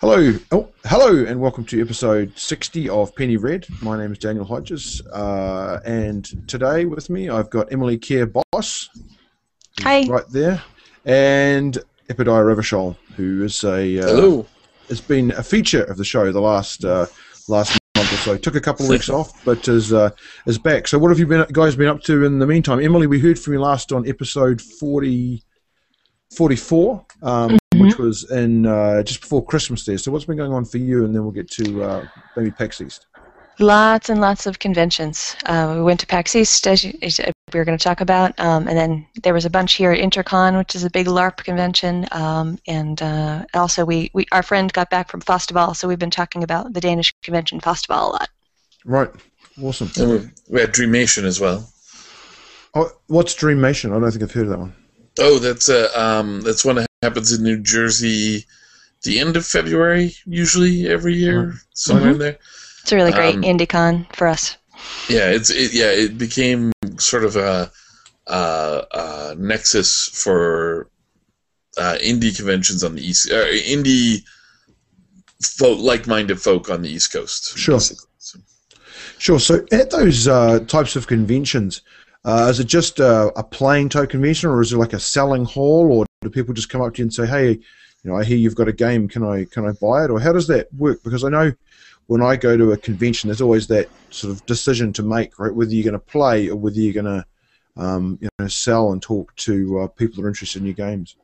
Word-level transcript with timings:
Hello, 0.00 0.32
oh, 0.50 0.68
hello, 0.86 1.24
and 1.24 1.40
welcome 1.40 1.64
to 1.66 1.80
episode 1.80 2.36
60 2.36 2.88
of 2.88 3.14
Penny 3.14 3.36
Red. 3.36 3.66
My 3.80 3.96
name 3.96 4.12
is 4.12 4.18
Daniel 4.18 4.44
Hodges, 4.44 5.00
uh, 5.12 5.80
and 5.86 6.48
today 6.48 6.84
with 6.84 7.08
me 7.08 7.30
I've 7.30 7.48
got 7.48 7.72
Emily 7.72 7.96
Care 7.96 8.26
Boss. 8.26 8.88
Hi. 9.80 10.04
Right 10.06 10.28
there, 10.30 10.62
and 11.04 11.78
Epidiah 12.10 12.44
Ravachol, 12.44 12.96
who 13.16 13.44
is 13.44 13.62
a 13.64 14.00
uh, 14.00 14.06
Hello. 14.06 14.46
has 14.88 15.00
been 15.00 15.30
a 15.32 15.42
feature 15.42 15.84
of 15.84 15.96
the 15.96 16.04
show 16.04 16.30
the 16.32 16.40
last 16.40 16.84
uh, 16.84 17.06
last 17.48 17.78
month 17.96 18.12
or 18.12 18.16
so. 18.16 18.36
Took 18.36 18.56
a 18.56 18.60
couple 18.60 18.86
of 18.86 18.90
weeks 18.90 19.08
off, 19.08 19.44
but 19.44 19.66
is 19.68 19.92
uh, 19.92 20.10
is 20.46 20.58
back. 20.58 20.88
So, 20.88 20.98
what 20.98 21.10
have 21.10 21.20
you 21.20 21.26
been 21.26 21.46
guys 21.52 21.76
been 21.76 21.88
up 21.88 22.02
to 22.02 22.24
in 22.24 22.40
the 22.40 22.46
meantime? 22.46 22.80
Emily, 22.80 23.06
we 23.06 23.20
heard 23.20 23.38
from 23.38 23.52
you 23.52 23.60
last 23.60 23.92
on 23.92 24.08
episode 24.08 24.60
40, 24.60 25.42
44, 26.36 27.06
um, 27.22 27.58
which 27.80 27.98
was 27.98 28.30
in 28.30 28.66
uh, 28.66 29.02
just 29.02 29.20
before 29.20 29.44
Christmas 29.44 29.84
there. 29.84 29.98
So, 29.98 30.10
what's 30.10 30.24
been 30.24 30.36
going 30.36 30.52
on 30.52 30.64
for 30.64 30.78
you? 30.78 31.04
And 31.04 31.14
then 31.14 31.22
we'll 31.22 31.32
get 31.32 31.50
to 31.52 31.82
uh, 31.82 32.06
maybe 32.36 32.50
PAX 32.50 32.80
East. 32.80 33.06
Lots 33.60 34.08
and 34.08 34.20
lots 34.20 34.46
of 34.46 34.58
conventions. 34.58 35.36
Uh, 35.46 35.74
we 35.76 35.82
went 35.82 36.00
to 36.00 36.06
PAX 36.06 36.34
East, 36.34 36.66
as, 36.66 36.82
you, 36.82 36.92
as 37.02 37.20
we 37.52 37.58
were 37.58 37.64
going 37.64 37.78
to 37.78 37.82
talk 37.82 38.00
about, 38.00 38.38
um, 38.40 38.66
and 38.66 38.76
then 38.76 39.06
there 39.22 39.32
was 39.32 39.44
a 39.44 39.50
bunch 39.50 39.74
here 39.74 39.92
at 39.92 40.00
Intercon, 40.00 40.58
which 40.58 40.74
is 40.74 40.82
a 40.82 40.90
big 40.90 41.06
LARP 41.06 41.36
convention, 41.44 42.04
um, 42.10 42.58
and 42.66 43.00
uh, 43.00 43.44
also 43.54 43.84
we, 43.84 44.10
we 44.12 44.26
our 44.32 44.42
friend 44.42 44.72
got 44.72 44.90
back 44.90 45.08
from 45.08 45.20
Fastaval, 45.20 45.76
so 45.76 45.86
we've 45.86 46.00
been 46.00 46.10
talking 46.10 46.42
about 46.42 46.72
the 46.72 46.80
Danish 46.80 47.14
convention 47.22 47.60
Fastaval 47.60 48.08
a 48.08 48.12
lot. 48.12 48.28
Right. 48.84 49.10
Awesome. 49.62 49.90
And 49.98 50.10
we, 50.10 50.30
we 50.48 50.60
had 50.60 50.72
Dreamation 50.72 51.24
as 51.24 51.38
well. 51.38 51.70
Oh, 52.74 52.90
what's 53.06 53.34
Dreamation? 53.34 53.92
I 53.92 54.00
don't 54.00 54.10
think 54.10 54.24
I've 54.24 54.32
heard 54.32 54.44
of 54.44 54.50
that 54.50 54.58
one. 54.58 54.74
Oh, 55.20 55.38
that's 55.38 55.68
uh, 55.68 55.90
um, 55.94 56.40
that's 56.40 56.64
one 56.64 56.74
that 56.74 56.88
happens 57.04 57.32
in 57.32 57.42
New 57.42 57.58
Jersey, 57.74 58.44
the 59.02 59.18
end 59.22 59.36
of 59.36 59.44
February, 59.46 60.14
usually 60.42 60.88
every 60.96 61.14
year, 61.24 61.40
Right. 61.50 61.58
somewhere 61.74 62.10
in 62.10 62.16
Mhm. 62.16 62.24
there. 62.24 62.38
It's 62.82 62.92
a 62.92 62.96
really 62.96 63.12
great 63.12 63.36
Um, 63.36 63.42
IndieCon 63.42 63.94
for 64.16 64.26
us. 64.26 64.56
Yeah, 65.08 65.28
it's 65.36 65.50
it, 65.50 65.72
yeah, 65.80 65.90
it 66.04 66.18
became 66.18 66.72
sort 66.98 67.24
of 67.24 67.36
a, 67.36 67.70
uh 68.26 68.80
uh 69.00 69.34
nexus 69.38 69.90
for 70.22 70.88
uh, 71.76 71.96
indie 72.10 72.34
conventions 72.34 72.84
on 72.84 72.94
the 72.94 73.04
east, 73.08 73.30
uh, 73.30 73.46
indie 73.76 74.22
folk, 75.42 75.78
like-minded 75.80 76.40
folk 76.40 76.70
on 76.70 76.82
the 76.82 76.88
East 76.96 77.12
Coast. 77.12 77.58
Sure. 77.58 77.76
basically. 77.78 78.06
So- 78.18 78.38
Sure. 79.18 79.40
So, 79.40 79.54
at 79.72 79.90
those 79.90 80.28
uh, 80.28 80.60
types 80.68 80.94
of 80.96 81.06
conventions, 81.06 81.82
uh, 82.24 82.46
is 82.50 82.60
it 82.60 82.68
just 82.78 83.00
uh, 83.00 83.30
a 83.36 83.42
playing 83.42 83.88
type 83.90 84.10
convention, 84.10 84.50
or 84.50 84.60
is 84.62 84.72
it 84.72 84.76
like 84.78 84.92
a 84.92 85.00
selling 85.00 85.44
hall, 85.44 85.84
or 85.92 86.06
do 86.24 86.30
people 86.30 86.54
just 86.54 86.68
come 86.68 86.80
up 86.80 86.94
to 86.94 86.98
you 86.98 87.04
and 87.04 87.14
say, 87.14 87.26
"Hey, 87.26 87.50
you 87.50 88.10
know, 88.10 88.16
I 88.16 88.24
hear 88.24 88.36
you've 88.36 88.54
got 88.54 88.68
a 88.68 88.72
game. 88.72 89.08
Can 89.08 89.22
I 89.22 89.44
can 89.44 89.66
I 89.66 89.72
buy 89.72 90.04
it?" 90.04 90.10
Or 90.10 90.18
how 90.18 90.32
does 90.32 90.46
that 90.48 90.72
work? 90.74 91.02
Because 91.04 91.24
I 91.24 91.28
know 91.28 91.52
when 92.06 92.22
I 92.22 92.36
go 92.36 92.56
to 92.56 92.72
a 92.72 92.76
convention, 92.76 93.28
there's 93.28 93.40
always 93.40 93.66
that 93.68 93.88
sort 94.10 94.32
of 94.32 94.44
decision 94.46 94.92
to 94.94 95.02
make, 95.02 95.38
right? 95.38 95.54
Whether 95.54 95.72
you're 95.72 95.84
going 95.84 95.92
to 95.92 95.98
play 95.98 96.48
or 96.48 96.56
whether 96.56 96.78
you're 96.78 97.02
going 97.02 97.22
to 97.22 97.24
um, 97.76 98.18
you 98.20 98.28
know 98.38 98.46
sell 98.48 98.92
and 98.92 99.02
talk 99.02 99.34
to 99.36 99.80
uh, 99.80 99.86
people 99.88 100.16
that 100.16 100.26
are 100.26 100.28
interested 100.28 100.60
in 100.60 100.66
your 100.66 100.74
games. 100.74 101.16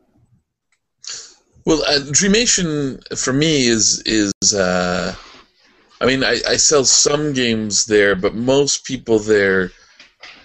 Well, 1.67 1.83
uh, 1.87 2.01
Dreamation 2.11 3.01
for 3.17 3.33
me 3.33 3.67
is 3.67 4.03
is 4.07 4.55
uh, 4.55 5.15
I 6.01 6.07
mean 6.07 6.25
I, 6.25 6.41
I 6.49 6.57
sell 6.57 6.85
some 6.85 7.33
games 7.33 7.87
there, 7.87 8.17
but 8.17 8.35
most 8.35 8.85
people 8.85 9.19
there 9.19 9.73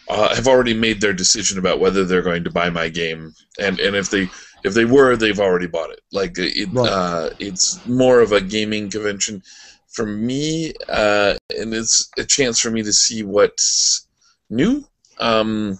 uh, 0.09 0.35
have 0.35 0.47
already 0.47 0.73
made 0.73 1.01
their 1.01 1.13
decision 1.13 1.57
about 1.57 1.79
whether 1.79 2.05
they're 2.05 2.21
going 2.21 2.43
to 2.43 2.51
buy 2.51 2.69
my 2.69 2.89
game, 2.89 3.33
and 3.59 3.79
and 3.79 3.95
if 3.95 4.09
they 4.09 4.29
if 4.63 4.73
they 4.73 4.85
were, 4.85 5.15
they've 5.15 5.39
already 5.39 5.67
bought 5.67 5.91
it. 5.91 6.01
Like 6.11 6.37
it, 6.37 6.69
Right. 6.73 6.89
uh, 6.89 7.29
it's 7.39 7.85
more 7.85 8.19
of 8.21 8.31
a 8.31 8.41
gaming 8.41 8.89
convention 8.89 9.41
for 9.87 10.05
me, 10.05 10.73
uh, 10.89 11.35
and 11.57 11.73
it's 11.73 12.09
a 12.17 12.23
chance 12.23 12.59
for 12.59 12.69
me 12.71 12.83
to 12.83 12.93
see 12.93 13.23
what's 13.23 14.07
new. 14.49 14.83
Um, 15.19 15.77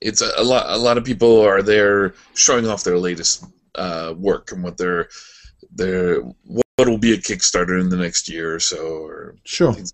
it's 0.00 0.22
a, 0.22 0.30
a 0.36 0.42
lot. 0.44 0.66
A 0.68 0.76
lot 0.78 0.98
of 0.98 1.04
people 1.04 1.40
are 1.40 1.62
there 1.62 2.14
showing 2.34 2.66
off 2.68 2.84
their 2.84 2.98
latest 2.98 3.44
uh, 3.74 4.14
work 4.16 4.52
and 4.52 4.62
what 4.62 4.76
they're 4.78 5.08
they're 5.74 6.22
what 6.78 6.88
will 6.88 6.96
be 6.98 7.12
a 7.12 7.16
Kickstarter 7.18 7.80
in 7.80 7.88
the 7.88 7.96
next 7.96 8.28
year 8.28 8.54
or 8.54 8.60
so, 8.60 8.78
or 9.04 9.34
Sure. 9.44 9.72
like 9.72 9.84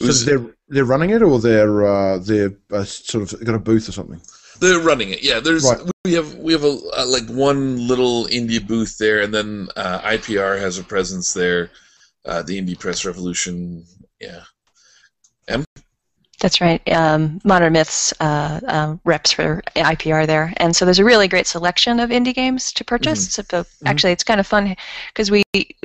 So 0.00 0.06
was- 0.06 0.24
they're 0.24 0.44
they're 0.68 0.86
running 0.86 1.10
it, 1.10 1.22
or 1.22 1.38
they're 1.38 1.86
uh, 1.86 2.18
they're 2.18 2.54
uh, 2.72 2.84
sort 2.84 3.30
of 3.32 3.44
got 3.44 3.54
a 3.54 3.58
booth 3.58 3.88
or 3.88 3.92
something. 3.92 4.20
They're 4.58 4.80
running 4.80 5.10
it. 5.10 5.22
Yeah, 5.22 5.40
there's 5.40 5.64
Right. 5.64 5.80
we 6.06 6.14
have 6.14 6.34
we 6.36 6.52
have 6.54 6.64
a, 6.64 6.78
uh 6.96 7.06
like 7.06 7.26
one 7.28 7.86
little 7.86 8.24
indie 8.26 8.66
booth 8.66 8.96
there, 8.98 9.20
and 9.20 9.34
then 9.34 9.68
uh, 9.76 10.00
IPR 10.00 10.58
has 10.58 10.78
a 10.78 10.84
presence 10.84 11.34
there. 11.34 11.70
Uh, 12.24 12.40
the 12.42 12.58
Indie 12.60 12.78
Press 12.78 13.04
Revolution. 13.04 13.84
Yeah. 14.18 14.44
That's 16.44 16.60
right. 16.60 16.86
Um, 16.92 17.40
Modern 17.42 17.72
Myths 17.72 18.12
uh, 18.20 18.60
um, 18.66 19.00
reps 19.04 19.32
for 19.32 19.62
IPR 19.76 20.26
there, 20.26 20.52
and 20.58 20.76
so 20.76 20.84
there's 20.84 20.98
a 20.98 21.04
really 21.04 21.26
great 21.26 21.46
selection 21.46 21.98
of 21.98 22.10
indie 22.10 22.34
games 22.34 22.70
to 22.74 22.84
purchase. 22.84 23.32
So 23.32 23.40
the- 23.40 23.66
actually, 23.86 24.12
it's 24.12 24.24
kind 24.24 24.38
of 24.38 24.46
fun 24.46 24.76
because 25.08 25.30
we 25.30 25.42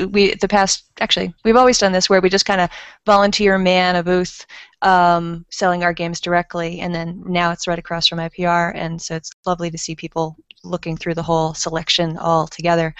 we 0.10 0.34
the 0.34 0.50
past 0.50 0.84
actually 1.00 1.34
we've 1.46 1.56
always 1.56 1.78
done 1.78 1.94
this 1.94 2.10
where 2.10 2.20
we 2.20 2.28
just 2.28 2.46
kind 2.46 2.60
of 2.60 2.70
volunteer 3.06 3.58
man 3.58 3.96
a 3.96 4.04
booth 4.04 4.46
um, 4.82 5.46
selling 5.50 5.86
our 5.86 5.94
games 5.94 6.20
directly, 6.20 6.82
and 6.82 6.94
then 6.94 7.24
now 7.26 7.52
it's 7.54 7.66
right 7.66 7.80
across 7.80 8.08
from 8.08 8.20
IPR, 8.20 8.74
and 8.76 9.02
so 9.02 9.16
it's 9.16 9.32
lovely 9.46 9.72
to 9.72 9.78
see 9.78 9.96
people 9.96 10.36
looking 10.66 10.98
through 10.98 11.14
the 11.14 11.24
whole 11.24 11.54
selection 11.54 12.18
all 12.18 12.48
together. 12.48 12.94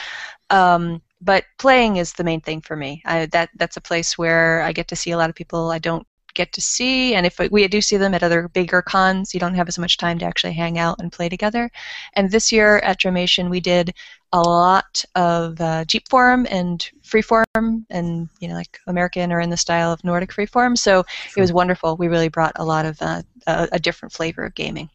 Um, 0.50 1.02
but 1.20 1.44
playing 1.58 1.98
is 1.98 2.14
the 2.14 2.24
main 2.24 2.40
thing 2.40 2.62
for 2.62 2.78
me. 2.78 3.02
I, 3.04 3.26
that 3.26 3.50
that's 3.58 3.76
a 3.76 3.82
place 3.82 4.18
where 4.18 4.62
I 4.62 4.72
get 4.72 4.88
to 4.88 4.96
see 4.96 5.12
a 5.12 5.18
lot 5.18 5.30
of 5.30 5.36
people 5.36 5.72
I 5.72 5.80
don't 5.80 6.08
get 6.34 6.54
to 6.54 6.62
see, 6.62 7.16
and 7.16 7.26
if 7.26 7.40
we 7.52 7.68
do 7.68 7.82
see 7.82 7.98
them 7.98 8.14
at 8.14 8.24
other 8.24 8.48
bigger 8.48 8.82
cons, 8.82 9.34
you 9.34 9.40
don't 9.40 9.56
have 9.56 9.68
as 9.68 9.80
much 9.80 9.98
time 9.98 10.20
to 10.20 10.26
actually 10.26 10.54
hang 10.54 10.78
out 10.78 11.00
and 11.00 11.12
play 11.12 11.30
together. 11.30 11.70
And 12.14 12.32
this 12.32 12.52
year 12.52 12.80
at 12.80 13.00
Dreamation, 13.00 13.50
we 13.50 13.60
did 13.60 13.94
a 14.32 14.42
lot 14.42 15.04
of 15.16 15.60
uh, 15.60 15.86
Jeepform 15.86 16.48
and 16.50 16.88
Freeform, 17.04 17.86
and 17.90 18.30
you 18.40 18.48
know, 18.48 18.56
like 18.56 18.80
American 18.88 19.32
or 19.32 19.40
in 19.40 19.50
the 19.50 19.58
style 19.58 19.92
of 19.92 20.04
Nordic 20.04 20.32
Freeform. 20.32 20.78
So 20.78 21.04
it 21.36 21.42
was 21.42 21.52
wonderful. 21.52 21.98
We 21.98 22.08
really 22.08 22.30
brought 22.30 22.54
a 22.56 22.66
lot 22.66 22.86
of 22.86 23.02
uh, 23.02 23.24
a, 23.48 23.70
a 23.74 23.80
different 23.80 24.14
flavor 24.14 24.44
of 24.46 24.56
gaming. 24.56 24.90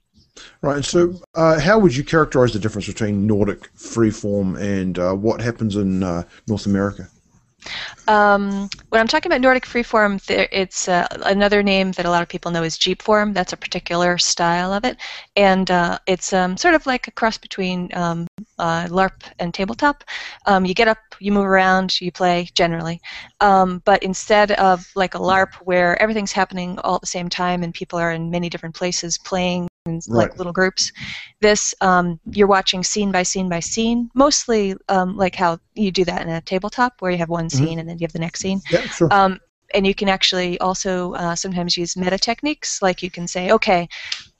Right. 0.62 0.84
So, 0.84 1.20
uh, 1.34 1.60
how 1.60 1.78
would 1.78 1.94
you 1.94 2.04
characterize 2.04 2.52
the 2.52 2.58
difference 2.58 2.86
between 2.86 3.26
Nordic 3.26 3.72
freeform 3.76 4.58
and 4.60 4.98
uh, 4.98 5.14
what 5.14 5.40
happens 5.40 5.76
in 5.76 6.02
uh, 6.02 6.24
North 6.48 6.66
America? 6.66 7.08
Um, 8.06 8.68
when 8.90 9.00
I'm 9.00 9.08
talking 9.08 9.30
about 9.30 9.40
Nordic 9.40 9.64
Freeform, 9.64 10.20
it's 10.28 10.88
uh, 10.88 11.06
another 11.24 11.62
name 11.62 11.92
that 11.92 12.06
a 12.06 12.10
lot 12.10 12.22
of 12.22 12.28
people 12.28 12.50
know 12.50 12.62
is 12.62 12.78
Jeepform. 12.78 13.34
That's 13.34 13.52
a 13.52 13.56
particular 13.56 14.18
style 14.18 14.72
of 14.72 14.84
it, 14.84 14.96
and 15.36 15.70
uh, 15.70 15.98
it's 16.06 16.32
um, 16.32 16.56
sort 16.56 16.74
of 16.74 16.86
like 16.86 17.08
a 17.08 17.10
cross 17.10 17.38
between 17.38 17.88
um, 17.94 18.26
uh, 18.58 18.86
LARP 18.86 19.22
and 19.38 19.54
tabletop. 19.54 20.04
Um, 20.46 20.64
you 20.64 20.74
get 20.74 20.88
up, 20.88 20.98
you 21.18 21.32
move 21.32 21.46
around, 21.46 22.00
you 22.00 22.12
play 22.12 22.48
generally, 22.54 23.00
um, 23.40 23.82
but 23.84 24.02
instead 24.02 24.52
of 24.52 24.86
like 24.94 25.14
a 25.14 25.18
LARP 25.18 25.54
where 25.62 26.00
everything's 26.00 26.32
happening 26.32 26.78
all 26.80 26.96
at 26.96 27.00
the 27.00 27.06
same 27.06 27.28
time 27.28 27.62
and 27.62 27.72
people 27.72 27.98
are 27.98 28.12
in 28.12 28.30
many 28.30 28.48
different 28.48 28.74
places 28.74 29.18
playing 29.18 29.68
in 29.86 30.00
like 30.08 30.36
little 30.38 30.52
groups, 30.52 30.92
this 31.40 31.74
um, 31.82 32.18
you're 32.30 32.46
watching 32.46 32.82
scene 32.82 33.12
by 33.12 33.22
scene 33.22 33.48
by 33.48 33.60
scene, 33.60 34.10
mostly 34.14 34.74
um, 34.88 35.16
like 35.16 35.34
how 35.34 35.58
you 35.74 35.90
do 35.90 36.04
that 36.06 36.22
in 36.22 36.30
a 36.30 36.40
tabletop 36.40 36.94
where 37.00 37.10
you 37.10 37.18
have 37.18 37.28
one 37.28 37.46
Mhm. 37.46 37.50
scene 37.50 37.78
and 37.78 37.88
then 37.88 37.98
you 37.98 38.04
have 38.04 38.12
the 38.12 38.18
next 38.18 38.40
scene. 38.40 38.62
Yeah, 38.70 38.86
sure. 38.88 39.12
Um, 39.12 39.40
and 39.74 39.86
you 39.86 39.94
can 39.94 40.08
actually 40.08 40.58
also 40.60 41.12
uh, 41.14 41.34
sometimes 41.34 41.76
use 41.76 41.96
meta 41.96 42.16
techniques, 42.16 42.80
like 42.80 43.02
you 43.02 43.10
can 43.10 43.26
say, 43.26 43.50
okay, 43.50 43.88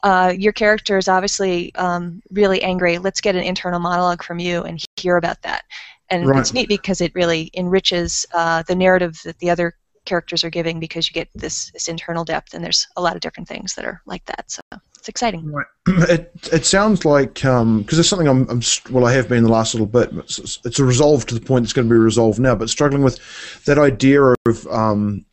uh, 0.02 0.32
your 0.36 0.52
character 0.52 0.96
is 0.96 1.08
obviously 1.08 1.74
um, 1.74 2.22
really 2.30 2.62
angry. 2.62 2.98
Let's 2.98 3.20
get 3.20 3.36
an 3.36 3.42
internal 3.42 3.80
monologue 3.80 4.22
from 4.22 4.38
you 4.38 4.62
and 4.62 4.82
hear 4.96 5.16
about 5.16 5.42
that. 5.42 5.64
And 6.10 6.26
Right. 6.26 6.38
it's 6.38 6.54
neat 6.54 6.68
because 6.68 7.00
it 7.00 7.14
really 7.14 7.50
enriches 7.54 8.24
uh, 8.32 8.62
the 8.62 8.76
narrative 8.76 9.20
that 9.24 9.38
the 9.40 9.50
other 9.50 9.74
characters 10.04 10.44
are 10.44 10.50
giving 10.50 10.78
because 10.78 11.08
you 11.08 11.14
get 11.14 11.28
this, 11.34 11.70
this 11.72 11.88
internal 11.88 12.24
depth, 12.24 12.54
and 12.54 12.62
there's 12.64 12.86
a 12.96 13.02
lot 13.02 13.14
of 13.16 13.20
different 13.20 13.48
things 13.48 13.74
that 13.74 13.84
are 13.84 14.00
like 14.06 14.24
that. 14.26 14.50
So 14.50 14.60
it's 15.04 15.08
exciting. 15.10 15.52
Right. 15.52 15.66
It 16.08 16.32
it 16.50 16.64
sounds 16.64 17.04
like 17.04 17.34
because 17.34 17.98
it's 17.98 18.08
something 18.08 18.26
I'm, 18.26 18.48
I'm 18.48 18.62
well 18.90 19.04
I 19.04 19.12
have 19.12 19.28
been 19.28 19.42
the 19.42 19.50
last 19.50 19.74
little 19.74 19.86
bit. 19.86 20.10
It's, 20.14 20.38
it's- 20.38 20.58
it's 20.64 20.78
a 20.78 20.84
resolve 20.84 21.26
to 21.26 21.34
the 21.34 21.42
point 21.44 21.64
that's 21.64 21.74
going 21.74 21.86
to 21.86 21.92
be 21.94 21.98
resolved 21.98 22.40
now, 22.40 22.54
but 22.54 22.70
struggling 22.70 23.02
with 23.02 23.18
that 23.66 23.78
idea 23.78 24.22
of 24.22 24.66
um, 24.68 25.26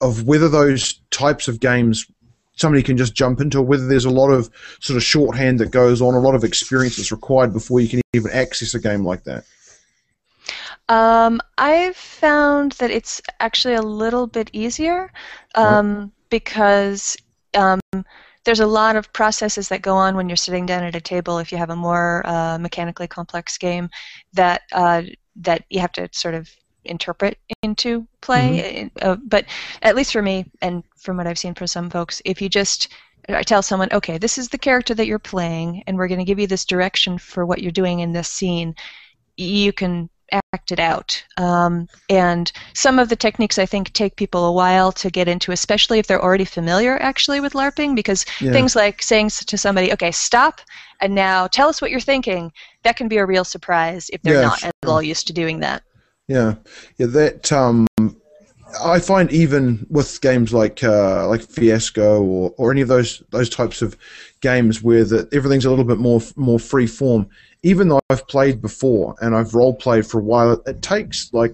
of 0.00 0.26
whether 0.26 0.48
those 0.48 0.94
types 1.10 1.46
of 1.46 1.60
games 1.60 2.06
somebody 2.54 2.82
can 2.82 2.96
just 2.96 3.14
jump 3.14 3.38
into, 3.38 3.60
whether 3.60 3.86
there's 3.86 4.06
a 4.06 4.10
lot 4.10 4.30
of 4.30 4.48
sort 4.80 4.96
of 4.96 5.02
shorthand 5.02 5.60
that 5.60 5.70
goes 5.70 6.00
on, 6.00 6.14
a 6.14 6.18
lot 6.18 6.34
of 6.34 6.42
experience 6.42 6.96
that's 6.96 7.12
required 7.12 7.52
before 7.52 7.80
you 7.80 7.88
can 7.88 8.00
even 8.14 8.30
access 8.32 8.72
a 8.72 8.80
game 8.80 9.04
like 9.04 9.24
that. 9.24 9.44
Um, 10.88 11.42
I've 11.58 11.96
found 11.96 12.72
that 12.72 12.90
it's 12.90 13.20
actually 13.40 13.74
a 13.74 13.82
little 13.82 14.26
bit 14.26 14.48
easier 14.54 15.12
um, 15.54 16.12
because 16.30 17.14
um, 17.54 17.80
there's 18.46 18.60
a 18.60 18.66
lot 18.66 18.94
of 18.94 19.12
processes 19.12 19.68
that 19.68 19.82
go 19.82 19.96
on 19.96 20.16
when 20.16 20.28
you're 20.28 20.36
sitting 20.36 20.66
down 20.66 20.84
at 20.84 20.94
a 20.94 21.00
table. 21.00 21.38
If 21.38 21.50
you 21.50 21.58
have 21.58 21.70
a 21.70 21.76
more 21.76 22.24
uh, 22.24 22.56
mechanically 22.58 23.08
complex 23.08 23.58
game, 23.58 23.90
that 24.32 24.62
uh, 24.72 25.02
that 25.36 25.64
you 25.68 25.80
have 25.80 25.92
to 25.92 26.08
sort 26.12 26.34
of 26.34 26.48
interpret 26.84 27.38
into 27.62 28.06
play. 28.20 28.88
Uh, 29.02 29.16
but 29.16 29.46
at 29.82 29.96
least 29.96 30.12
for 30.12 30.22
me, 30.22 30.46
and 30.62 30.84
from 30.96 31.16
what 31.16 31.26
I've 31.26 31.38
seen 31.38 31.54
for 31.54 31.66
some 31.66 31.90
folks, 31.90 32.22
if 32.24 32.40
you 32.40 32.48
just 32.48 32.88
I 33.28 33.42
tell 33.42 33.62
someone, 33.62 33.88
okay, 33.92 34.16
this 34.16 34.38
is 34.38 34.48
the 34.48 34.58
character 34.58 34.94
that 34.94 35.08
you're 35.08 35.18
playing, 35.18 35.82
and 35.88 35.96
we're 35.96 36.08
going 36.08 36.20
to 36.20 36.24
give 36.24 36.38
you 36.38 36.46
this 36.46 36.64
direction 36.64 37.18
for 37.18 37.44
what 37.44 37.60
you're 37.60 37.72
doing 37.72 37.98
in 37.98 38.12
this 38.12 38.28
scene. 38.28 38.76
You 39.36 39.72
can 39.72 40.08
act 40.32 40.72
it 40.72 40.80
out. 40.80 41.22
Um, 41.36 41.88
and 42.08 42.50
some 42.74 42.98
of 42.98 43.08
the 43.08 43.16
techniques 43.16 43.58
I 43.58 43.66
think 43.66 43.92
take 43.92 44.16
people 44.16 44.44
a 44.44 44.52
while 44.52 44.92
to 44.92 45.10
get 45.10 45.28
into, 45.28 45.52
especially 45.52 45.98
if 45.98 46.06
they're 46.06 46.22
already 46.22 46.44
familiar 46.44 46.98
actually 47.00 47.40
with 47.40 47.52
LARPing, 47.52 47.94
because 47.94 48.24
Yeah. 48.40 48.52
things 48.52 48.74
like 48.74 49.02
saying 49.02 49.30
to 49.30 49.58
somebody, 49.58 49.92
okay, 49.92 50.10
stop, 50.10 50.60
and 51.00 51.14
now 51.14 51.46
tell 51.46 51.68
us 51.68 51.80
what 51.80 51.90
you're 51.90 52.00
thinking, 52.00 52.52
that 52.82 52.96
can 52.96 53.08
be 53.08 53.18
a 53.18 53.26
real 53.26 53.44
surprise 53.44 54.08
if 54.12 54.22
they're 54.22 54.34
Yeah, 54.34 54.42
not 54.42 54.60
sure. 54.60 54.68
at 54.68 54.88
all 54.88 55.02
used 55.02 55.26
to 55.28 55.32
doing 55.32 55.60
that. 55.60 55.82
Yeah, 56.28 56.54
yeah. 56.98 57.06
That 57.06 57.52
um, 57.52 57.86
I 58.82 58.98
find 58.98 59.30
even 59.30 59.86
with 59.88 60.20
games 60.20 60.52
like 60.52 60.82
uh, 60.82 61.28
like 61.28 61.42
Fiasco 61.42 62.22
or, 62.22 62.54
or 62.56 62.72
any 62.72 62.80
of 62.80 62.88
those 62.88 63.22
those 63.30 63.48
types 63.48 63.80
of 63.82 63.96
games 64.40 64.82
where 64.82 65.04
that 65.04 65.32
everything's 65.32 65.64
a 65.64 65.70
little 65.70 65.84
bit 65.84 65.98
more 65.98 66.20
more 66.34 66.58
free 66.58 66.86
form. 66.86 67.28
Even 67.66 67.88
though 67.88 68.00
I've 68.10 68.26
played 68.28 68.62
before 68.62 69.16
and 69.20 69.34
I've 69.34 69.54
role 69.54 69.74
played 69.74 70.06
for 70.06 70.20
a 70.20 70.22
while, 70.22 70.52
it, 70.52 70.60
it 70.66 70.82
takes 70.82 71.32
like 71.32 71.52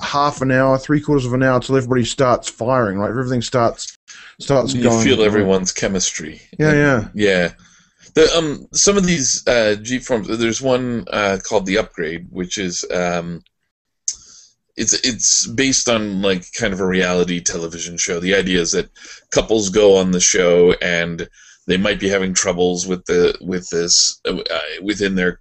half 0.00 0.42
an 0.42 0.50
hour, 0.50 0.78
three 0.78 1.00
quarters 1.00 1.26
of 1.26 1.32
an 1.32 1.42
hour 1.42 1.58
till 1.60 1.76
everybody 1.76 2.04
starts 2.04 2.48
firing. 2.48 2.98
Right, 2.98 3.08
everything 3.10 3.42
starts 3.42 3.96
starts 4.40 4.74
You 4.74 4.82
going. 4.82 5.04
feel 5.04 5.22
everyone's 5.22 5.72
chemistry. 5.72 6.40
Yeah, 6.58 6.72
yeah. 6.72 7.08
Yeah. 7.14 7.52
The 8.14 8.30
um 8.36 8.66
some 8.72 8.98
of 8.98 9.06
these 9.06 9.46
uh, 9.46 9.76
G 9.80 9.98
forms. 9.98 10.28
There's 10.38 10.60
one 10.60 11.06
uh, 11.10 11.38
called 11.42 11.64
the 11.66 11.78
Upgrade, 11.78 12.26
which 12.30 12.58
is 12.58 12.84
um, 12.92 13.42
it's 14.76 14.92
it's 15.06 15.46
based 15.46 15.88
on 15.88 16.20
like 16.20 16.44
kind 16.52 16.74
of 16.74 16.80
a 16.80 16.86
reality 16.86 17.40
television 17.40 17.96
show. 17.96 18.20
The 18.20 18.34
idea 18.34 18.60
is 18.60 18.72
that 18.72 18.90
couples 19.30 19.70
go 19.70 19.96
on 19.96 20.10
the 20.10 20.20
show 20.20 20.72
and 20.82 21.26
they 21.66 21.76
might 21.76 22.00
be 22.00 22.08
having 22.08 22.34
troubles 22.34 22.86
with 22.86 23.04
the 23.06 23.36
with 23.40 23.68
this 23.70 24.20
uh, 24.26 24.38
within 24.82 25.14
their 25.14 25.40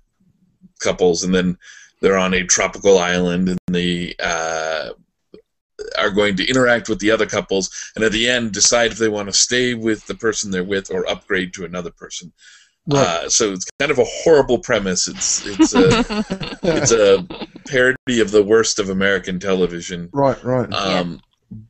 couples, 0.79 1.23
and 1.23 1.33
then 1.33 1.57
they're 2.01 2.17
on 2.17 2.33
a 2.33 2.43
tropical 2.43 2.97
island 2.97 3.49
and 3.49 3.59
they 3.67 4.15
uh, 4.21 4.89
are 5.97 6.09
going 6.11 6.35
to 6.35 6.47
interact 6.47 6.89
with 6.89 6.99
the 6.99 7.11
other 7.11 7.25
couples, 7.25 7.91
and 7.95 8.03
at 8.03 8.11
the 8.11 8.27
end 8.27 8.51
decide 8.51 8.91
if 8.91 8.97
they 8.97 9.09
want 9.09 9.29
to 9.29 9.33
stay 9.33 9.73
with 9.73 10.05
the 10.07 10.15
person 10.15 10.51
they're 10.51 10.63
with 10.63 10.91
or 10.91 11.09
upgrade 11.09 11.53
to 11.53 11.65
another 11.65 11.91
person. 11.91 12.31
Right. 12.87 13.05
Uh, 13.05 13.29
so 13.29 13.51
it's 13.51 13.65
kind 13.79 13.91
of 13.91 13.99
a 13.99 14.05
horrible 14.05 14.59
premise. 14.59 15.07
It's 15.07 15.45
it's 15.45 15.75
a 15.75 16.57
it's 16.63 16.91
a 16.91 17.25
parody 17.67 18.19
of 18.19 18.31
the 18.31 18.43
worst 18.43 18.79
of 18.79 18.89
American 18.89 19.39
television. 19.39 20.09
right, 20.13 20.41
right. 20.43 20.71
Um, 20.73 21.21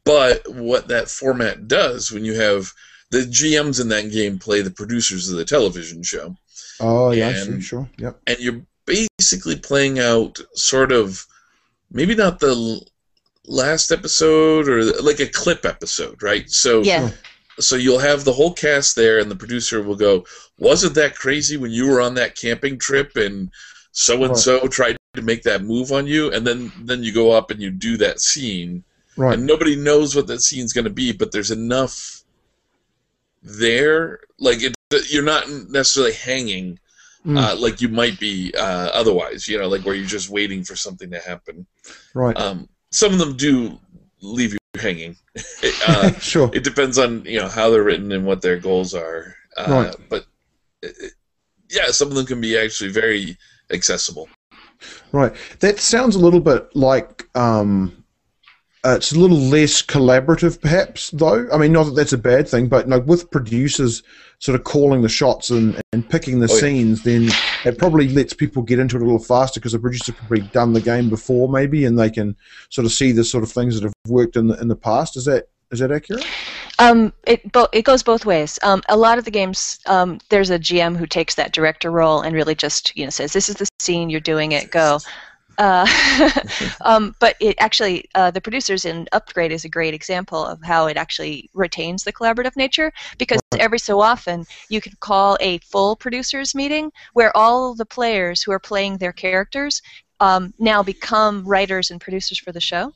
But 0.04 0.48
what 0.48 0.88
that 0.90 1.10
format 1.10 1.68
does, 1.68 2.12
when 2.12 2.24
you 2.24 2.40
have 2.40 2.72
the 3.12 3.20
GMs 3.20 3.80
in 3.80 3.90
that 3.90 4.12
game 4.12 4.40
play 4.40 4.62
the 4.62 4.72
producers 4.72 5.30
of 5.30 5.38
the 5.38 5.46
television 5.46 6.02
show, 6.04 6.36
oh, 6.80 7.12
yeah, 7.12 7.30
and- 7.30 7.64
sure. 7.64 7.90
Yep. 7.98 8.20
and 8.28 8.40
you're 8.40 8.62
basically 8.86 9.56
playing 9.58 10.00
out 10.00 10.40
sort 10.56 10.92
of 10.92 11.26
maybe 11.92 12.16
not 12.16 12.40
the 12.40 12.82
last 13.48 13.92
episode 13.92 14.68
or 14.68 14.84
like 15.02 15.20
a 15.20 15.28
clip 15.28 15.66
episode, 15.66 16.22
right? 16.24 16.50
So 16.50 16.82
yeah. 16.82 17.12
so 17.60 17.76
you'll 17.76 18.00
have 18.00 18.24
the 18.24 18.34
whole 18.34 18.54
cast 18.54 18.96
there 18.96 19.20
and 19.20 19.30
the 19.30 19.36
producer 19.36 19.82
will 19.84 19.96
go 19.96 20.26
wasn't 20.58 20.96
that 20.96 21.16
crazy 21.16 21.58
when 21.58 21.72
you 21.72 21.88
were 21.88 22.02
on 22.02 22.14
that 22.16 22.36
camping 22.36 22.78
trip 22.80 23.16
and 23.16 23.52
so 23.92 24.24
and 24.24 24.38
so 24.38 24.68
tried 24.68 24.98
to 25.16 25.22
make 25.22 25.44
that 25.44 25.64
move 25.64 25.92
on 25.92 26.08
you 26.08 26.32
and 26.32 26.46
then 26.48 26.72
then 26.84 27.04
you 27.04 27.12
go 27.14 27.32
up 27.32 27.52
and 27.52 27.62
you 27.62 27.70
do 27.70 27.98
that 27.98 28.20
scene 28.22 28.84
Right. 29.18 29.34
and 29.38 29.46
nobody 29.46 29.76
knows 29.76 30.16
what 30.16 30.28
that 30.28 30.42
scene's 30.42 30.72
going 30.72 30.86
to 30.86 30.90
be 30.90 31.12
but 31.12 31.32
there's 31.34 31.52
enough 31.52 32.21
there 33.42 34.20
like 34.40 34.62
it 34.62 34.74
you're 35.10 35.24
not 35.24 35.50
necessarily 35.70 36.14
hanging 36.14 36.78
Mm. 37.24 37.38
uh, 37.38 37.56
like 37.60 37.82
you 37.82 37.88
might 37.88 38.20
be 38.20 38.52
uh, 38.58 38.90
otherwise 38.96 39.48
you 39.48 39.60
know 39.60 39.68
like 39.68 39.86
where 39.86 39.94
you're 39.94 40.08
just 40.08 40.32
waiting 40.32 40.64
for 40.64 40.76
something 40.76 41.12
to 41.12 41.20
happen 41.20 41.68
right. 42.16 42.36
um, 42.36 42.68
some 42.92 43.14
of 43.14 43.20
them 43.20 43.38
do 43.38 43.78
leave 44.24 44.54
you 44.54 44.58
hanging 44.82 45.16
uh, 45.88 46.12
sure. 46.20 46.50
it 46.52 46.64
depends 46.64 46.98
on 46.98 47.24
you 47.26 47.40
know 47.40 47.48
how 47.48 47.70
they're 47.70 47.84
written 47.84 48.12
and 48.12 48.26
what 48.26 48.42
their 48.42 48.58
goals 48.58 48.96
are. 48.96 49.36
Uh, 49.56 49.66
Right. 49.70 49.96
But 50.10 50.26
it, 50.82 50.96
it- 51.00 51.14
yeah, 51.70 51.92
some 51.92 52.08
of 52.08 52.16
them 52.16 52.26
can 52.26 52.42
be 52.42 52.58
actually 52.58 52.90
very 52.90 53.38
accessible. 53.72 54.28
Right. 55.12 55.32
That 55.60 55.80
sounds 55.80 56.16
a 56.16 56.20
little 56.20 56.40
bit 56.42 56.76
like 56.76 57.30
um, 57.38 58.01
uh, 58.84 58.96
it's 58.96 59.12
a 59.12 59.20
little 59.20 59.38
less 59.38 59.82
collaborative, 59.82 60.60
perhaps. 60.60 61.12
Though 61.12 61.48
I 61.52 61.58
mean, 61.58 61.72
not 61.72 61.84
that 61.86 61.96
that's 61.96 62.14
a 62.14 62.18
bad 62.18 62.48
thing, 62.48 62.68
but 62.68 62.90
like 62.90 63.06
with 63.06 63.30
producers 63.30 64.02
sort 64.40 64.56
of 64.60 64.64
calling 64.64 65.04
the 65.04 65.10
shots 65.10 65.52
and, 65.52 65.80
and 65.94 66.08
picking 66.10 66.40
the 66.40 66.48
Oh, 66.50 66.56
yeah. 66.56 66.60
scenes, 66.62 67.04
then 67.04 67.30
it 67.64 67.78
probably 67.78 68.08
lets 68.10 68.34
people 68.34 68.64
get 68.64 68.80
into 68.80 68.96
it 68.96 69.02
a 69.04 69.06
little 69.06 69.20
faster 69.20 69.60
because 69.60 69.74
the 69.74 69.80
producer 69.80 70.14
probably 70.14 70.42
done 70.42 70.74
the 70.74 70.82
game 70.82 71.10
before, 71.10 71.48
maybe, 71.48 71.86
and 71.86 72.00
they 72.00 72.10
can 72.10 72.36
sort 72.70 72.86
of 72.86 72.92
see 72.92 73.12
the 73.12 73.24
sort 73.24 73.44
of 73.44 73.52
things 73.52 73.76
that 73.76 73.84
have 73.84 73.94
worked 74.08 74.36
in 74.36 74.48
the 74.48 74.60
in 74.60 74.68
the 74.68 74.76
past. 74.76 75.16
Is 75.16 75.26
that 75.26 75.48
is 75.72 75.80
that 75.80 75.92
accurate? 75.92 76.26
Um, 76.80 77.14
it 77.28 77.52
bo- 77.52 77.70
it 77.72 77.84
goes 77.84 78.02
both 78.02 78.26
ways. 78.26 78.58
Um, 78.64 78.82
a 78.90 78.98
lot 78.98 79.20
of 79.20 79.26
the 79.26 79.32
games, 79.32 79.80
um, 79.86 80.20
there's 80.30 80.50
a 80.50 80.58
GM 80.58 80.98
who 80.98 81.06
takes 81.06 81.36
that 81.36 81.54
director 81.54 81.92
role 81.92 82.22
and 82.22 82.34
really 82.34 82.56
just 82.56 82.98
you 82.98 83.06
know 83.06 83.12
says, 83.12 83.34
"This 83.34 83.48
is 83.48 83.56
the 83.56 83.68
scene. 83.80 84.10
You're 84.10 84.20
doing 84.22 84.54
it. 84.54 84.72
Go." 84.72 84.98
Uh, 85.62 85.86
um, 86.82 87.16
but 87.20 87.36
it 87.40 87.56
actually, 87.60 88.06
uh, 88.16 88.32
the 88.32 88.42
producers 88.42 88.84
in 88.84 89.08
Upgrade 89.12 89.52
is 89.52 89.64
a 89.64 89.70
great 89.70 89.94
example 89.94 90.44
of 90.44 90.62
how 90.64 90.88
it 90.88 90.98
actually 90.98 91.50
retains 91.54 92.04
the 92.04 92.12
collaborative 92.12 92.56
nature 92.56 92.92
because 93.18 93.40
every 93.60 93.80
so 93.80 94.02
often 94.02 94.44
you 94.70 94.82
could 94.82 95.00
call 95.00 95.38
a 95.40 95.60
full 95.60 95.96
producers 95.96 96.56
meeting 96.56 96.92
where 97.14 97.36
all 97.38 97.76
the 97.76 97.86
players 97.86 98.42
who 98.42 98.52
are 98.52 98.60
playing 98.60 98.98
their 98.98 99.14
characters 99.14 99.82
um, 100.20 100.54
now 100.58 100.82
become 100.82 101.46
writers 101.46 101.92
and 101.92 102.02
producers 102.02 102.40
for 102.40 102.52
the 102.52 102.60
show. 102.60 102.92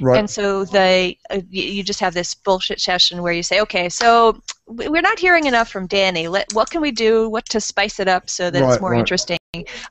Right. 0.00 0.18
And 0.18 0.30
so 0.30 0.64
they, 0.64 1.18
uh, 1.30 1.40
you 1.50 1.82
just 1.82 2.00
have 2.00 2.14
this 2.14 2.34
bullshit 2.34 2.80
session 2.80 3.22
where 3.22 3.32
you 3.32 3.42
say, 3.42 3.60
okay, 3.60 3.88
so 3.88 4.40
we're 4.66 5.02
not 5.02 5.18
hearing 5.18 5.46
enough 5.46 5.68
from 5.68 5.86
Danny. 5.86 6.28
Let, 6.28 6.52
what 6.54 6.70
can 6.70 6.80
we 6.80 6.92
do? 6.92 7.28
What 7.28 7.46
to 7.50 7.60
spice 7.60 8.00
it 8.00 8.08
up 8.08 8.30
so 8.30 8.50
that 8.50 8.62
Right, 8.62 8.72
it's 8.72 8.80
more 8.80 8.92
right. 8.92 9.00
interesting? 9.00 9.38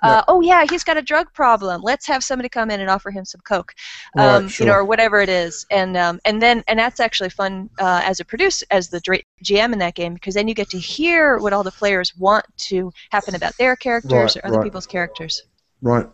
Uh, 0.01 0.23
oh 0.27 0.41
yeah, 0.41 0.65
he's 0.69 0.83
got 0.83 0.97
a 0.97 1.01
drug 1.01 1.31
problem. 1.33 1.81
Let's 1.81 2.05
have 2.07 2.23
somebody 2.23 2.49
come 2.49 2.69
in 2.69 2.79
and 2.79 2.89
offer 2.89 3.11
him 3.11 3.25
some 3.25 3.41
coke, 3.41 3.74
Right, 4.15 4.35
um, 4.35 4.50
you 4.59 4.65
know, 4.65 4.74
or 4.74 4.85
whatever 4.85 5.21
it 5.21 5.29
is. 5.29 5.65
And 5.71 5.97
um, 5.97 6.19
and 6.25 6.41
then 6.41 6.63
and 6.67 6.77
that's 6.77 7.00
actually 7.00 7.29
fun 7.29 7.69
uh, 7.79 8.01
as 8.03 8.19
a 8.19 8.25
producer, 8.25 8.65
as 8.71 8.89
the 8.89 9.01
GM 9.43 9.74
in 9.74 9.79
that 9.79 9.95
game, 9.95 10.13
because 10.13 10.33
then 10.35 10.47
you 10.47 10.53
get 10.53 10.69
to 10.69 10.79
hear 10.79 11.38
what 11.38 11.53
all 11.53 11.63
the 11.63 11.71
players 11.71 12.15
want 12.17 12.45
to 12.57 12.91
happen 13.12 13.35
about 13.35 13.57
their 13.57 13.75
characters 13.75 14.35
Right, 14.35 14.38
or 14.38 14.47
other 14.47 14.57
right. 14.57 14.63
people's 14.63 14.88
characters. 14.88 15.43
Right. 15.81 16.07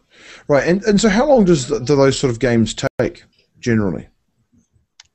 Right. 0.47 0.67
And 0.67 0.83
and 0.83 0.99
so 0.99 1.09
how 1.09 1.25
long 1.25 1.45
does 1.45 1.67
do 1.67 1.95
those 1.95 2.17
sort 2.17 2.31
of 2.31 2.39
games 2.39 2.75
take 2.99 3.23
generally? 3.59 4.07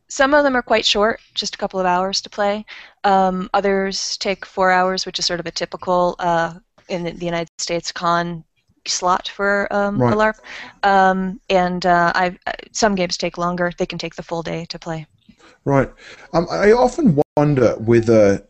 Some 0.09 0.35
of 0.35 0.45
them 0.45 0.57
are 0.57 0.63
quite 0.63 0.87
short, 0.87 1.21
just 1.35 1.57
a 1.57 1.59
couple 1.59 1.81
of 1.81 1.87
hours 1.87 2.21
to 2.23 2.31
play. 2.31 2.65
Um, 3.03 3.51
others 3.53 4.17
take 4.19 4.47
four 4.47 4.71
hours, 4.71 5.05
which 5.05 5.19
is 5.19 5.27
sort 5.27 5.41
of 5.41 5.47
a 5.47 5.51
typical 5.51 6.15
uh, 6.21 6.55
in 6.89 7.05
the, 7.05 7.13
the 7.13 7.25
United 7.25 7.51
States 7.59 7.93
con 7.93 8.45
slot 8.87 9.29
for 9.29 9.73
um, 9.73 9.99
Right. 9.99 10.13
a 10.13 10.17
LARP. 10.17 10.39
Um, 10.83 11.41
and 11.51 11.85
uh, 11.85 12.13
I've, 12.15 12.39
uh, 12.47 12.53
some 12.73 12.95
games 12.95 13.17
take 13.17 13.39
longer; 13.39 13.73
they 13.79 13.87
can 13.87 13.99
take 13.99 14.15
the 14.15 14.23
full 14.23 14.43
day 14.43 14.67
to 14.67 14.79
play. 14.79 15.07
Right. 15.65 15.91
Um, 16.33 16.47
I 16.51 16.73
often 16.73 17.21
wonder 17.37 17.75
whether 17.77 18.47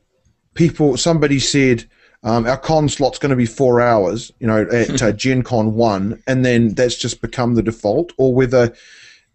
people, 0.54 0.96
somebody 0.96 1.38
said, 1.38 1.84
um, 2.22 2.46
our 2.46 2.58
con 2.58 2.88
slot's 2.88 3.18
going 3.18 3.30
to 3.30 3.36
be 3.36 3.46
four 3.46 3.80
hours, 3.80 4.32
you 4.40 4.46
know, 4.46 4.62
at 4.70 5.02
uh, 5.02 5.12
Gen 5.12 5.42
Con 5.42 5.74
1, 5.74 6.22
and 6.26 6.44
then 6.44 6.74
that's 6.74 6.96
just 6.96 7.20
become 7.20 7.54
the 7.54 7.62
default, 7.62 8.12
or 8.18 8.34
whether 8.34 8.74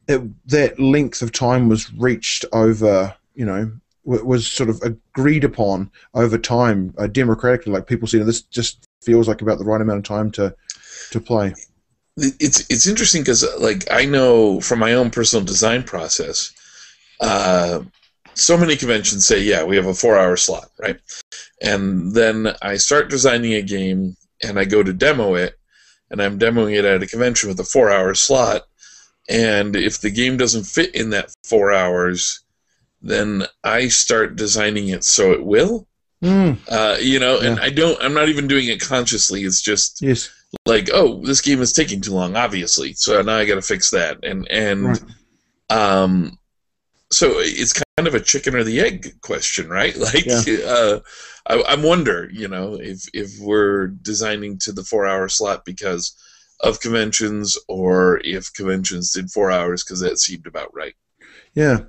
it, 0.07 0.21
that 0.49 0.79
length 0.79 1.21
of 1.21 1.31
time 1.31 1.69
was 1.69 1.91
reached 1.93 2.45
over, 2.53 3.15
you 3.33 3.45
know, 3.45 3.71
was 4.03 4.47
sort 4.47 4.69
of 4.69 4.81
agreed 4.81 5.43
upon 5.43 5.91
over 6.15 6.37
time 6.37 6.93
uh, 6.97 7.05
democratically. 7.07 7.71
Like 7.71 7.85
people 7.85 8.07
said, 8.07 8.25
this 8.25 8.41
just 8.41 8.87
feels 9.01 9.27
like 9.27 9.41
about 9.41 9.57
the 9.57 9.65
right 9.65 9.81
amount 9.81 9.99
of 9.99 10.03
time 10.03 10.31
to, 10.31 10.55
to 11.11 11.19
play. 11.19 11.53
It's 12.17 12.69
it's 12.69 12.87
interesting 12.87 13.21
because 13.21 13.45
like 13.59 13.89
I 13.89 14.05
know 14.05 14.59
from 14.59 14.79
my 14.79 14.93
own 14.93 15.09
personal 15.09 15.45
design 15.45 15.83
process, 15.83 16.53
uh, 17.19 17.83
so 18.33 18.57
many 18.57 18.75
conventions 18.75 19.25
say 19.25 19.41
yeah 19.41 19.63
we 19.63 19.75
have 19.75 19.85
a 19.85 19.93
four 19.93 20.17
hour 20.17 20.35
slot 20.35 20.69
right, 20.77 20.99
and 21.61 22.13
then 22.13 22.53
I 22.61 22.75
start 22.77 23.09
designing 23.09 23.53
a 23.53 23.61
game 23.61 24.17
and 24.43 24.59
I 24.59 24.65
go 24.65 24.83
to 24.83 24.93
demo 24.93 25.35
it, 25.35 25.57
and 26.09 26.21
I'm 26.21 26.37
demoing 26.37 26.77
it 26.77 26.85
at 26.85 27.01
a 27.01 27.07
convention 27.07 27.49
with 27.49 27.59
a 27.59 27.63
four 27.63 27.89
hour 27.89 28.13
slot, 28.13 28.63
and 29.29 29.75
if 29.75 30.01
the 30.01 30.11
game 30.11 30.35
doesn't 30.35 30.65
fit 30.65 30.93
in 30.93 31.11
that 31.11 31.33
four 31.45 31.71
hours, 31.71 32.41
then 33.01 33.45
I 33.63 33.87
start 33.87 34.35
designing 34.35 34.89
it 34.89 35.03
so 35.03 35.31
it 35.31 35.43
will. 35.43 35.87
Mm, 36.23 36.57
Uh, 36.69 36.97
you 36.99 37.19
know, 37.19 37.39
and 37.39 37.59
I 37.59 37.69
don't. 37.69 38.01
I'm 38.01 38.13
not 38.13 38.29
even 38.29 38.47
doing 38.47 38.67
it 38.67 38.79
consciously. 38.79 39.43
It's 39.43 39.61
just 39.61 40.01
yes. 40.01 40.29
like, 40.67 40.89
oh, 40.93 41.25
this 41.25 41.41
game 41.41 41.61
is 41.61 41.73
taking 41.73 42.01
too 42.01 42.13
long, 42.13 42.35
obviously. 42.35 42.93
So 42.93 43.21
now 43.21 43.37
I 43.37 43.45
got 43.45 43.55
to 43.55 43.61
fix 43.61 43.89
that, 43.91 44.23
and 44.23 44.47
and 44.51 44.83
Right. 44.85 45.01
um, 45.69 46.37
so 47.11 47.33
it's 47.39 47.73
kind 47.73 48.07
of 48.07 48.15
a 48.15 48.19
chicken 48.21 48.55
or 48.55 48.63
the 48.63 48.79
egg 48.81 49.19
question, 49.21 49.69
right? 49.69 49.95
Like, 49.97 50.27
uh, 50.27 50.99
I, 51.47 51.55
I 51.55 51.75
wonder, 51.75 52.29
you 52.31 52.47
know, 52.47 52.75
if 52.75 53.03
if 53.13 53.39
we're 53.39 53.87
designing 53.87 54.57
to 54.59 54.71
the 54.71 54.83
four 54.83 55.07
hour 55.07 55.27
slot 55.27 55.65
because 55.65 56.15
of 56.59 56.79
conventions, 56.81 57.57
or 57.67 58.21
if 58.23 58.53
conventions 58.53 59.11
did 59.11 59.31
four 59.31 59.49
hours 59.51 59.83
because 59.83 60.01
that 60.01 60.19
seemed 60.19 60.45
about 60.45 60.73
right. 60.73 60.93
Yeah, 61.55 61.79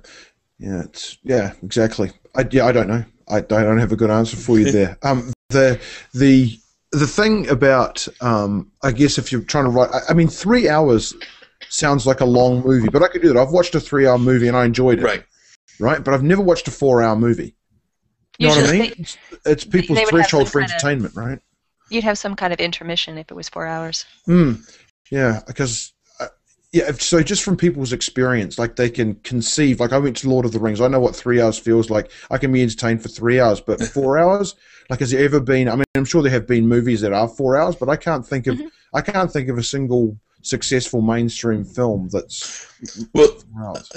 yeah, 0.57 0.83
it's 0.85 1.17
yeah, 1.23 1.53
exactly. 1.61 2.11
I 2.35 2.47
yeah, 2.49 2.65
I 2.65 2.71
don't 2.71 2.87
know. 2.87 3.05
I, 3.29 3.37
I 3.37 3.41
don't 3.41 3.79
have 3.79 3.91
a 3.91 3.95
good 3.95 4.09
answer 4.11 4.37
for 4.37 4.59
you 4.59 4.71
there. 4.71 4.97
Um, 5.03 5.31
the 5.49 5.79
the 6.13 6.57
the 6.91 7.07
thing 7.07 7.49
about 7.49 8.07
um, 8.21 8.71
I 8.83 8.91
guess 8.91 9.17
if 9.17 9.31
you're 9.31 9.41
trying 9.41 9.65
to 9.65 9.69
write, 9.69 9.89
I, 9.93 9.99
I 10.09 10.13
mean, 10.13 10.27
three 10.27 10.69
hours 10.69 11.13
sounds 11.69 12.05
like 12.05 12.21
a 12.21 12.25
long 12.25 12.63
movie, 12.63 12.89
but 12.89 13.01
I 13.03 13.07
could 13.07 13.21
do 13.21 13.33
that. 13.33 13.37
I've 13.39 13.51
watched 13.51 13.75
a 13.75 13.79
three-hour 13.79 14.19
movie 14.19 14.47
and 14.47 14.55
I 14.57 14.65
enjoyed 14.65 14.99
it. 14.99 15.03
Right. 15.03 15.23
Right, 15.79 16.03
but 16.03 16.13
I've 16.13 16.23
never 16.23 16.41
watched 16.41 16.67
a 16.67 16.71
four-hour 16.71 17.15
movie. 17.15 17.55
You 18.37 18.47
know 18.47 18.55
what 18.55 18.57
I 18.57 18.61
Usually 18.61 18.79
mean? 18.79 18.93
It's, 18.99 19.17
it's 19.45 19.63
people's 19.65 19.97
they 19.97 20.05
would 20.05 20.13
have 20.13 20.29
threshold 20.29 20.51
for 20.51 20.59
kind 20.61 20.71
of- 20.71 20.75
entertainment, 20.75 21.15
right? 21.15 21.39
You'd 21.89 22.03
have 22.03 22.17
some 22.17 22.35
kind 22.35 22.53
of 22.53 22.59
intermission 22.59 23.17
if 23.17 23.29
it 23.29 23.33
was 23.35 23.49
four 23.49 23.67
hours. 23.67 24.05
Hmm. 24.25 24.53
Yeah, 25.11 25.41
because 25.45 25.93
yeah. 26.73 26.91
So 26.93 27.21
just 27.21 27.43
from 27.43 27.55
people's 27.55 27.93
experience, 27.93 28.57
like 28.59 28.75
they 28.75 28.89
can 28.89 29.15
conceive. 29.23 29.79
Like 29.79 29.93
I 29.93 29.99
went 29.99 30.17
to 30.17 30.29
Lord 30.29 30.45
of 30.45 30.51
the 30.51 30.59
Rings. 30.59 30.81
I 30.81 30.87
know 30.87 30.99
what 30.99 31.15
three 31.15 31.39
hours 31.39 31.57
feels 31.57 31.89
like. 31.89 32.11
I 32.31 32.37
can 32.39 32.51
be 32.51 32.63
entertained 32.63 33.01
for 33.01 33.09
three 33.09 33.39
hours, 33.39 33.61
but 33.61 33.81
four 33.93 34.17
hours. 34.17 34.55
Like, 34.89 34.99
has 34.99 35.11
there 35.11 35.23
ever 35.23 35.39
been? 35.39 35.69
I 35.69 35.75
mean, 35.75 35.85
I'm 35.95 36.03
sure 36.03 36.21
there 36.21 36.31
have 36.31 36.47
been 36.47 36.67
movies 36.67 36.99
that 37.01 37.13
are 37.13 37.27
four 37.27 37.55
hours, 37.55 37.75
but 37.75 37.89
I 37.89 37.95
can't 37.95 38.25
think 38.27 38.47
of. 38.47 38.57
Mhm. 38.57 38.69
I 38.93 39.01
can't 39.01 39.31
think 39.31 39.49
of 39.49 39.57
a 39.57 39.63
single 39.63 40.17
successful 40.41 41.01
mainstream 41.01 41.63
film 41.63 42.09
that's 42.11 42.67
Well, 43.13 43.27
four 43.27 43.63
hours. 43.63 43.91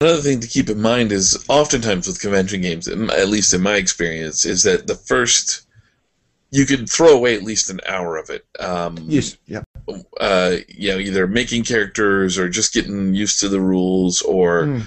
Another 0.00 0.20
thing 0.22 0.40
to 0.40 0.48
keep 0.48 0.70
in 0.70 0.80
mind 0.80 1.12
is 1.12 1.44
oftentimes 1.48 2.06
with 2.06 2.20
convention 2.20 2.62
games, 2.62 2.88
at 2.88 3.28
least 3.28 3.52
in 3.52 3.60
my 3.60 3.76
experience, 3.76 4.44
is 4.46 4.62
that 4.62 4.86
the 4.86 4.94
first 4.94 5.65
you 6.50 6.64
could 6.66 6.88
throw 6.88 7.12
away 7.12 7.34
at 7.34 7.42
least 7.42 7.70
an 7.70 7.80
hour 7.86 8.16
of 8.16 8.30
it. 8.30 8.46
Um, 8.60 8.96
Yes. 9.08 9.36
Yeah. 9.46 9.62
Uh, 10.20 10.56
you 10.68 10.90
know, 10.92 10.98
either 10.98 11.26
making 11.26 11.64
characters 11.64 12.38
or 12.38 12.48
just 12.48 12.72
getting 12.72 13.14
used 13.14 13.40
to 13.40 13.48
the 13.48 13.60
rules 13.60 14.22
or 14.22 14.64
Mm. 14.64 14.82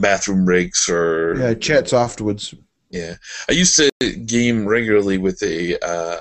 bathroom 0.00 0.44
breaks 0.44 0.88
or 0.88 1.34
Yeah. 1.38 1.54
Chats 1.54 1.92
afterwards. 1.92 2.54
yeah. 2.90 3.16
I 3.48 3.52
used 3.52 3.76
to 3.76 3.90
game 4.26 4.66
regularly 4.66 5.18
with 5.18 5.42
a 5.42 5.78
uh, 5.84 6.20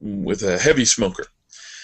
with 0.00 0.42
a 0.42 0.58
heavy 0.58 0.84
smoker. 0.84 1.26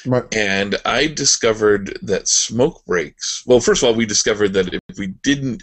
Right. 0.05 0.25
And 0.35 0.77
I 0.85 1.07
discovered 1.07 1.99
that 2.03 2.29
smoke 2.29 2.85
breaks. 2.87 3.43
Well, 3.47 3.61
first 3.61 3.83
of 3.83 3.89
all, 3.89 3.95
we 3.95 4.05
discovered 4.05 4.53
that 4.55 4.73
if 4.75 4.99
we 4.99 5.07
didn't 5.23 5.63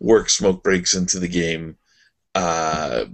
work 0.00 0.30
smoke 0.30 0.62
breaks 0.62 0.94
into 0.94 1.18
the 1.18 1.28
game, 1.28 1.76
uh, 2.34 3.04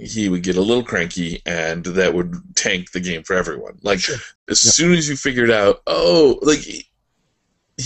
he 0.00 0.28
would 0.28 0.42
get 0.42 0.56
a 0.56 0.60
little 0.62 0.82
cranky, 0.84 1.42
and 1.46 1.84
that 1.84 2.14
would 2.14 2.34
tank 2.54 2.92
the 2.92 3.00
game 3.00 3.22
for 3.22 3.34
everyone. 3.34 3.78
Like 3.82 4.00
Sure. 4.00 4.16
as 4.48 4.64
Yep. 4.64 4.74
soon 4.74 4.92
as 4.94 5.08
you 5.08 5.16
figured 5.16 5.50
out, 5.50 5.82
oh, 5.86 6.38
like 6.42 6.60
he- 6.60 6.88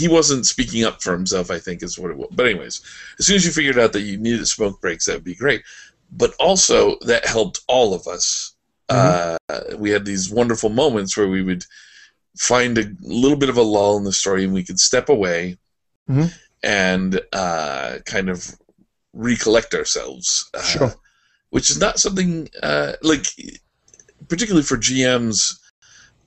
wasn't 0.09 0.47
speaking 0.47 0.85
up 0.85 1.03
for 1.03 1.13
himself. 1.13 1.51
I 1.51 1.59
think 1.59 1.83
is 1.83 1.99
what 1.99 2.11
it 2.11 2.17
was. 2.19 2.29
But 2.33 2.47
anyways, 2.47 2.83
as 3.19 3.27
soon 3.27 3.37
as 3.37 3.45
you 3.47 3.51
figured 3.53 3.79
out 3.79 3.93
that 3.95 4.03
you 4.03 4.19
needed 4.19 4.47
smoke 4.47 4.81
breaks, 4.81 5.07
that 5.07 5.15
would 5.15 5.25
be 5.25 5.35
great. 5.35 5.63
But 6.13 6.35
also 6.39 6.99
that 7.07 7.25
helped 7.27 7.61
all 7.67 7.95
of 7.95 8.07
us. 8.07 8.53
Uh, 8.89 9.37
we 9.77 9.91
had 9.91 10.05
these 10.05 10.31
wonderful 10.31 10.69
moments 10.69 11.17
where 11.17 11.29
we 11.29 11.43
would 11.43 11.65
find 12.39 12.77
a 12.79 12.85
little 13.01 13.39
bit 13.39 13.49
of 13.49 13.57
a 13.57 13.63
lull 13.63 13.97
in 13.97 14.05
the 14.05 14.13
story, 14.13 14.45
and 14.45 14.53
we 14.53 14.63
could 14.65 14.79
step 14.79 15.09
away 15.09 15.57
Mhm. 16.11 16.33
and 16.63 17.21
uh, 17.33 17.99
kind 18.05 18.29
of 18.29 18.55
recollect 19.15 19.75
ourselves. 19.75 20.49
Uh, 20.53 20.63
Sure. 20.63 20.95
Which 21.57 21.71
is 21.71 21.81
not 21.81 21.99
something 21.99 22.51
uh, 22.63 22.93
like, 23.01 23.25
particularly 24.29 24.63
for 24.63 24.77
GMs. 24.77 25.59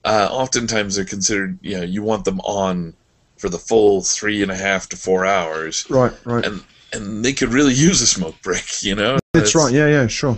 Uh, 0.04 0.28
oftentimes 0.28 0.96
they're 0.96 1.04
considered, 1.04 1.56
you 1.62 1.76
know, 1.76 1.84
you 1.84 2.02
want 2.02 2.24
them 2.24 2.40
on 2.40 2.94
for 3.38 3.48
the 3.48 3.56
full 3.58 4.02
three 4.02 4.42
and 4.42 4.50
a 4.50 4.56
half 4.56 4.88
to 4.88 4.96
four 4.96 5.24
hours, 5.24 5.88
Right. 5.88 6.12
Right. 6.24 6.44
and 6.44 6.64
and 6.92 7.24
they 7.24 7.32
could 7.32 7.50
really 7.50 7.74
use 7.74 8.02
a 8.02 8.08
smoke 8.08 8.34
break, 8.42 8.82
you 8.82 8.96
know. 8.96 9.20
That's 9.32 9.54
right. 9.54 9.72
Yeah, 9.72 9.86
yeah, 9.86 10.08
sure. 10.08 10.36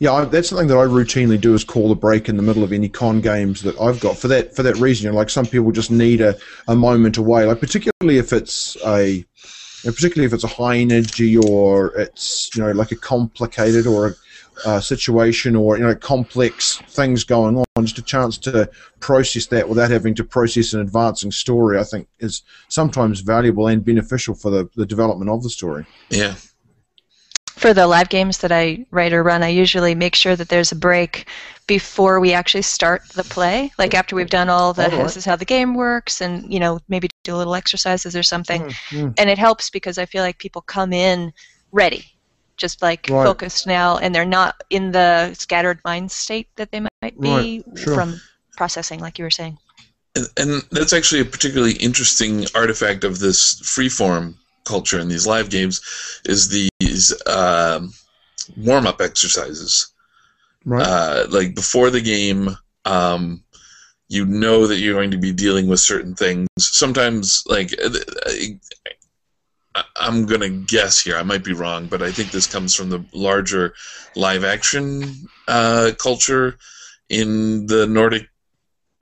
Yeah, 0.00 0.12
I, 0.12 0.24
that's 0.26 0.50
something 0.50 0.68
that 0.68 0.76
I 0.76 0.84
routinely 0.84 1.40
do 1.40 1.54
is 1.54 1.64
call 1.64 1.90
a 1.90 1.94
break 1.94 2.28
in 2.28 2.36
the 2.36 2.42
middle 2.42 2.62
of 2.62 2.72
any 2.74 2.90
con 2.90 3.22
games 3.22 3.62
that 3.62 3.80
I've 3.80 4.00
got 4.00 4.18
for 4.18 4.28
that 4.28 4.54
for 4.54 4.62
that 4.62 4.76
reason. 4.76 5.04
You 5.04 5.12
know, 5.12 5.16
like 5.16 5.30
some 5.30 5.46
people 5.46 5.72
just 5.72 5.90
need 5.90 6.20
a, 6.20 6.36
a 6.68 6.76
moment 6.76 7.16
away, 7.16 7.46
like 7.46 7.60
particularly 7.60 8.18
if 8.18 8.34
it's 8.34 8.76
a 8.86 9.24
you 9.82 9.90
know, 9.90 9.94
particularly 9.94 10.26
if 10.26 10.32
it's 10.32 10.44
a 10.44 10.48
high 10.48 10.76
energy 10.78 11.36
or 11.36 11.94
it's 11.96 12.50
you 12.54 12.62
know 12.62 12.72
like 12.72 12.92
a 12.92 12.96
complicated 12.96 13.86
or 13.86 14.08
a, 14.08 14.14
uh 14.66 14.80
situation 14.80 15.56
or 15.56 15.78
you 15.78 15.82
know 15.82 15.94
complex 15.94 16.78
things 16.88 17.24
going 17.24 17.56
on. 17.56 17.64
Just 17.86 17.98
a 17.98 18.02
chance 18.02 18.36
to 18.38 18.70
process 19.00 19.46
that 19.46 19.68
without 19.68 19.90
having 19.90 20.14
to 20.16 20.24
process 20.24 20.74
an 20.74 20.80
advancing 20.80 21.32
story, 21.32 21.78
I 21.78 21.84
think, 21.84 22.08
is 22.18 22.42
sometimes 22.68 23.20
valuable 23.20 23.68
and 23.68 23.84
beneficial 23.84 24.34
for 24.34 24.50
the, 24.50 24.68
the 24.74 24.84
development 24.84 25.30
of 25.30 25.42
the 25.42 25.50
story. 25.50 25.86
Yeah. 26.10 26.34
For 27.56 27.74
the 27.74 27.86
live 27.86 28.08
games 28.08 28.38
that 28.38 28.52
I 28.52 28.86
write 28.90 29.12
or 29.12 29.22
run, 29.22 29.42
I 29.42 29.48
usually 29.48 29.94
make 29.94 30.14
sure 30.14 30.34
that 30.34 30.48
there's 30.48 30.72
a 30.72 30.76
break 30.76 31.26
before 31.66 32.18
we 32.18 32.32
actually 32.32 32.62
start 32.62 33.06
the 33.10 33.22
play. 33.22 33.70
Like 33.78 33.92
after 33.92 34.16
we've 34.16 34.30
done 34.30 34.48
all 34.48 34.72
the 34.72 34.90
All 34.90 34.96
right. 34.96 35.02
this 35.04 35.18
is 35.18 35.26
how 35.26 35.36
the 35.36 35.44
game 35.44 35.74
works, 35.74 36.22
and 36.22 36.50
you 36.52 36.58
know 36.58 36.80
maybe 36.88 37.09
do 37.22 37.34
a 37.34 37.36
little 37.36 37.54
exercises 37.54 38.16
or 38.16 38.22
something. 38.22 38.62
Mm, 38.90 39.14
And 39.18 39.30
it 39.30 39.38
helps 39.38 39.70
because 39.70 39.98
I 39.98 40.06
feel 40.06 40.22
like 40.22 40.38
people 40.38 40.62
come 40.62 40.92
in 40.92 41.32
ready, 41.72 42.04
just 42.56 42.82
like 42.82 43.06
Right. 43.10 43.24
focused 43.24 43.66
now, 43.66 43.98
and 43.98 44.14
they're 44.14 44.24
not 44.24 44.62
in 44.70 44.92
the 44.92 45.34
scattered 45.34 45.80
mind 45.84 46.10
state 46.10 46.48
that 46.56 46.70
they 46.70 46.80
might 46.80 47.20
be 47.20 47.62
Right, 47.66 47.78
sure. 47.78 47.94
from 47.94 48.20
processing, 48.56 49.00
like 49.00 49.18
you 49.18 49.24
were 49.24 49.30
saying. 49.30 49.58
And, 50.16 50.26
and 50.36 50.62
that's 50.70 50.92
actually 50.92 51.20
a 51.20 51.26
particularly 51.26 51.74
interesting 51.74 52.46
artifact 52.54 53.04
of 53.04 53.18
this 53.18 53.60
freeform 53.62 54.34
culture 54.64 54.98
in 54.98 55.08
these 55.08 55.26
live 55.26 55.50
games 55.50 55.80
is 56.24 56.48
these 56.48 57.26
um, 57.26 57.92
warm-up 58.56 59.00
exercises. 59.00 59.92
Right. 60.64 60.86
Uh, 60.86 61.26
like 61.30 61.54
before 61.54 61.90
the 61.90 62.00
game, 62.00 62.56
um, 62.84 63.42
you 64.10 64.26
know 64.26 64.66
that 64.66 64.78
you're 64.78 64.94
going 64.94 65.12
to 65.12 65.18
be 65.18 65.32
dealing 65.32 65.68
with 65.68 65.78
certain 65.78 66.16
things. 66.16 66.48
Sometimes, 66.58 67.44
like 67.46 67.72
uh, 67.82 67.90
I'm 69.96 70.26
gonna 70.26 70.50
guess 70.50 71.00
here, 71.00 71.16
I 71.16 71.22
might 71.22 71.44
be 71.44 71.52
wrong, 71.52 71.86
but 71.86 72.02
I 72.02 72.10
think 72.10 72.32
this 72.32 72.48
comes 72.48 72.74
from 72.74 72.90
the 72.90 73.04
larger 73.14 73.72
live-action 74.16 75.28
uh, 75.46 75.92
culture 75.96 76.58
in 77.08 77.66
the 77.66 77.86
Nordic 77.86 78.28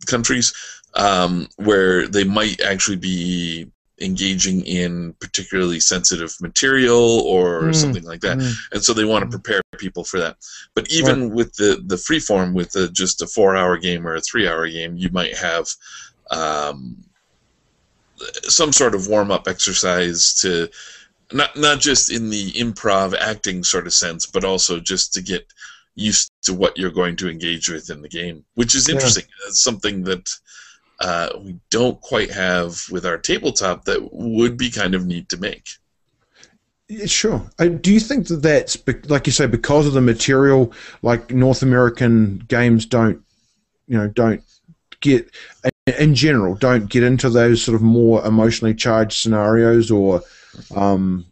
countries, 0.07 0.53
um, 0.93 1.49
where 1.57 2.07
they 2.07 2.25
might 2.25 2.61
actually 2.61 2.97
be 2.97 3.73
engaging 4.01 4.65
in 4.65 5.13
particularly 5.21 5.81
sensitive 5.81 6.35
material 6.41 7.21
or 7.21 7.73
Mm, 7.73 7.75
something 7.75 8.05
like 8.05 8.21
that 8.21 8.39
Mm. 8.39 8.55
and 8.73 8.83
so 8.85 8.93
they 8.93 9.05
want 9.05 9.23
to 9.25 9.29
prepare 9.39 9.61
people 9.79 10.05
for 10.05 10.19
that. 10.21 10.37
But 10.75 10.91
even 10.91 11.31
with 11.31 11.55
the 11.55 11.83
the 11.87 11.99
free 11.99 12.21
form, 12.21 12.55
with 12.55 12.75
a, 12.77 12.89
just 12.89 13.23
a 13.23 13.27
four 13.27 13.57
hour 13.57 13.77
game 13.77 14.07
or 14.07 14.15
a 14.15 14.21
three 14.21 14.47
hour 14.49 14.69
game, 14.69 14.97
you 14.97 15.11
might 15.11 15.37
have 15.37 15.67
um, 16.31 16.97
some 18.45 18.73
sort 18.73 18.95
of 18.95 19.09
warm 19.09 19.31
up 19.31 19.49
exercise 19.49 20.35
to 20.35 20.69
not 21.33 21.57
not 21.57 21.81
just 21.81 22.11
in 22.13 22.31
the 22.31 22.53
improv 22.53 23.15
acting 23.19 23.63
sort 23.65 23.87
of 23.87 23.95
sense, 23.95 24.27
but 24.27 24.45
also 24.45 24.81
just 24.81 25.13
to 25.15 25.23
get 25.23 25.47
used 25.95 26.31
to 26.43 26.55
what 26.55 26.77
you're 26.79 26.91
going 26.91 27.17
to 27.17 27.29
engage 27.29 27.69
with 27.69 27.91
in 27.91 28.01
the 28.03 28.09
game, 28.09 28.45
which 28.55 28.75
is 28.75 28.89
Yeah. 28.89 28.95
interesting. 28.95 29.25
It's 29.49 29.63
something 29.63 30.05
that. 30.05 30.29
Uh, 31.01 31.29
we 31.41 31.57
don't 31.71 32.01
quite 32.01 32.31
have 32.31 32.83
with 32.91 33.07
our 33.07 33.19
tabletop 33.19 33.85
that 33.85 34.13
would 34.13 34.57
be 34.57 34.71
kind 34.71 34.95
of 34.95 35.07
neat 35.07 35.29
to 35.29 35.37
make. 35.37 35.69
Yeah, 36.89 37.07
sure. 37.07 37.49
Uh, 37.59 37.67
do 37.67 37.93
you 37.93 38.01
think 38.01 38.29
that 38.29 38.43
that's 38.43 38.79
like 39.09 39.27
you 39.27 39.33
say 39.33 39.47
because 39.47 39.87
of 39.87 39.93
the 39.93 40.01
material, 40.01 40.73
like 41.03 41.31
North 41.31 41.63
American 41.63 42.39
games 42.49 42.87
don't, 42.87 43.23
you 43.87 43.97
know, 43.99 44.09
don't 44.09 44.43
get 45.01 45.31
in 45.99 46.15
general 46.15 46.55
don't 46.55 46.91
get 46.91 47.03
into 47.03 47.31
those 47.31 47.63
sort 47.63 47.75
of 47.75 47.83
more 47.83 48.25
emotionally 48.27 48.75
charged 48.75 49.21
scenarios 49.21 49.91
or 49.91 50.21
um, 50.75 51.25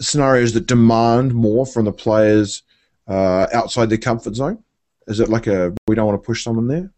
scenarios 0.00 0.52
that 0.52 0.66
demand 0.66 1.34
more 1.34 1.66
from 1.66 1.84
the 1.84 1.92
players 1.92 2.62
uh, 3.08 3.46
outside 3.52 3.90
their 3.90 3.98
comfort 3.98 4.34
zone? 4.34 4.62
Is 5.06 5.20
it 5.20 5.28
like 5.28 5.46
a 5.46 5.74
we 5.86 5.94
don't 5.94 6.06
want 6.06 6.22
to 6.22 6.26
push 6.26 6.42
someone 6.42 6.68
there? 6.68 6.90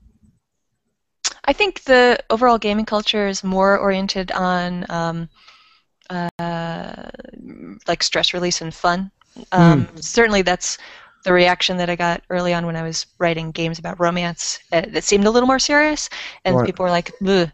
I 1.46 1.52
think 1.52 1.84
the 1.84 2.18
overall 2.30 2.58
gaming 2.58 2.86
culture 2.86 3.26
is 3.28 3.44
more 3.44 3.78
oriented 3.78 4.32
on 4.32 4.84
um, 4.90 5.28
uh, 6.10 7.08
like 7.88 8.02
stress 8.02 8.34
release 8.34 8.60
and 8.60 8.74
fun. 8.74 9.10
Um, 9.52 9.88
Certainly, 9.96 10.42
that's 10.42 10.78
the 11.24 11.32
reaction 11.32 11.76
that 11.78 11.90
I 11.90 11.96
got 11.96 12.22
early 12.30 12.54
on 12.54 12.66
when 12.66 12.76
I 12.76 12.82
was 12.82 13.06
writing 13.18 13.50
games 13.50 13.78
about 13.78 13.98
romance 13.98 14.60
uh, 14.72 14.82
that 14.88 15.04
seemed 15.04 15.24
a 15.24 15.30
little 15.30 15.46
more 15.46 15.58
serious, 15.58 16.08
and 16.44 16.56
Right. 16.56 16.66
people 16.66 16.84
were 16.84 16.90
like, 16.90 17.12
Ugh. 17.26 17.50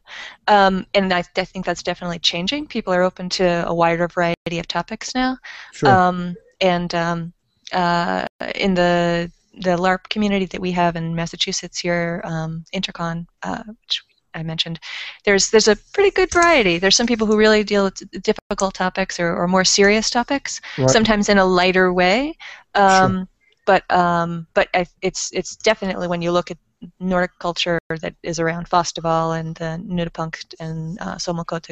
Um, 0.47 0.87
and 0.95 1.13
I, 1.13 1.25
I 1.37 1.45
think 1.45 1.65
that's 1.65 1.83
definitely 1.83 2.19
changing. 2.19 2.67
People 2.67 2.93
are 2.93 3.03
open 3.03 3.29
to 3.31 3.67
a 3.67 3.75
wider 3.75 4.09
variety 4.09 4.59
of 4.59 4.69
topics 4.69 5.15
now. 5.15 5.39
Sure. 5.73 5.91
Um, 5.91 6.37
and 6.61 6.95
um, 6.95 7.33
uh, 7.73 8.27
in 8.55 8.75
the 8.75 9.31
the 9.55 9.77
LARP 9.77 10.09
community 10.09 10.47
that 10.47 10.61
we 10.61 10.73
have 10.73 10.97
in 10.97 11.15
Massachusetts 11.15 11.79
here, 11.79 12.21
um, 12.25 12.65
Intercon, 12.75 13.27
uh, 13.43 13.63
which 13.67 14.03
I 14.35 14.43
mentioned, 14.43 14.81
there's 15.25 15.51
there's 15.51 15.69
a 15.69 15.77
pretty 15.93 16.11
good 16.11 16.31
variety. 16.31 16.79
There's 16.79 16.97
some 16.97 17.07
people 17.07 17.27
who 17.27 17.37
really 17.37 17.65
deal 17.65 17.85
with 17.85 18.23
difficult 18.23 18.75
topics 18.75 19.21
or, 19.21 19.37
or 19.37 19.47
more 19.47 19.65
serious 19.65 20.11
topics, 20.11 20.61
Right. 20.79 20.91
sometimes 20.91 21.29
in 21.29 21.39
a 21.39 21.45
lighter 21.45 21.93
way. 21.93 22.37
Um, 22.75 23.29
But 23.65 23.85
um, 23.93 24.47
but 24.55 24.69
I, 24.75 24.87
it's 25.03 25.31
it's 25.33 25.55
definitely 25.57 26.09
when 26.09 26.23
you 26.23 26.33
look 26.33 26.51
at 26.51 26.59
Nordic 26.99 27.39
culture 27.39 27.79
that 28.01 28.15
is 28.23 28.41
around 28.41 28.69
Fastaval 28.69 29.39
and 29.39 29.61
uh, 29.63 29.79
Knudepunkt 29.79 30.55
and 30.59 30.99
uh, 31.01 31.17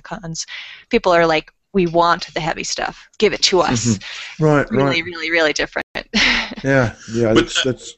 cons, 0.03 0.47
people 0.89 1.13
are 1.13 1.27
like, 1.27 1.53
we 1.73 1.87
want 1.87 2.33
the 2.35 2.41
heavy 2.41 2.65
stuff. 2.65 3.09
Give 3.19 3.33
it 3.33 3.43
to 3.43 3.61
us 3.61 3.99
right. 4.41 4.69
really, 4.71 4.85
Right. 4.85 5.05
really, 5.05 5.31
really 5.31 5.53
different. 5.53 5.87
Yeah. 6.65 6.95
Yeah. 7.12 7.33
But, 7.33 7.45
That's, 7.45 7.62
that's 7.62 7.95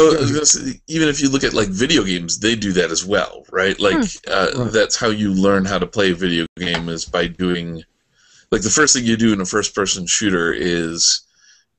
Oh, 0.00 0.16
I 0.16 0.20
was 0.20 0.30
gonna 0.32 0.46
say, 0.46 0.80
even 0.86 1.08
if 1.08 1.20
you 1.20 1.28
look 1.28 1.42
at 1.44 1.54
like 1.54 1.68
video 1.68 2.04
games, 2.04 2.38
they 2.38 2.54
do 2.54 2.72
that 2.72 2.90
as 2.92 3.04
well, 3.04 3.44
right? 3.50 3.78
Like 3.80 3.96
uh, 4.28 4.50
Right. 4.56 4.72
that's 4.72 4.96
how 4.96 5.08
you 5.08 5.32
learn 5.34 5.64
how 5.64 5.78
to 5.78 5.86
play 5.86 6.12
a 6.12 6.14
video 6.14 6.46
game 6.56 6.88
is 6.88 7.04
by 7.04 7.26
doing. 7.26 7.82
Like 8.52 8.62
the 8.62 8.70
first 8.70 8.94
thing 8.94 9.04
you 9.04 9.16
do 9.16 9.32
in 9.32 9.40
a 9.40 9.44
first-person 9.44 10.06
shooter 10.06 10.52
is 10.52 11.22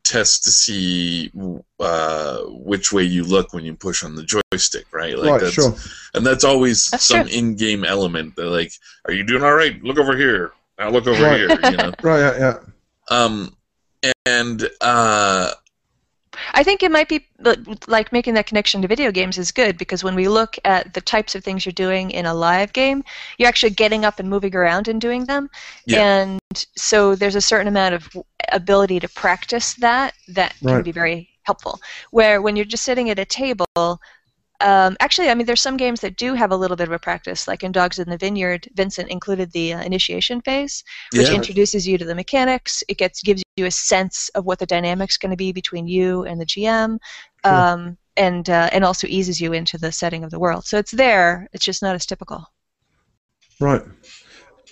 test 0.03 0.43
to 0.43 0.51
see 0.51 1.31
uh, 1.79 2.39
which 2.47 2.91
way 2.91 3.03
you 3.03 3.23
look 3.23 3.53
when 3.53 3.63
you 3.63 3.73
push 3.73 4.03
on 4.03 4.15
the 4.15 4.23
joystick, 4.51 4.85
right? 4.91 5.17
Like 5.17 5.29
right. 5.31 5.41
that's, 5.41 5.53
Sure. 5.53 5.73
And 6.13 6.25
that's 6.25 6.43
always 6.43 6.89
That's 6.89 7.05
some 7.05 7.27
true. 7.27 7.37
in-game 7.37 7.83
element. 7.85 8.35
They're 8.35 8.47
like, 8.47 8.71
"Are 9.05 9.13
you 9.13 9.23
doing 9.23 9.43
all 9.43 9.53
right? 9.55 9.81
Look 9.83 9.97
over 9.97 10.15
here. 10.17 10.51
Now 10.79 10.89
look 10.89 11.05
over 11.07 11.23
Right. 11.23 11.39
here." 11.39 11.71
You 11.71 11.77
know. 11.77 11.91
Right. 12.01 12.19
Yeah. 12.19 12.37
Yeah. 12.39 12.59
Um, 13.11 13.55
and 14.25 14.69
uh, 14.81 15.51
I 16.53 16.63
think 16.63 16.83
it 16.83 16.91
might 16.91 17.09
be 17.09 17.25
like 17.87 18.11
making 18.11 18.33
that 18.35 18.45
connection 18.45 18.81
to 18.81 18.87
video 18.87 19.11
games 19.11 19.37
is 19.37 19.51
good 19.51 19.77
because 19.77 20.03
when 20.03 20.15
we 20.15 20.27
look 20.27 20.57
at 20.63 20.93
the 20.93 21.01
types 21.01 21.35
of 21.35 21.43
things 21.43 21.65
you're 21.65 21.73
doing 21.73 22.11
in 22.11 22.25
a 22.25 22.33
live 22.33 22.71
game, 22.73 23.03
you're 23.37 23.49
actually 23.49 23.71
getting 23.71 24.05
up 24.05 24.19
and 24.19 24.29
moving 24.29 24.55
around 24.55 24.87
and 24.87 25.01
doing 25.01 25.25
them. 25.25 25.49
Yeah. 25.85 26.01
And 26.03 26.39
so 26.75 27.15
there's 27.15 27.35
a 27.35 27.41
certain 27.41 27.67
amount 27.67 27.95
of 27.95 28.09
ability 28.51 28.99
to 29.01 29.09
practice 29.09 29.73
that 29.75 30.13
that 30.29 30.55
can 30.65 30.83
be 30.83 30.91
very 30.91 31.29
helpful. 31.43 31.79
Where 32.11 32.41
when 32.41 32.55
you're 32.55 32.65
just 32.65 32.83
sitting 32.83 33.09
at 33.09 33.19
a 33.19 33.25
table, 33.25 33.99
um, 34.61 34.97
actually, 34.99 35.29
I 35.29 35.35
mean, 35.35 35.45
there's 35.45 35.61
some 35.61 35.77
games 35.77 36.01
that 36.01 36.17
do 36.17 36.33
have 36.33 36.51
a 36.51 36.55
little 36.57 36.75
bit 36.75 36.87
of 36.87 36.93
a 36.93 36.99
practice. 36.99 37.47
Like 37.47 37.63
in 37.63 37.71
Dogs 37.71 37.99
in 37.99 38.09
the 38.09 38.17
Vineyard, 38.17 38.67
Vincent 38.75 39.09
included 39.09 39.51
the 39.51 39.73
uh, 39.73 39.81
initiation 39.83 40.41
phase, 40.41 40.83
which 41.13 41.29
yeah, 41.29 41.35
introduces 41.35 41.87
you 41.87 41.97
to 41.97 42.05
the 42.05 42.15
mechanics. 42.15 42.83
It 42.89 42.97
gets 42.97 43.21
gives 43.21 43.41
you 43.55 43.65
a 43.65 43.71
sense 43.71 44.29
of 44.29 44.45
what 44.45 44.59
the 44.59 44.65
dynamic's 44.65 45.17
going 45.17 45.31
to 45.31 45.37
be 45.37 45.51
between 45.51 45.87
you 45.87 46.25
and 46.25 46.39
the 46.41 46.45
GM, 46.45 46.99
Sure. 47.45 47.53
um, 47.53 47.97
and 48.17 48.49
uh, 48.49 48.69
and 48.73 48.83
also 48.83 49.07
eases 49.07 49.39
you 49.39 49.53
into 49.53 49.77
the 49.77 49.91
setting 49.91 50.23
of 50.23 50.31
the 50.31 50.39
world. 50.39 50.65
So 50.65 50.77
it's 50.77 50.91
there. 50.91 51.47
It's 51.53 51.63
just 51.65 51.81
not 51.81 51.95
as 51.95 52.05
typical. 52.05 52.45
Right. 53.61 53.81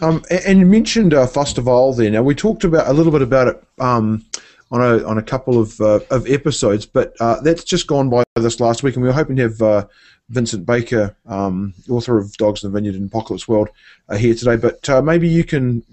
Um, 0.02 0.24
and 0.30 0.60
you 0.60 0.66
mentioned 0.66 1.14
uh, 1.14 1.26
Fastaval 1.26 1.96
there. 1.96 2.12
Now 2.12 2.24
we 2.24 2.36
talked 2.36 2.64
about 2.64 2.88
a 2.88 2.94
little 2.94 3.12
bit 3.12 3.22
about 3.22 3.48
it 3.48 3.64
um, 3.80 4.26
on 4.72 4.82
a 4.82 5.04
on 5.06 5.18
a 5.18 5.24
couple 5.24 5.60
of 5.60 5.80
uh, 5.80 6.00
of 6.12 6.28
episodes, 6.28 6.86
but 6.86 7.16
uh, 7.20 7.40
that's 7.42 7.64
just 7.64 7.88
gone 7.88 8.10
by 8.10 8.24
this 8.36 8.60
last 8.60 8.84
week, 8.84 8.96
and 8.96 9.04
we 9.04 9.10
were 9.10 9.14
hoping 9.14 9.36
to 9.38 9.44
have 9.44 9.62
uh, 9.62 9.88
Vincent 10.30 10.66
Baker, 10.66 11.16
um, 11.26 11.74
author 11.90 12.18
of 12.18 12.36
Dogs 12.38 12.64
in 12.64 12.72
the 12.72 12.78
Vineyard 12.78 12.96
and 12.96 13.10
Apocalypse 13.10 13.48
World, 13.48 13.70
uh, 14.10 14.18
here 14.18 14.36
today. 14.36 14.58
But 14.58 14.88
uh, 14.90 15.02
maybe 15.02 15.28
you 15.28 15.44
can 15.44 15.84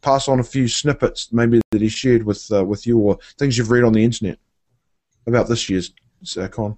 pass 0.00 0.28
on 0.28 0.40
a 0.40 0.44
few 0.44 0.68
snippets, 0.68 1.32
maybe 1.32 1.60
that 1.70 1.82
he 1.82 1.88
shared 1.88 2.22
with 2.22 2.50
uh, 2.52 2.64
with 2.64 2.86
you, 2.86 2.98
or 2.98 3.18
things 3.38 3.58
you've 3.58 3.70
read 3.70 3.84
on 3.84 3.92
the 3.92 4.04
internet 4.04 4.38
about 5.26 5.48
this 5.48 5.68
year's 5.68 5.92
uh, 6.38 6.48
con. 6.48 6.76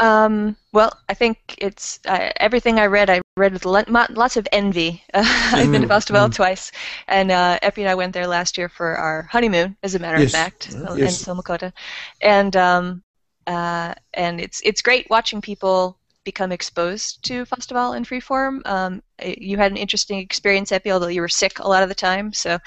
Um, 0.00 0.56
well, 0.72 0.92
I 1.08 1.14
think 1.14 1.38
it's 1.58 1.98
uh, 2.06 2.30
everything 2.36 2.78
I 2.78 2.86
read. 2.86 3.10
I 3.10 3.20
read 3.36 3.52
with 3.52 3.64
lots 3.64 4.36
of 4.36 4.46
envy. 4.52 5.02
I've 5.14 5.70
been 5.70 5.82
to 5.82 5.86
Mm, 5.86 5.88
Fastaval 5.88 6.28
mm. 6.28 6.32
twice, 6.32 6.70
and 7.08 7.30
uh, 7.30 7.58
Epi 7.62 7.82
and 7.82 7.90
I 7.90 7.94
went 7.94 8.12
there 8.12 8.26
last 8.26 8.56
year 8.58 8.68
for 8.68 8.96
our 8.96 9.22
honeymoon, 9.22 9.76
as 9.82 9.94
a 9.94 9.98
matter 9.98 10.18
Yes, 10.18 10.28
of 10.28 10.30
fact, 10.30 10.70
uh, 10.88 10.94
in 10.94 11.16
yes. 11.16 11.18
Solmukohta, 11.18 11.72
and 12.20 12.56
um, 12.56 13.02
uh, 13.46 13.94
and 14.14 14.40
it's 14.40 14.60
it's 14.64 14.82
great 14.82 15.06
watching 15.10 15.40
people 15.40 15.98
become 16.24 16.52
exposed 16.52 17.24
to 17.24 17.44
Fastaval 17.46 17.96
in 17.96 18.04
Freeform. 18.04 18.60
Um, 18.66 19.02
uh, 19.24 19.30
you 19.38 19.56
had 19.56 19.72
an 19.72 19.78
interesting 19.78 20.18
experience, 20.18 20.70
Epi, 20.72 20.90
although 20.92 21.08
you 21.08 21.22
were 21.22 21.28
sick 21.28 21.58
a 21.58 21.68
lot 21.68 21.82
of 21.82 21.88
the 21.88 21.94
time. 21.94 22.32
So 22.32 22.58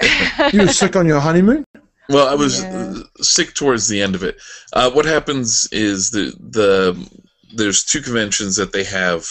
You 0.52 0.62
were 0.62 0.68
sick 0.68 0.96
on 0.96 1.06
your 1.06 1.20
honeymoon. 1.20 1.64
Well, 2.08 2.28
I 2.28 2.34
was 2.34 2.62
Yeah. 2.62 2.94
uh, 2.98 3.22
sick 3.22 3.54
towards 3.54 3.88
the 3.88 4.00
end 4.00 4.14
of 4.14 4.22
it. 4.22 4.40
Uh, 4.72 4.90
what 4.90 5.04
happens 5.04 5.68
is 5.72 6.10
the 6.10 6.34
the 6.40 6.96
there's 7.54 7.84
two 7.84 8.00
conventions 8.02 8.56
that 8.56 8.72
they 8.72 8.84
have 8.84 9.28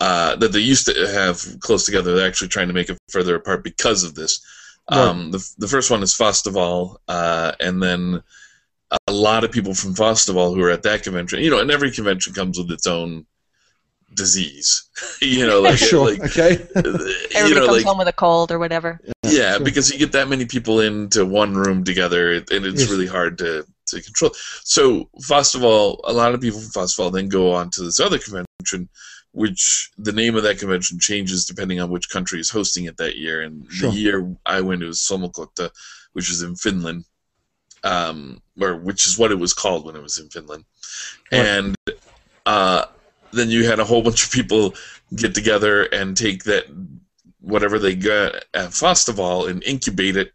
uh, 0.00 0.36
that 0.36 0.52
they 0.52 0.60
used 0.60 0.86
to 0.86 1.08
have 1.08 1.44
close 1.60 1.84
together. 1.84 2.14
They're 2.14 2.26
actually 2.26 2.48
trying 2.48 2.68
to 2.68 2.74
make 2.74 2.88
it 2.88 2.98
further 3.10 3.34
apart 3.36 3.64
because 3.64 4.04
of 4.04 4.14
this. 4.14 4.40
Um, 4.88 5.30
the 5.30 5.46
the 5.58 5.68
first 5.68 5.90
one 5.90 6.02
is 6.02 6.14
Fastaval, 6.14 6.96
uh, 7.06 7.52
and 7.60 7.82
then 7.82 8.22
a 9.06 9.12
lot 9.12 9.44
of 9.44 9.52
people 9.52 9.74
from 9.74 9.94
Fastaval 9.94 10.54
who 10.54 10.62
are 10.62 10.70
at 10.70 10.82
that 10.82 11.02
convention. 11.02 11.40
You 11.40 11.50
know, 11.50 11.60
and 11.60 11.70
every 11.70 11.90
convention 11.90 12.32
comes 12.32 12.58
with 12.58 12.70
its 12.72 12.86
own 12.86 13.26
disease. 14.14 14.88
you 15.22 15.46
know, 15.46 15.60
like 15.60 15.78
sure. 15.78 16.10
like 16.10 16.20
okay. 16.20 16.66
everybody 16.74 17.48
you 17.48 17.54
know, 17.54 17.66
comes 17.66 17.76
like 17.78 17.84
home 17.84 17.98
with 17.98 18.08
a 18.08 18.12
cold 18.12 18.50
or 18.52 18.58
whatever. 18.58 19.00
yeah, 19.24 19.56
sure. 19.56 19.64
because 19.64 19.90
you 19.90 19.98
get 19.98 20.12
that 20.12 20.28
many 20.28 20.44
people 20.44 20.80
into 20.80 21.24
one 21.24 21.54
room 21.54 21.84
together, 21.84 22.32
and 22.34 22.44
it's 22.50 22.80
Yes. 22.82 22.90
really 22.90 23.06
hard 23.06 23.38
to, 23.38 23.64
to 23.88 24.02
control. 24.02 24.32
So, 24.64 25.08
Fastaval, 25.22 26.00
a 26.04 26.12
lot 26.12 26.34
of 26.34 26.40
people 26.40 26.60
from 26.60 26.70
Fastaval 26.82 27.12
then 27.12 27.28
go 27.28 27.52
on 27.52 27.70
to 27.70 27.82
this 27.82 28.00
other 28.00 28.18
convention, 28.18 28.88
which 29.32 29.90
the 29.98 30.12
name 30.12 30.36
of 30.36 30.42
that 30.42 30.58
convention 30.58 30.98
changes 30.98 31.44
depending 31.44 31.80
on 31.80 31.90
which 31.90 32.10
country 32.10 32.40
is 32.40 32.50
hosting 32.50 32.84
it 32.86 32.96
that 32.96 33.16
year. 33.16 33.42
And 33.42 33.66
Sure. 33.70 33.90
the 33.90 33.96
year 33.96 34.36
I 34.46 34.60
went, 34.60 34.82
it 34.82 34.86
was 34.86 34.98
Solmukohta, 35.00 35.70
which 36.12 36.30
is 36.30 36.42
in 36.42 36.56
Finland, 36.56 37.04
um, 37.84 38.42
or 38.60 38.76
which 38.76 39.06
is 39.06 39.16
what 39.18 39.30
it 39.32 39.38
was 39.38 39.54
called 39.54 39.86
when 39.86 39.96
it 39.96 40.02
was 40.02 40.18
in 40.18 40.28
Finland. 40.30 40.64
Right. 41.32 41.38
And 41.46 41.76
uh, 42.44 42.86
then 43.32 43.50
you 43.50 43.64
had 43.66 43.78
a 43.80 43.84
whole 43.84 44.02
bunch 44.08 44.24
of 44.24 44.30
people 44.32 44.74
get 45.14 45.34
together 45.34 45.84
and 45.84 46.16
take 46.16 46.44
that 46.44 46.66
whatever 47.40 47.78
they 47.78 47.94
got 47.94 48.34
at 48.54 48.70
Fastaval 48.70 49.48
and 49.48 49.62
incubate 49.64 50.16
it 50.16 50.32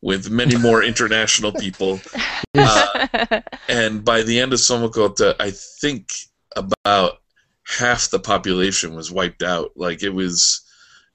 with 0.00 0.30
many 0.30 0.56
more 0.56 0.82
international 0.92 1.52
people. 1.52 2.00
Uh, 2.54 3.40
and 3.70 4.04
by 4.04 4.22
the 4.22 4.38
end 4.38 4.52
of 4.52 4.58
Solmukohta, 4.58 5.34
I 5.40 5.50
think 5.52 6.12
about 6.54 7.20
half 7.66 8.10
the 8.10 8.18
population 8.18 8.94
was 8.94 9.10
wiped 9.10 9.42
out. 9.42 9.70
Like 9.74 10.02
it 10.02 10.10
was, 10.10 10.60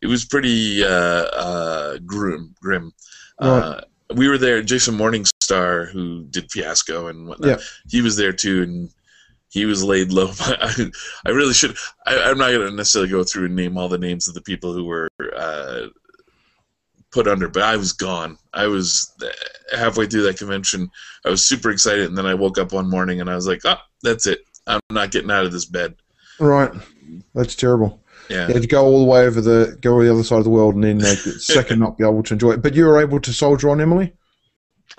it 0.01 0.07
was 0.07 0.25
pretty 0.25 0.83
uh, 0.83 0.87
uh, 0.89 1.97
grim. 2.07 2.55
Grim. 2.59 2.91
Uh, 3.37 3.81
we 4.15 4.27
were 4.27 4.39
there. 4.39 4.63
Jason 4.63 4.97
Morningstar, 4.97 5.91
who 5.91 6.23
did 6.31 6.51
Fiasco 6.51 7.05
and 7.05 7.27
whatnot, 7.27 7.59
Yeah. 7.59 7.65
he 7.87 8.01
was 8.01 8.17
there 8.17 8.33
too, 8.33 8.63
and 8.63 8.89
he 9.57 9.65
was 9.65 9.83
laid 9.83 10.11
low. 10.11 10.31
I, 10.39 10.91
I 11.25 11.29
really 11.29 11.53
should. 11.53 11.75
I, 12.05 12.17
I'm 12.19 12.37
not 12.37 12.51
going 12.51 12.69
to 12.69 12.75
necessarily 12.75 13.09
go 13.09 13.23
through 13.23 13.45
and 13.45 13.55
name 13.55 13.77
all 13.77 13.89
the 13.89 13.97
names 13.97 14.27
of 14.27 14.33
the 14.33 14.41
people 14.41 14.71
who 14.71 14.85
were 14.85 15.09
uh, 15.35 15.87
put 17.11 17.27
under, 17.27 17.49
but 17.49 17.63
I 17.63 17.75
was 17.75 17.91
gone. 17.91 18.37
I 18.53 18.67
was 18.67 19.11
halfway 19.75 20.05
through 20.05 20.23
that 20.23 20.37
convention. 20.37 20.91
I 21.25 21.29
was 21.29 21.45
super 21.45 21.71
excited, 21.71 22.05
and 22.05 22.17
then 22.17 22.27
I 22.27 22.35
woke 22.35 22.59
up 22.59 22.71
one 22.71 22.89
morning 22.89 23.19
and 23.19 23.29
I 23.29 23.35
was 23.35 23.47
like, 23.47 23.61
"Oh, 23.65 23.77
that's 24.03 24.27
it. 24.27 24.39
I'm 24.67 24.79
not 24.91 25.11
getting 25.11 25.31
out 25.31 25.45
of 25.45 25.51
this 25.51 25.65
bed." 25.65 25.95
Right. 26.39 26.71
That's 27.33 27.55
terrible. 27.55 28.01
Yeah. 28.29 28.47
You 28.47 28.53
had 28.53 28.61
to 28.61 28.67
go 28.67 28.83
all 28.83 28.99
the 28.99 29.09
way 29.09 29.25
over 29.25 29.41
the 29.41 29.77
go 29.81 29.97
to 29.97 30.05
the 30.05 30.13
other 30.13 30.23
side 30.23 30.39
of 30.39 30.43
the 30.43 30.49
world 30.49 30.75
and 30.75 30.83
then 30.83 31.03
uh, 31.03 31.63
and 31.69 31.79
not 31.79 31.97
be 31.97 32.03
able 32.03 32.23
to 32.23 32.33
enjoy 32.33 32.51
it. 32.51 32.61
But 32.61 32.75
you 32.75 32.85
were 32.85 33.01
able 33.01 33.19
to 33.21 33.33
soldier 33.33 33.69
on, 33.69 33.81
Emily. 33.81 34.13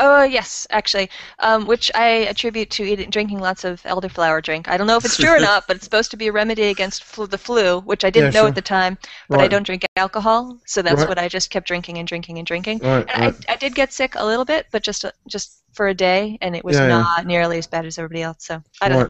Oh 0.01 0.23
yes, 0.23 0.67
actually, 0.71 1.11
um, 1.41 1.67
which 1.67 1.91
I 1.95 2.07
attribute 2.31 2.71
to 2.71 2.85
eating, 2.85 3.11
drinking 3.11 3.41
lots 3.41 3.65
of 3.65 3.83
elderflower 3.83 4.43
drink. 4.43 4.69
I 4.69 4.77
don't 4.77 4.87
know 4.87 4.97
if 4.97 5.05
it's 5.05 5.17
true 5.17 5.35
or 5.35 5.41
not, 5.41 5.67
but 5.67 5.77
it's 5.77 5.85
supposed 5.85 6.11
to 6.13 6.17
be 6.17 6.29
a 6.29 6.33
remedy 6.33 6.65
against 6.65 7.03
flu, 7.03 7.27
the 7.27 7.39
flu, 7.39 7.81
which 7.81 8.05
I 8.05 8.11
didn't 8.11 8.33
Yeah, 8.33 8.41
know 8.41 8.43
sure. 8.43 8.49
at 8.49 8.55
the 8.55 8.63
time. 8.63 8.97
But 9.29 9.41
I 9.41 9.49
don't 9.49 9.65
drink 9.65 9.85
alcohol, 9.97 10.59
so 10.67 10.83
that's 10.83 11.01
Right. 11.01 11.09
what 11.09 11.19
I 11.19 11.29
just 11.29 11.51
kept 11.51 11.67
drinking 11.67 11.99
and 11.99 12.07
drinking 12.07 12.39
and 12.39 12.47
drinking. 12.47 12.79
Right. 12.79 13.07
And 13.13 13.23
right. 13.23 13.35
I, 13.49 13.55
I 13.55 13.57
did 13.57 13.75
get 13.75 13.93
sick 13.93 14.15
a 14.15 14.25
little 14.25 14.45
bit, 14.45 14.67
but 14.71 14.83
just 14.85 15.05
just 15.27 15.63
for 15.73 15.89
a 15.89 15.95
day, 15.95 16.39
and 16.43 16.55
it 16.55 16.65
was 16.65 16.77
Yeah, 16.77 16.89
yeah. 16.89 16.99
not 16.99 17.27
nearly 17.27 17.59
as 17.59 17.67
bad 17.67 17.85
as 17.87 17.99
everybody 17.99 18.23
else. 18.23 18.45
So 18.47 18.63
I 18.81 18.89
don't 18.89 18.99
Right. 18.99 19.03
know. 19.05 19.09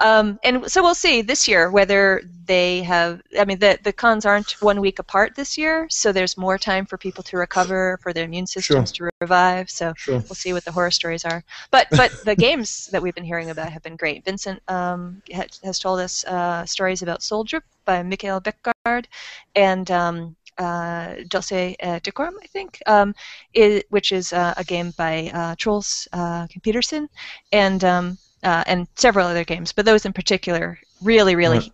Um, 0.00 0.38
and 0.44 0.70
so 0.70 0.82
we'll 0.82 0.94
see 0.94 1.22
this 1.22 1.48
year 1.48 1.70
whether 1.70 2.22
they 2.46 2.82
have. 2.82 3.22
I 3.38 3.44
mean, 3.44 3.58
the 3.58 3.78
the 3.82 3.92
cons 3.92 4.24
aren't 4.26 4.52
one 4.62 4.80
week 4.80 4.98
apart 4.98 5.34
this 5.34 5.56
year, 5.56 5.86
so 5.90 6.12
there's 6.12 6.36
more 6.36 6.58
time 6.58 6.86
for 6.86 6.96
people 6.98 7.22
to 7.24 7.36
recover, 7.36 7.98
for 8.02 8.12
their 8.12 8.24
immune 8.24 8.46
systems 8.46 8.92
to 8.92 9.10
revive. 9.20 9.70
So 9.70 9.94
Sure. 9.96 10.14
we'll 10.14 10.34
see 10.34 10.52
what 10.52 10.64
the 10.64 10.72
horror 10.72 10.90
stories 10.90 11.24
are. 11.24 11.42
But 11.70 11.88
but 11.96 12.12
the 12.24 12.36
games 12.46 12.88
that 12.92 13.02
we've 13.02 13.14
been 13.14 13.24
hearing 13.24 13.50
about 13.50 13.72
have 13.72 13.82
been 13.82 13.96
great. 13.96 14.24
Vincent 14.24 14.60
um, 14.68 15.22
ha- 15.34 15.46
has 15.64 15.78
told 15.78 16.00
us 16.00 16.24
uh, 16.24 16.64
stories 16.66 17.02
about 17.02 17.22
Soldier 17.22 17.62
by 17.84 18.02
Mikhail 18.02 18.40
Beckgard, 18.40 19.06
and 19.54 19.90
um, 19.90 20.36
uh, 20.58 21.14
Dulce 21.28 21.52
uh, 21.82 21.98
Decorum, 22.02 22.36
I 22.42 22.46
think, 22.46 22.80
um, 22.86 23.14
i 23.56 23.82
which 23.90 24.12
is 24.12 24.32
uh, 24.32 24.54
a 24.56 24.64
game 24.64 24.92
by 24.96 25.30
uh, 25.32 25.54
Troels 25.56 26.08
uh, 26.12 26.46
Peterson, 26.62 27.08
and 27.52 27.84
um, 27.84 28.18
uh, 28.42 28.64
and 28.66 28.86
several 28.96 29.26
other 29.26 29.44
games. 29.44 29.72
But 29.72 29.84
those 29.84 30.06
in 30.06 30.12
particular 30.12 30.78
really, 31.02 31.36
really 31.36 31.72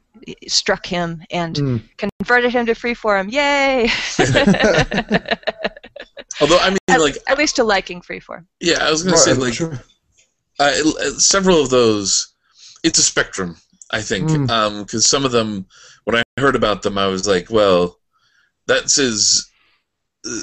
struck 0.48 0.84
him 0.86 1.22
and 1.30 1.56
Mm. 1.56 1.82
converted 1.96 2.52
him 2.52 2.66
to 2.66 2.72
freeform. 2.74 3.30
Yay! 3.32 3.88
Although 6.40 6.58
I 6.58 6.70
mean, 6.70 6.78
at, 6.88 7.00
like, 7.00 7.18
at 7.28 7.38
least 7.38 7.56
to 7.56 7.64
liking 7.64 8.00
freeform. 8.00 8.46
yeah, 8.60 8.78
I 8.80 8.90
was 8.90 9.02
gonna 9.02 9.16
say 9.16 9.34
like 9.34 9.54
sure. 9.54 9.78
uh, 10.58 10.72
several 11.18 11.60
of 11.60 11.70
those. 11.70 12.28
It's 12.82 12.98
a 12.98 13.02
spectrum, 13.02 13.56
I 13.92 14.00
think, 14.02 14.28
Mm. 14.28 14.84
because 14.84 15.06
some 15.06 15.24
of 15.24 15.30
them, 15.32 15.66
when 16.04 16.16
I 16.16 16.22
heard 16.38 16.56
about 16.56 16.82
them, 16.82 16.98
I 16.98 17.06
was 17.06 17.26
like, 17.28 17.50
well, 17.50 17.98
that's 18.66 18.96
his. 18.96 19.48
Uh, 20.26 20.38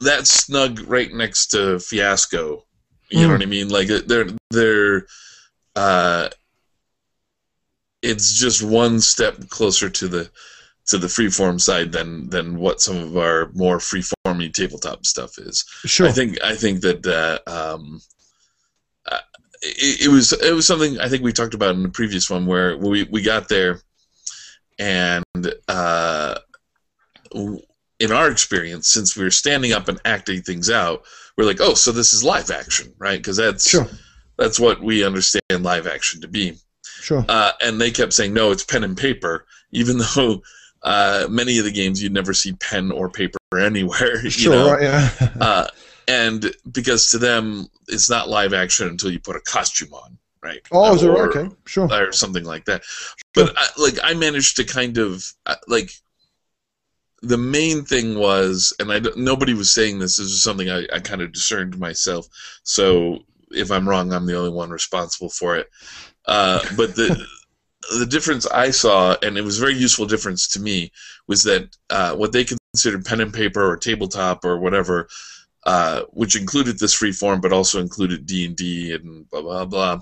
that's 0.00 0.30
snug 0.30 0.80
right 0.88 1.12
next 1.12 1.48
to 1.48 1.78
Fiasco. 1.78 2.64
You 3.12 3.22
know 3.22 3.28
Mm. 3.28 3.32
what 3.38 3.42
I 3.42 3.46
mean? 3.46 3.68
Like 3.68 3.88
they're 4.06 4.28
they're. 4.50 5.06
Uh, 5.76 6.28
it's 8.02 8.32
just 8.38 8.62
one 8.62 9.00
step 9.00 9.48
closer 9.48 9.88
to 9.88 10.08
the 10.08 10.30
to 10.86 10.98
the 10.98 11.06
freeform 11.06 11.60
side 11.60 11.92
than 11.92 12.28
than 12.30 12.58
what 12.58 12.80
some 12.80 12.96
of 12.96 13.16
our 13.16 13.50
more 13.54 13.78
freeformy 13.78 14.52
tabletop 14.52 15.06
stuff 15.06 15.38
is. 15.38 15.64
Sure. 15.84 16.08
I 16.08 16.12
think 16.12 16.42
I 16.42 16.54
think 16.56 16.80
that 16.80 17.06
uh, 17.06 17.38
um, 17.50 18.00
uh, 19.06 19.18
it, 19.62 20.06
it 20.06 20.08
was 20.08 20.32
it 20.32 20.52
was 20.52 20.66
something 20.66 20.98
I 20.98 21.08
think 21.08 21.22
we 21.22 21.32
talked 21.32 21.54
about 21.54 21.74
in 21.74 21.82
the 21.82 21.88
previous 21.88 22.28
one 22.28 22.46
where 22.46 22.76
we 22.76 23.04
we 23.04 23.22
got 23.22 23.48
there, 23.48 23.80
and 24.78 25.24
uh, 25.68 26.34
in 27.34 28.10
our 28.12 28.30
experience, 28.30 28.88
since 28.88 29.16
we 29.16 29.24
were 29.24 29.30
standing 29.30 29.72
up 29.72 29.88
and 29.88 30.00
acting 30.04 30.42
things 30.42 30.68
out, 30.70 31.04
we're 31.36 31.44
like, 31.46 31.60
oh, 31.60 31.74
so 31.74 31.92
this 31.92 32.12
is 32.12 32.22
live 32.24 32.50
action, 32.50 32.92
right? 32.98 33.18
Because 33.18 33.36
that's 33.36 33.68
Sure. 33.68 33.88
that's 34.38 34.58
what 34.60 34.82
we 34.82 35.04
understand 35.04 35.42
live 35.60 35.86
action 35.86 36.20
to 36.20 36.28
be. 36.28 36.56
Sure. 36.84 37.24
Uh, 37.28 37.52
and 37.62 37.80
they 37.80 37.90
kept 37.90 38.12
saying, 38.12 38.32
no, 38.32 38.50
it's 38.52 38.64
pen 38.64 38.84
and 38.84 38.96
paper, 38.96 39.46
even 39.72 39.98
though 40.14 40.42
uh, 40.82 41.26
many 41.30 41.58
of 41.58 41.64
the 41.64 41.70
games 41.72 42.02
you'd 42.02 42.12
never 42.12 42.34
see 42.34 42.52
pen 42.54 42.90
or 42.92 43.08
paper 43.08 43.38
anywhere. 43.58 44.22
You 44.22 44.30
Sure. 44.30 44.52
know? 44.54 44.72
Right. 44.72 44.82
Yeah. 44.82 45.10
uh, 45.40 45.66
and 46.08 46.52
because 46.72 47.10
to 47.12 47.18
them 47.18 47.66
it's 47.88 48.10
not 48.10 48.28
live 48.28 48.52
action 48.52 48.88
until 48.88 49.10
you 49.10 49.20
put 49.20 49.36
a 49.36 49.40
costume 49.40 49.94
on, 49.94 50.18
right? 50.42 50.60
oh, 50.72 50.94
is 50.94 51.02
it 51.02 51.08
right? 51.08 51.20
Okay. 51.36 51.48
Sure. 51.66 51.88
or 51.92 52.12
something 52.12 52.44
like 52.44 52.64
that. 52.64 52.82
But 53.34 53.52
I, 53.56 53.66
like 53.78 53.94
I 54.02 54.14
managed 54.14 54.56
to 54.56 54.64
kind 54.64 54.98
of 54.98 55.24
uh, 55.46 55.54
like 55.68 55.92
the 57.22 57.38
main 57.38 57.84
thing 57.84 58.18
was, 58.18 58.74
and 58.80 58.92
I 58.92 59.00
nobody 59.16 59.54
was 59.54 59.72
saying 59.72 59.98
this. 59.98 60.16
This 60.16 60.26
is 60.26 60.42
something 60.42 60.70
I, 60.70 60.86
I 60.92 60.98
kind 60.98 61.22
of 61.22 61.32
discerned 61.32 61.78
myself. 61.78 62.26
So 62.64 63.20
if 63.52 63.70
I'm 63.70 63.88
wrong, 63.88 64.12
I'm 64.12 64.26
the 64.26 64.36
only 64.36 64.50
one 64.50 64.70
responsible 64.70 65.30
for 65.30 65.56
it. 65.56 65.70
Uh, 66.26 66.60
but 66.76 66.94
the 66.96 67.24
the 67.98 68.06
difference 68.06 68.46
I 68.46 68.70
saw, 68.70 69.16
and 69.22 69.38
it 69.38 69.44
was 69.44 69.58
a 69.58 69.60
very 69.60 69.74
useful 69.74 70.06
difference 70.06 70.48
to 70.48 70.60
me, 70.60 70.90
was 71.28 71.44
that 71.44 71.76
uh, 71.90 72.14
what 72.16 72.32
they 72.32 72.44
considered 72.44 73.04
pen 73.04 73.20
and 73.20 73.32
paper 73.32 73.70
or 73.70 73.76
tabletop 73.76 74.44
or 74.44 74.58
whatever, 74.58 75.08
uh, 75.64 76.02
which 76.10 76.36
included 76.36 76.78
this 76.78 76.94
free 76.94 77.12
form, 77.12 77.40
but 77.40 77.52
also 77.52 77.80
included 77.80 78.26
D 78.26 78.44
and 78.46 78.56
D 78.56 78.92
and 78.92 79.30
blah 79.30 79.42
blah 79.42 79.64
blah. 79.64 80.00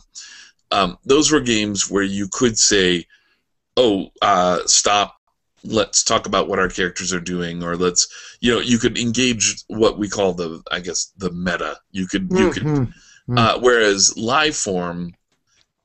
Um, 0.70 0.96
those 1.04 1.30
were 1.30 1.40
games 1.40 1.90
where 1.90 2.02
you 2.02 2.28
could 2.32 2.58
say, 2.58 3.06
"Oh, 3.76 4.08
uh, 4.22 4.60
stop. 4.66 5.19
Let's 5.64 6.02
talk 6.02 6.26
about 6.26 6.48
what 6.48 6.58
our 6.58 6.68
characters 6.68 7.12
are 7.12 7.20
doing," 7.20 7.62
or 7.62 7.76
let's, 7.76 8.08
you 8.40 8.52
know, 8.54 8.60
you 8.60 8.78
could 8.78 8.96
engage 8.98 9.62
what 9.68 9.98
we 9.98 10.08
call 10.08 10.32
the, 10.32 10.62
I 10.70 10.80
guess, 10.80 11.12
the 11.18 11.30
meta. 11.30 11.76
You 11.90 12.06
could, 12.06 12.28
you 12.32 12.50
could 12.50 12.62
Mhm. 12.64 12.92
uh, 13.36 13.58
whereas 13.60 14.16
live 14.16 14.56
form, 14.56 15.12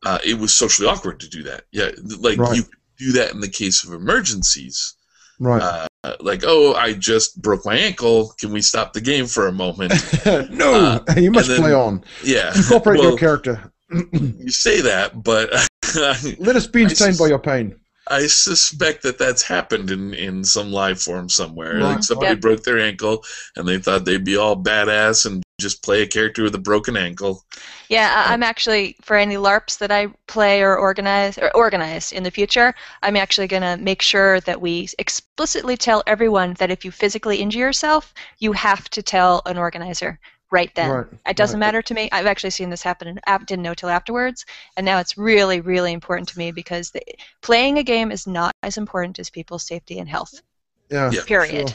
uh, 0.05 0.19
it 0.23 0.37
was 0.39 0.53
socially 0.53 0.87
awkward 0.87 1.19
to 1.19 1.29
do 1.29 1.43
that. 1.43 1.63
Yeah, 1.71 1.91
like 2.19 2.37
Right. 2.39 2.55
you 2.55 2.63
could 2.63 2.71
do 2.97 3.11
that 3.13 3.33
in 3.33 3.41
the 3.41 3.49
case 3.49 3.83
of 3.83 3.91
emergencies. 3.93 4.93
Right. 5.39 5.61
Uh, 5.61 6.15
like, 6.21 6.43
oh, 6.47 6.73
I 6.75 6.93
just 6.93 7.41
broke 7.41 7.65
my 7.65 7.75
ankle. 7.75 8.33
Can 8.39 8.51
we 8.53 8.61
stop 8.61 8.93
the 8.93 9.01
game 9.01 9.25
for 9.27 9.47
a 9.47 9.51
moment? 9.51 9.91
no, 10.51 11.03
uh, 11.07 11.13
you 11.17 11.31
must 11.31 11.49
then- 11.49 11.59
play 11.59 11.73
on. 11.73 12.03
yeah. 12.23 12.55
Incorporate 12.55 12.99
well, 12.99 13.09
your 13.09 13.17
character. 13.17 13.71
you 14.13 14.49
say 14.51 14.79
that, 14.81 15.21
but 15.23 15.49
Let 16.39 16.55
us 16.55 16.67
be 16.67 16.83
entertained 16.83 17.17
by 17.17 17.27
your 17.27 17.39
pain. 17.39 17.75
I 18.07 18.27
suspect 18.27 19.01
that 19.03 19.17
that's 19.17 19.41
happened 19.41 19.89
in, 19.89 20.13
in 20.13 20.43
some 20.43 20.71
live 20.71 21.01
form 21.01 21.27
somewhere. 21.29 21.75
Right. 21.75 21.95
Like 21.95 22.03
somebody 22.03 22.31
Yep. 22.33 22.41
broke 22.41 22.63
their 22.63 22.79
ankle 22.79 23.23
and 23.55 23.67
they 23.67 23.79
thought 23.79 24.05
they'd 24.05 24.23
be 24.23 24.37
all 24.37 24.55
badass 24.55 25.25
and 25.25 25.43
just 25.59 25.83
play 25.83 26.01
a 26.01 26.07
character 26.07 26.43
with 26.43 26.53
a 26.53 26.59
broken 26.59 26.97
ankle. 26.97 27.43
Yeah, 27.89 28.13
I- 28.15 28.29
uh, 28.29 28.33
I'm 28.33 28.43
actually 28.43 28.95
for 29.01 29.15
any 29.15 29.35
LARPs 29.35 29.77
that 29.79 29.91
I 29.91 30.07
play 30.27 30.61
or 30.61 30.75
organize 30.77 31.37
or 31.37 31.55
organize 31.55 32.11
in 32.11 32.23
the 32.23 32.31
future. 32.31 32.75
I'm 33.03 33.15
actually 33.15 33.47
going 33.47 33.61
to 33.63 33.77
make 33.77 34.01
sure 34.01 34.39
that 34.41 34.59
we 34.59 34.89
explicitly 34.99 35.77
tell 35.77 36.03
everyone 36.05 36.55
that 36.59 36.71
if 36.71 36.83
you 36.83 36.91
physically 36.91 37.37
injure 37.37 37.59
yourself, 37.59 38.13
you 38.39 38.51
have 38.53 38.89
to 38.89 39.01
tell 39.01 39.41
an 39.45 39.57
organizer 39.57 40.19
right 40.55 40.73
then. 40.73 40.89
Right, 40.89 41.05
It 41.27 41.35
doesn't 41.35 41.59
right. 41.59 41.67
matter 41.67 41.81
to 41.81 41.93
me. 41.93 42.07
I've 42.13 42.25
actually 42.27 42.51
seen 42.51 42.69
this 42.69 42.81
happen 42.81 43.09
and 43.09 43.19
ap- 43.27 43.45
didn't 43.45 43.63
know 43.63 43.73
till 43.73 43.89
afterwards, 43.89 44.45
and 44.77 44.85
now 44.85 44.99
it's 44.99 45.17
really, 45.17 45.59
really 45.59 45.91
important 45.91 46.29
to 46.29 46.37
me 46.37 46.51
because 46.51 46.91
the, 46.91 47.01
playing 47.41 47.77
a 47.77 47.83
game 47.83 48.09
is 48.09 48.25
not 48.25 48.53
as 48.63 48.77
important 48.77 49.19
as 49.19 49.29
people's 49.29 49.67
safety 49.67 49.99
and 49.99 50.07
health. 50.07 50.41
Yeah. 50.89 51.11
Yeah. 51.11 51.23
Period. 51.25 51.73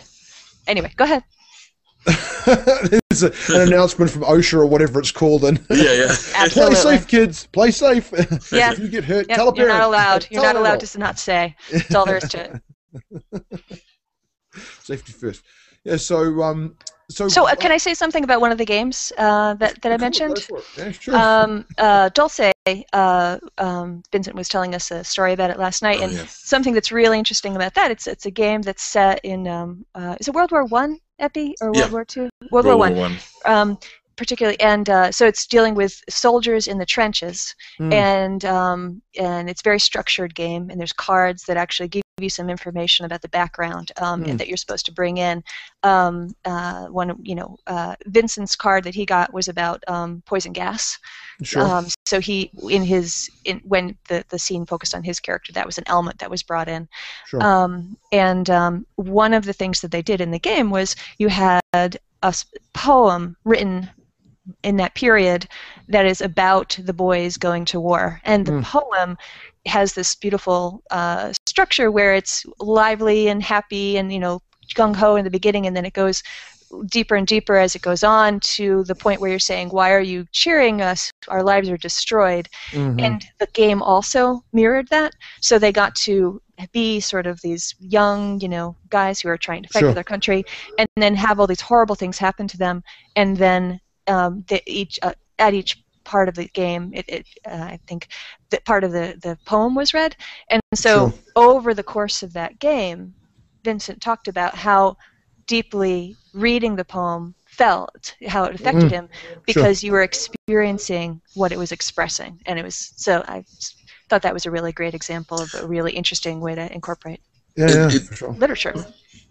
Anyway, 0.66 0.92
go 0.96 1.04
ahead. 1.04 1.22
There's 2.06 3.22
a, 3.22 3.32
an 3.54 3.68
announcement 3.68 4.10
from 4.10 4.22
OSHA 4.22 4.54
or 4.54 4.66
whatever 4.66 4.98
it's 4.98 5.12
called, 5.12 5.44
and 5.44 5.58
Yeah, 5.68 5.92
yeah. 5.92 6.48
play 6.48 6.74
safe, 6.74 7.06
kids. 7.06 7.46
Play 7.52 7.70
safe. 7.70 8.10
Yeah. 8.52 8.72
if 8.72 8.78
you 8.78 8.88
get 8.88 9.04
hurt, 9.04 9.26
Yep, 9.28 9.36
tell 9.36 9.48
a 9.50 9.56
you're 9.56 9.68
not 9.68 9.82
allowed. 9.82 10.26
You're 10.30 10.42
not 10.42 10.56
allowed 10.56 10.80
to 10.80 10.98
not 10.98 11.18
say. 11.18 11.54
That's 11.70 11.94
all 11.94 12.06
there 12.06 12.16
is 12.16 12.30
to 12.30 12.62
it. 13.32 13.44
Safety 14.80 15.12
first. 15.12 15.42
Yeah. 15.84 15.96
So, 15.96 16.42
um, 16.42 16.76
so. 17.11 17.29
So, 17.29 17.46
uh, 17.46 17.55
can 17.55 17.73
I 17.73 17.79
say 17.79 17.94
something 17.94 18.25
about 18.25 18.40
one 18.40 18.53
of 18.53 18.59
the 18.59 18.64
games 18.64 19.12
uh, 19.18 19.55
that, 19.55 19.81
that 19.83 19.92
I 19.92 19.96
mentioned? 19.99 20.46
Yeah, 20.77 20.90
sure. 20.92 21.14
Um, 21.16 21.66
uh, 21.79 22.09
Dulce, 22.11 22.53
uh, 22.92 23.38
um, 23.59 24.03
Vincent 24.12 24.37
was 24.37 24.49
telling 24.49 24.75
us 24.75 24.90
a 24.90 25.05
story 25.05 25.33
about 25.33 25.51
it 25.51 25.59
last 25.59 25.83
night, 25.83 25.99
Oh, 26.01 26.05
and 26.05 26.12
yeah. 26.12 26.27
something 26.27 26.73
that's 26.75 26.92
really 26.92 27.18
interesting 27.18 27.57
about 27.57 27.75
that 27.75 27.90
it's 27.90 28.07
it's 28.07 28.27
a 28.27 28.31
game 28.31 28.62
that's 28.62 28.83
set 28.83 29.20
in 29.25 29.46
um, 29.49 29.85
uh, 29.94 30.16
is 30.20 30.29
it 30.29 30.35
World 30.35 30.53
War 30.53 30.64
One, 30.64 30.99
Epi, 31.18 31.55
or 31.61 31.68
World 31.73 31.77
Yeah. 31.77 31.92
War 31.92 32.05
Two? 32.05 32.29
World, 32.51 32.66
World 32.66 32.79
War 32.79 32.90
War 32.90 32.90
One. 32.90 33.18
Particularly, 34.20 34.61
and 34.61 34.90
uh, 34.90 35.11
so 35.11 35.26
it's 35.26 35.46
dealing 35.46 35.74
with 35.74 36.04
soldiers 36.11 36.68
in 36.68 36.76
the 36.76 36.85
trenches, 36.85 37.54
Hmm. 37.78 37.90
and 37.90 38.44
um, 38.44 39.00
and 39.18 39.48
it's 39.48 39.62
a 39.62 39.64
very 39.64 39.80
structured 39.80 40.35
game, 40.35 40.68
and 40.68 40.78
there's 40.78 40.92
cards 40.92 41.44
that 41.44 41.56
actually 41.56 41.88
give 41.88 42.02
you 42.18 42.28
some 42.28 42.50
information 42.50 43.06
about 43.06 43.22
the 43.22 43.30
background 43.30 43.92
um, 43.96 44.24
and 44.24 44.38
that 44.38 44.46
you're 44.46 44.59
supposed 44.59 44.85
to 44.85 44.92
bring 44.92 45.16
in. 45.16 45.42
Um, 45.85 46.35
uh, 46.44 46.88
one, 46.88 47.16
you 47.22 47.35
know, 47.35 47.56
uh, 47.66 47.94
Vincent's 48.09 48.54
card 48.54 48.85
that 48.85 48.94
he 48.94 49.06
got 49.06 49.33
was 49.33 49.48
about 49.48 49.83
um, 49.88 50.22
poison 50.26 50.52
gas. 50.52 50.98
sure. 51.42 51.62
Um, 51.62 51.87
so 52.04 52.20
he, 52.20 52.50
in 52.68 52.83
his, 52.85 53.30
in 53.46 53.62
when 53.64 53.96
the 54.09 54.22
the 54.28 54.38
scene 54.38 54.66
focused 54.66 54.94
on 54.94 55.02
his 55.02 55.18
character, 55.18 55.50
that 55.54 55.64
was 55.64 55.78
an 55.78 55.85
element 55.87 56.18
that 56.18 56.30
was 56.30 56.42
brought 56.42 56.68
in. 56.68 56.87
sure. 57.26 57.42
Um, 57.42 57.96
and 58.12 58.50
um, 58.50 58.87
one 58.96 59.33
of 59.33 59.46
the 59.46 59.54
things 59.54 59.80
that 59.80 59.92
they 59.92 60.02
did 60.02 60.20
in 60.20 60.30
the 60.30 60.38
game 60.38 60.68
was 60.68 60.94
you 61.16 61.28
had 61.28 61.96
a 62.22 62.35
poem 62.74 63.35
written 63.44 63.88
in 64.62 64.76
that 64.76 64.94
period 64.94 65.46
that 65.88 66.06
is 66.06 66.20
about 66.20 66.78
the 66.82 66.92
boys 66.92 67.36
going 67.36 67.64
to 67.66 67.80
war, 67.80 68.20
and 68.24 68.46
the 68.46 68.52
Mm. 68.52 68.62
poem 68.62 69.16
has 69.66 69.92
this 69.94 70.14
beautiful 70.14 70.82
uh, 70.90 71.32
structure 71.46 71.90
where 71.90 72.14
it's 72.14 72.46
lively 72.58 73.28
and 73.28 73.42
happy 73.42 73.98
and 73.98 74.12
you 74.12 74.18
know 74.18 74.40
gung 74.74 74.94
ho 74.94 75.16
in 75.16 75.24
the 75.24 75.30
beginning, 75.30 75.66
and 75.66 75.76
then 75.76 75.84
it 75.84 75.92
goes 75.92 76.22
deeper 76.86 77.16
and 77.16 77.26
deeper 77.26 77.56
as 77.56 77.74
it 77.74 77.82
goes 77.82 78.04
on 78.04 78.38
to 78.38 78.84
the 78.84 78.94
point 78.94 79.20
where 79.20 79.30
you're 79.30 79.40
saying, 79.40 79.68
"Why 79.70 79.90
are 79.92 80.00
you 80.00 80.24
cheering 80.32 80.80
us? 80.80 81.10
Our 81.28 81.42
lives 81.42 81.68
are 81.68 81.76
destroyed." 81.76 82.48
Mhm. 82.72 83.00
And 83.04 83.26
the 83.40 83.48
game 83.54 83.82
also 83.82 84.44
mirrored 84.52 84.88
that. 84.88 85.12
So 85.40 85.58
they 85.58 85.72
got 85.72 85.94
to 86.06 86.40
be 86.72 87.00
sort 87.00 87.26
of 87.26 87.40
these 87.40 87.74
young, 87.80 88.40
you 88.40 88.48
know, 88.48 88.76
guys 88.88 89.20
who 89.20 89.28
are 89.30 89.38
trying 89.38 89.62
to 89.64 89.68
fight 89.70 89.80
Sure. 89.80 89.88
for 89.88 89.94
their 89.94 90.04
country, 90.04 90.44
and 90.78 90.86
then 90.96 91.16
have 91.16 91.40
all 91.40 91.46
these 91.48 91.60
horrible 91.60 91.96
things 91.96 92.18
happen 92.18 92.46
to 92.48 92.58
them, 92.58 92.82
and 93.16 93.36
then 93.36 93.80
um, 94.11 94.44
they 94.49 94.62
each 94.66 94.99
uh, 95.03 95.14
at 95.38 95.55
each 95.55 95.83
part 96.05 96.29
of 96.29 96.35
the 96.35 96.46
game. 96.49 96.92
It, 96.94 97.07
it 97.09 97.27
uh, 97.46 97.55
I 97.75 97.81
think 97.88 98.09
that 98.51 98.64
part 98.66 98.85
of 98.85 98.92
the 98.92 99.18
the 99.23 99.38
poem 99.46 99.75
was 99.75 99.94
read, 99.94 100.16
and 100.51 100.61
so 100.75 101.11
Sure. 101.11 101.14
over 101.37 101.75
the 101.75 101.85
course 101.85 102.23
of 102.23 102.35
that 102.35 102.59
game, 102.61 103.14
Vincent 103.64 104.01
talked 104.03 104.29
about 104.29 104.55
how 104.57 104.96
deeply 105.46 106.18
reading 106.35 106.77
the 106.77 106.85
poem 106.85 107.35
felt, 107.46 108.14
how 108.29 108.44
it 108.44 108.55
affected 108.55 108.90
Mm, 108.90 108.92
him, 108.92 109.09
because 109.46 109.83
you 109.83 109.92
were 109.92 110.03
experiencing 110.03 111.20
what 111.35 111.53
it 111.53 111.59
was 111.59 111.73
expressing, 111.73 112.40
and 112.46 112.59
it 112.59 112.64
was 112.64 112.92
so 112.96 113.23
I 113.29 113.44
thought 114.09 114.23
that 114.23 114.35
was 114.35 114.46
a 114.46 114.51
really 114.51 114.73
great 114.73 114.94
example 114.94 115.40
of 115.40 115.55
a 115.55 115.66
really 115.66 115.92
interesting 115.92 116.40
way 116.40 116.55
to 116.55 116.73
incorporate 116.73 117.20
Yeah, 117.57 117.68
yeah, 117.68 117.88
it- 117.96 118.03
for 118.03 118.16
sure. 118.16 118.37
literature. 118.37 118.75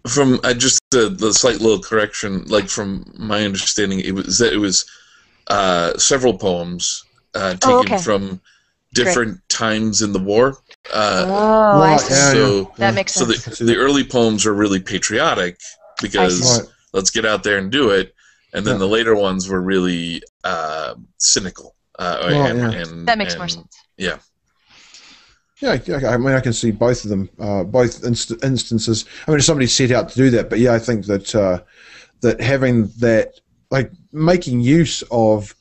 From 0.08 0.40
I 0.44 0.54
just 0.54 0.80
a, 0.94 1.08
the 1.08 1.32
slight 1.32 1.60
little 1.60 1.80
correction, 1.80 2.44
like 2.46 2.68
from 2.68 3.04
my 3.18 3.44
understanding, 3.44 4.00
it 4.00 4.12
was 4.12 4.38
that 4.38 4.52
it 4.52 4.58
was 4.58 4.84
uh, 5.48 5.96
several 5.98 6.36
poems 6.38 7.04
uh, 7.34 7.52
taken 7.54 7.70
Oh, 7.70 7.78
okay. 7.80 7.98
from 7.98 8.40
different 8.94 9.40
times 9.48 10.02
in 10.02 10.12
the 10.12 10.18
war. 10.18 10.56
Uh, 10.92 11.24
oh, 11.28 11.80
I 11.82 11.90
Right, 11.92 12.00
see. 12.00 12.14
yeah, 12.14 12.32
so 12.32 12.62
that 12.62 12.72
yeah. 12.78 12.90
makes 12.92 13.14
so 13.14 13.24
the, 13.24 13.64
the 13.64 13.76
early 13.76 14.02
poems 14.04 14.46
are 14.46 14.54
really 14.54 14.80
patriotic 14.80 15.58
because 16.00 16.68
let's 16.92 17.10
get 17.10 17.24
out 17.26 17.42
there 17.44 17.58
and 17.58 17.70
do 17.70 17.90
it, 17.90 18.14
and 18.54 18.66
then 18.66 18.74
Yeah. 18.74 18.78
the 18.78 18.88
later 18.88 19.14
ones 19.14 19.48
were 19.48 19.60
really 19.60 20.22
uh, 20.44 20.94
cynical. 21.18 21.74
Uh, 21.98 22.18
Right, 22.22 22.32
and, 22.50 22.58
yeah. 22.58 22.80
and- 22.82 23.06
that 23.06 23.18
makes 23.18 23.36
more 23.36 23.48
sense. 23.48 23.76
Yeah, 23.98 24.16
Yeah, 25.60 25.78
I 26.08 26.16
mean, 26.16 26.34
I 26.34 26.40
can 26.40 26.52
see 26.54 26.70
both 26.70 27.04
of 27.04 27.10
them, 27.10 27.28
uh, 27.38 27.64
both 27.64 28.02
inst- 28.02 28.42
instances. 28.42 29.04
I 29.26 29.30
mean, 29.30 29.38
if 29.38 29.44
somebody 29.44 29.66
set 29.66 29.90
out 29.90 30.08
to 30.08 30.16
do 30.16 30.30
that, 30.30 30.48
but 30.48 30.58
yeah, 30.58 30.72
I 30.72 30.78
think 30.78 31.06
that 31.06 31.34
uh, 31.34 31.60
that 32.22 32.40
having 32.40 32.86
that, 32.98 33.40
like, 33.70 33.92
making 34.12 34.60
use 34.60 35.02
of 35.10 35.54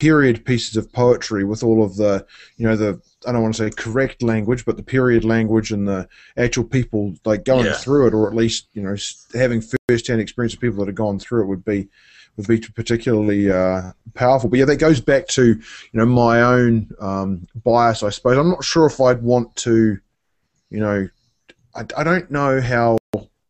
period 0.00 0.44
pieces 0.44 0.76
of 0.76 0.92
poetry 0.92 1.44
with 1.44 1.62
all 1.62 1.82
of 1.84 1.96
the, 1.96 2.26
you 2.56 2.66
know, 2.66 2.76
the 2.76 3.00
I 3.26 3.32
don't 3.32 3.42
want 3.42 3.54
to 3.54 3.64
say 3.64 3.70
correct 3.70 4.22
language, 4.22 4.64
but 4.64 4.76
the 4.76 4.82
period 4.82 5.24
language 5.24 5.72
and 5.72 5.88
the 5.88 6.08
actual 6.36 6.64
people 6.64 7.14
like 7.24 7.44
going 7.44 7.66
Yeah. 7.66 7.72
through 7.74 8.08
it, 8.08 8.14
or 8.14 8.28
at 8.28 8.34
least 8.34 8.68
you 8.74 8.82
know 8.82 8.96
having 9.34 9.62
first-hand 9.88 10.20
experience 10.20 10.54
of 10.54 10.60
people 10.60 10.78
that 10.80 10.86
have 10.88 10.94
gone 10.94 11.18
through 11.18 11.42
it 11.42 11.46
would 11.46 11.64
be 11.64 11.88
would 12.38 12.46
be 12.46 12.60
particularly 12.60 13.50
uh, 13.50 13.92
powerful. 14.14 14.48
But 14.48 14.60
yeah, 14.60 14.64
that 14.66 14.76
goes 14.76 15.00
back 15.00 15.26
to 15.28 15.44
you 15.44 15.60
know 15.92 16.06
my 16.06 16.40
own 16.40 16.90
um, 17.00 17.46
bias, 17.64 18.02
I 18.02 18.10
suppose. 18.10 18.38
I'm 18.38 18.50
not 18.50 18.64
sure 18.64 18.86
if 18.86 19.00
I'd 19.00 19.22
want 19.22 19.54
to, 19.56 19.98
you 20.70 20.80
know, 20.80 21.08
I, 21.74 21.84
I 21.96 22.04
don't 22.04 22.30
know 22.30 22.60
how. 22.60 22.96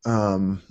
Um, 0.04 0.62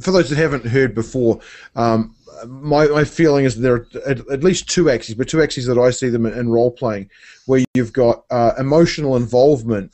for 0.00 0.10
those 0.10 0.28
that 0.28 0.36
haven't 0.36 0.66
heard 0.66 0.94
before, 0.94 1.40
um, 1.74 2.14
my, 2.46 2.86
my 2.86 3.02
feeling 3.02 3.46
is 3.46 3.58
there 3.58 3.74
are 3.74 3.88
at, 4.06 4.18
at 4.28 4.44
least 4.44 4.68
two 4.68 4.90
axes, 4.90 5.14
but 5.14 5.26
two 5.26 5.42
axes 5.42 5.64
that 5.66 5.78
I 5.78 5.90
see 5.90 6.10
them 6.10 6.26
in, 6.26 6.38
in 6.38 6.50
role 6.50 6.70
playing, 6.70 7.10
where 7.46 7.64
you've 7.74 7.94
got 7.94 8.24
uh, 8.30 8.52
emotional 8.58 9.16
involvement 9.16 9.92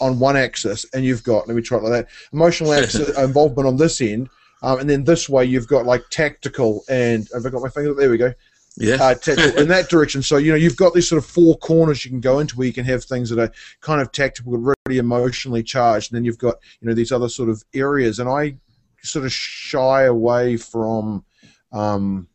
on 0.00 0.18
one 0.18 0.36
axis, 0.36 0.84
and 0.92 1.04
you've 1.04 1.22
got 1.22 1.46
let 1.46 1.56
me 1.56 1.62
try 1.62 1.78
it 1.78 1.84
like 1.84 1.92
that 1.92 2.08
emotional 2.32 2.74
axis, 2.74 3.16
involvement 3.16 3.68
on 3.68 3.76
this 3.76 4.00
end, 4.00 4.28
um, 4.64 4.80
and 4.80 4.90
then 4.90 5.04
this 5.04 5.28
way 5.28 5.44
you've 5.44 5.68
got 5.68 5.86
like 5.86 6.02
tactical 6.10 6.84
and 6.88 7.28
have 7.32 7.46
I 7.46 7.50
got 7.50 7.62
my 7.62 7.68
finger? 7.68 7.94
There 7.94 8.10
we 8.10 8.18
go 8.18 8.32
yeah, 8.76 8.96
uh, 8.96 9.14
tactical 9.14 9.60
in 9.60 9.68
that 9.68 9.88
direction. 9.88 10.22
So 10.22 10.36
you 10.36 10.50
know 10.50 10.56
you've 10.56 10.76
got 10.76 10.94
these 10.94 11.08
sort 11.08 11.22
of 11.22 11.28
four 11.28 11.56
corners 11.58 12.04
you 12.04 12.10
can 12.10 12.20
go 12.20 12.40
into 12.40 12.56
where 12.56 12.66
you 12.66 12.72
can 12.72 12.84
have 12.84 13.04
things 13.04 13.30
that 13.30 13.38
are 13.38 13.52
kind 13.80 14.00
of 14.00 14.10
tactical, 14.10 14.52
but 14.52 14.74
really 14.86 14.98
emotionally 14.98 15.62
charged, 15.62 16.10
and 16.10 16.16
then 16.16 16.24
you've 16.24 16.38
got 16.38 16.56
you 16.80 16.88
know 16.88 16.94
these 16.94 17.12
other 17.12 17.28
sort 17.28 17.48
of 17.48 17.62
areas. 17.72 18.18
And 18.18 18.28
I 18.28 18.56
sort 19.02 19.24
of 19.24 19.32
shy 19.32 20.04
away 20.04 20.56
from 20.56 21.24
um, 21.72 22.28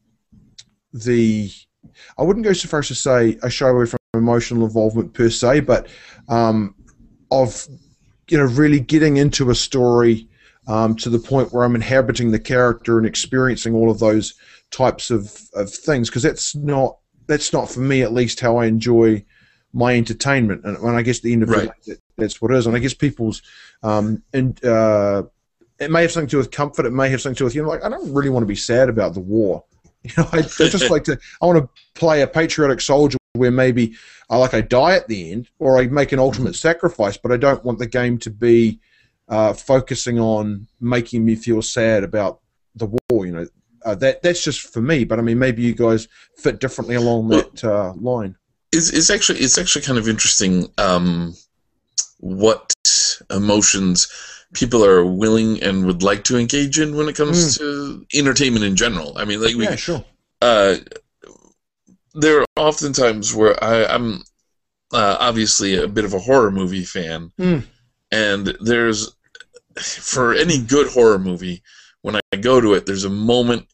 the. 0.93 1.51
I 2.17 2.23
wouldn't 2.23 2.45
go 2.45 2.53
so 2.53 2.67
far 2.69 2.79
as 2.79 2.87
to 2.89 2.95
say 2.95 3.37
I 3.43 3.49
shy 3.49 3.67
away 3.67 3.85
from 3.85 3.99
emotional 4.13 4.65
involvement 4.65 5.13
per 5.13 5.29
se, 5.29 5.61
but 5.61 5.87
um, 6.29 6.75
of 7.31 7.67
you 8.29 8.37
know 8.37 8.45
really 8.45 8.79
getting 8.79 9.17
into 9.17 9.49
a 9.49 9.55
story 9.55 10.29
um, 10.67 10.95
to 10.95 11.09
the 11.09 11.19
point 11.19 11.51
where 11.51 11.63
I'm 11.63 11.75
inhabiting 11.75 12.31
the 12.31 12.39
character 12.39 12.97
and 12.97 13.07
experiencing 13.07 13.73
all 13.73 13.89
of 13.89 13.99
those 13.99 14.35
types 14.71 15.09
of, 15.09 15.35
of 15.53 15.71
things 15.73 16.09
because 16.09 16.23
that's 16.23 16.55
not 16.55 16.97
that's 17.27 17.53
not 17.53 17.69
for 17.69 17.79
me 17.79 18.01
at 18.01 18.11
least 18.11 18.39
how 18.39 18.57
I 18.57 18.65
enjoy 18.65 19.23
my 19.71 19.95
entertainment. 19.95 20.65
And 20.65 20.81
when 20.81 20.95
I 20.95 21.03
guess 21.03 21.19
the 21.19 21.31
end 21.31 21.43
of 21.43 21.49
Right. 21.49 21.61
the 21.61 21.67
day 21.67 21.73
that, 21.87 21.99
that's 22.17 22.41
what 22.41 22.51
it 22.51 22.57
is. 22.57 22.65
And 22.67 22.75
I 22.75 22.79
guess 22.79 22.93
people's 22.93 23.41
um, 23.83 24.23
and 24.33 24.63
uh, 24.65 25.23
it 25.79 25.91
may 25.91 26.01
have 26.01 26.11
something 26.11 26.27
to 26.27 26.31
do 26.31 26.37
with 26.37 26.51
comfort. 26.51 26.85
It 26.85 26.91
may 26.91 27.09
have 27.09 27.21
something 27.21 27.35
to 27.35 27.39
do 27.39 27.45
with 27.45 27.55
you 27.55 27.63
know 27.63 27.69
like 27.69 27.83
I 27.83 27.89
don't 27.89 28.13
really 28.13 28.29
want 28.29 28.43
to 28.43 28.47
be 28.47 28.55
sad 28.55 28.89
about 28.89 29.13
the 29.13 29.21
war. 29.21 29.63
You 30.01 30.11
know 30.17 30.29
I, 30.31 30.37
I 30.37 30.41
just 30.43 30.89
like 30.89 31.03
to 31.03 31.19
I 31.41 31.45
want 31.45 31.59
to 31.59 31.69
play 31.93 32.21
a 32.21 32.27
patriotic 32.27 32.79
soldier 32.79 33.17
where 33.33 33.51
maybe 33.51 33.95
I 34.29 34.37
like 34.37 34.53
I 34.53 34.61
die 34.61 34.95
at 34.95 35.09
the 35.09 35.29
end 35.33 35.49
or 35.59 35.77
I 35.77 35.87
make 35.87 36.13
an 36.13 36.19
ultimate 36.19 36.55
sacrifice 36.55 37.17
but 37.17 37.33
I 37.33 37.37
don't 37.37 37.65
want 37.65 37.79
the 37.79 37.85
game 37.85 38.17
to 38.19 38.29
be 38.29 38.79
uh, 39.29 39.53
focusing 39.53 40.19
on 40.19 40.67
making 40.81 41.23
me 41.23 41.35
feel 41.35 41.61
sad 41.61 42.03
about 42.03 42.39
the 42.75 42.87
war 43.09 43.25
you 43.25 43.31
know 43.31 43.45
uh, 43.85 43.95
that 43.95 44.21
that's 44.21 44.43
just 44.43 44.61
for 44.73 44.81
me. 44.81 45.05
But 45.05 45.19
I 45.19 45.21
mean, 45.21 45.39
maybe 45.39 45.61
you 45.61 45.73
guys 45.73 46.07
fit 46.35 46.59
differently 46.59 46.95
along 46.95 47.29
that 47.29 47.63
uh, 47.63 47.93
line. 47.93 48.35
it's, 48.73 48.89
it's 48.91 49.09
actually 49.09 49.39
it's 49.39 49.57
actually 49.57 49.83
kind 49.85 49.97
of 49.97 50.07
interesting 50.09 50.67
um, 50.77 51.33
what 52.19 52.73
emotions 53.29 54.07
people 54.53 54.83
are 54.83 55.05
willing 55.05 55.61
and 55.63 55.85
would 55.85 56.01
like 56.03 56.23
to 56.25 56.37
engage 56.37 56.79
in 56.79 56.95
when 56.97 57.07
it 57.07 57.15
comes 57.15 57.57
to 57.57 58.05
entertainment 58.13 58.65
in 58.65 58.75
general. 58.75 59.17
I 59.17 59.23
mean, 59.25 59.41
like 59.41 59.55
we, 59.55 59.63
yeah, 59.65 59.75
sure. 59.75 60.03
uh, 60.41 60.75
there 62.15 62.41
are 62.41 62.45
often 62.57 62.91
times 62.93 63.33
where 63.33 63.61
I, 63.63 63.85
I'm 63.85 64.23
uh, 64.91 65.17
obviously 65.19 65.75
a 65.75 65.87
bit 65.87 66.03
of 66.05 66.13
a 66.13 66.19
horror 66.19 66.51
movie 66.51 66.83
fan, 66.83 67.31
Mm. 67.39 67.63
and 68.11 68.57
there's 68.59 69.15
for 69.79 70.33
any 70.33 70.59
good 70.59 70.87
horror 70.87 71.19
movie, 71.19 71.61
when 72.01 72.15
I 72.15 72.37
go 72.37 72.61
to 72.61 72.73
it, 72.73 72.85
there's 72.85 73.05
a 73.05 73.09
moment, 73.09 73.67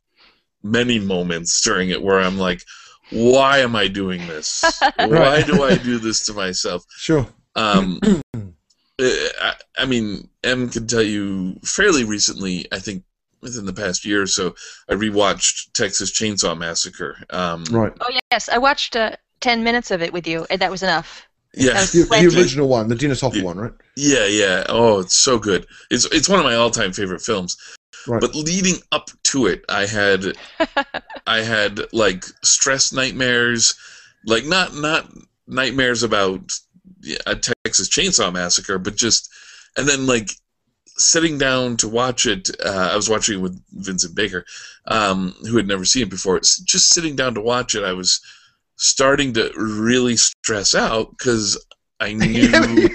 many 0.64 1.00
moments 1.00 1.62
during 1.62 1.90
it 1.90 2.02
where 2.02 2.20
I'm 2.20 2.38
like, 2.38 2.64
why 3.12 3.60
am 3.60 3.76
I 3.76 3.88
doing 3.88 4.26
this? 4.26 4.64
Why 4.98 5.44
do 5.44 5.64
I 5.64 5.78
do 5.78 6.00
this 6.00 6.26
to 6.26 6.34
myself? 6.34 6.84
Sure. 6.98 7.28
Um, 7.56 8.00
I, 9.00 9.54
I 9.78 9.86
mean, 9.86 10.28
M 10.44 10.70
can 10.70 10.88
tell 10.88 11.04
you 11.04 11.60
fairly 11.64 12.04
recently, 12.04 12.66
I 12.72 12.80
think 12.80 13.04
within 13.42 13.66
the 13.66 13.74
past 13.74 14.06
year 14.06 14.24
or 14.24 14.28
so, 14.28 14.56
I 14.90 14.94
rewatched 14.94 15.74
Texas 15.74 16.12
Chainsaw 16.12 16.58
Massacre. 16.58 17.18
Um, 17.30 17.64
Right. 17.66 17.94
Oh 18.02 18.20
yes, 18.32 18.50
I 18.50 18.58
watched 18.58 18.96
uh, 18.96 19.16
ten 19.40 19.64
minutes 19.64 19.92
of 19.92 20.02
it 20.02 20.12
with 20.12 20.28
you, 20.28 20.48
and 20.50 20.60
that 20.62 20.72
was 20.72 20.82
enough. 20.82 21.28
Yeah, 21.58 21.74
The, 21.86 22.06
the 22.10 22.38
original 22.38 22.68
one, 22.68 22.88
the 22.90 22.96
Dennis 22.96 23.22
Hopper 23.22 23.38
Yeah. 23.38 23.44
one, 23.44 23.58
right? 23.58 23.74
yeah, 23.96 24.26
yeah. 24.26 24.64
Oh, 24.70 25.00
it's 25.00 25.16
so 25.16 25.40
good. 25.40 25.66
It's 25.90 26.06
it's 26.14 26.28
one 26.30 26.40
of 26.40 26.46
my 26.46 26.56
all-time 26.56 26.92
favorite 26.94 27.22
films. 27.22 27.58
Right. 28.08 28.22
But 28.22 28.36
leading 28.36 28.76
up 28.92 29.10
to 29.26 29.48
it, 29.48 29.64
I 29.70 29.86
had 29.86 30.36
I 31.28 31.42
had 31.42 31.80
like 31.94 32.24
stress 32.44 32.92
nightmares, 32.94 33.76
like 34.26 34.46
not 34.46 34.76
not 34.76 35.10
nightmares 35.48 36.04
about 36.04 36.52
a 37.26 37.36
Texas 37.36 37.90
Chainsaw 37.90 38.32
Massacre, 38.34 38.78
but 38.78 38.96
just 38.96 39.30
and 39.78 39.88
then 39.88 40.06
like 40.08 40.30
sitting 40.98 41.38
down 41.38 41.78
to 41.78 41.88
watch 41.90 42.26
it. 42.26 42.50
Uh, 42.64 42.90
I 42.92 42.96
was 42.96 43.10
watching 43.10 43.36
it 43.40 43.42
with 43.42 43.62
Vincent 43.74 44.16
Baker, 44.16 44.46
um, 44.88 45.34
who 45.50 45.58
had 45.58 45.68
never 45.68 45.86
seen 45.86 46.04
it 46.04 46.10
before. 46.10 46.40
Just 46.40 46.90
sitting 46.90 47.16
down 47.16 47.34
to 47.36 47.42
watch 47.42 47.76
it, 47.76 47.84
I 47.84 47.94
was 47.94 48.22
starting 48.78 49.34
to 49.34 49.52
really 49.58 50.18
stress 50.18 50.76
out 50.76 51.12
because 51.12 51.64
I 52.00 52.14
knew. 52.14 52.90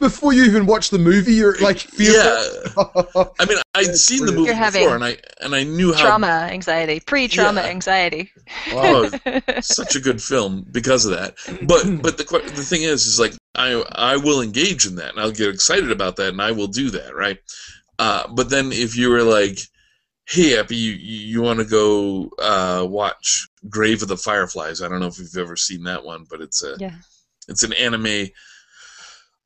Before 0.00 0.32
you 0.32 0.44
even 0.44 0.66
watch 0.66 0.90
the 0.90 0.98
movie, 0.98 1.34
you're 1.34 1.58
like 1.60 1.78
fearful. 1.78 2.38
yeah, 2.74 2.74
I 3.38 3.44
mean, 3.46 3.58
I'd 3.74 3.86
That's 3.86 4.00
seen 4.00 4.26
the 4.26 4.32
movie 4.32 4.52
You're 4.52 4.64
before, 4.66 4.94
and 4.94 5.04
I 5.04 5.18
and 5.40 5.54
I 5.54 5.64
knew 5.64 5.92
how 5.92 6.00
Trauma 6.00 6.48
anxiety, 6.50 7.00
pre-trauma 7.00 7.60
Yeah. 7.60 7.66
anxiety. 7.68 8.30
Oh, 8.70 9.10
such 9.60 9.94
a 9.94 10.00
good 10.00 10.22
film 10.22 10.66
because 10.70 11.04
of 11.04 11.12
that. 11.12 11.36
But 11.62 12.02
but 12.02 12.18
the 12.18 12.24
the 12.54 12.64
thing 12.64 12.82
is, 12.82 13.06
is 13.06 13.18
like 13.20 13.34
I 13.54 13.82
I 13.92 14.16
will 14.16 14.40
engage 14.42 14.86
in 14.86 14.96
that 14.96 15.10
and 15.10 15.20
I'll 15.20 15.32
get 15.32 15.48
excited 15.54 15.90
about 15.90 16.16
that 16.16 16.28
and 16.28 16.40
I 16.42 16.52
will 16.52 16.66
do 16.68 16.90
that, 16.90 17.14
right? 17.14 17.38
Uh, 17.98 18.26
but 18.28 18.50
then 18.50 18.72
if 18.72 18.96
you 18.96 19.10
were 19.10 19.22
like, 19.22 19.58
hey, 20.26 20.56
Epi, 20.58 20.74
you 20.76 20.92
you 20.92 21.42
want 21.42 21.58
to 21.60 21.64
go 21.64 22.30
uh, 22.38 22.84
watch 22.88 23.46
Grave 23.68 24.02
of 24.02 24.08
the 24.08 24.16
Fireflies? 24.16 24.80
I 24.82 24.88
don't 24.88 25.00
know 25.00 25.06
if 25.06 25.18
you've 25.18 25.36
ever 25.36 25.56
seen 25.56 25.82
that 25.84 26.04
one, 26.04 26.26
but 26.30 26.40
it's 26.40 26.62
a 26.62 26.76
Yeah. 26.78 26.94
it's 27.48 27.62
an 27.62 27.72
anime 27.74 28.28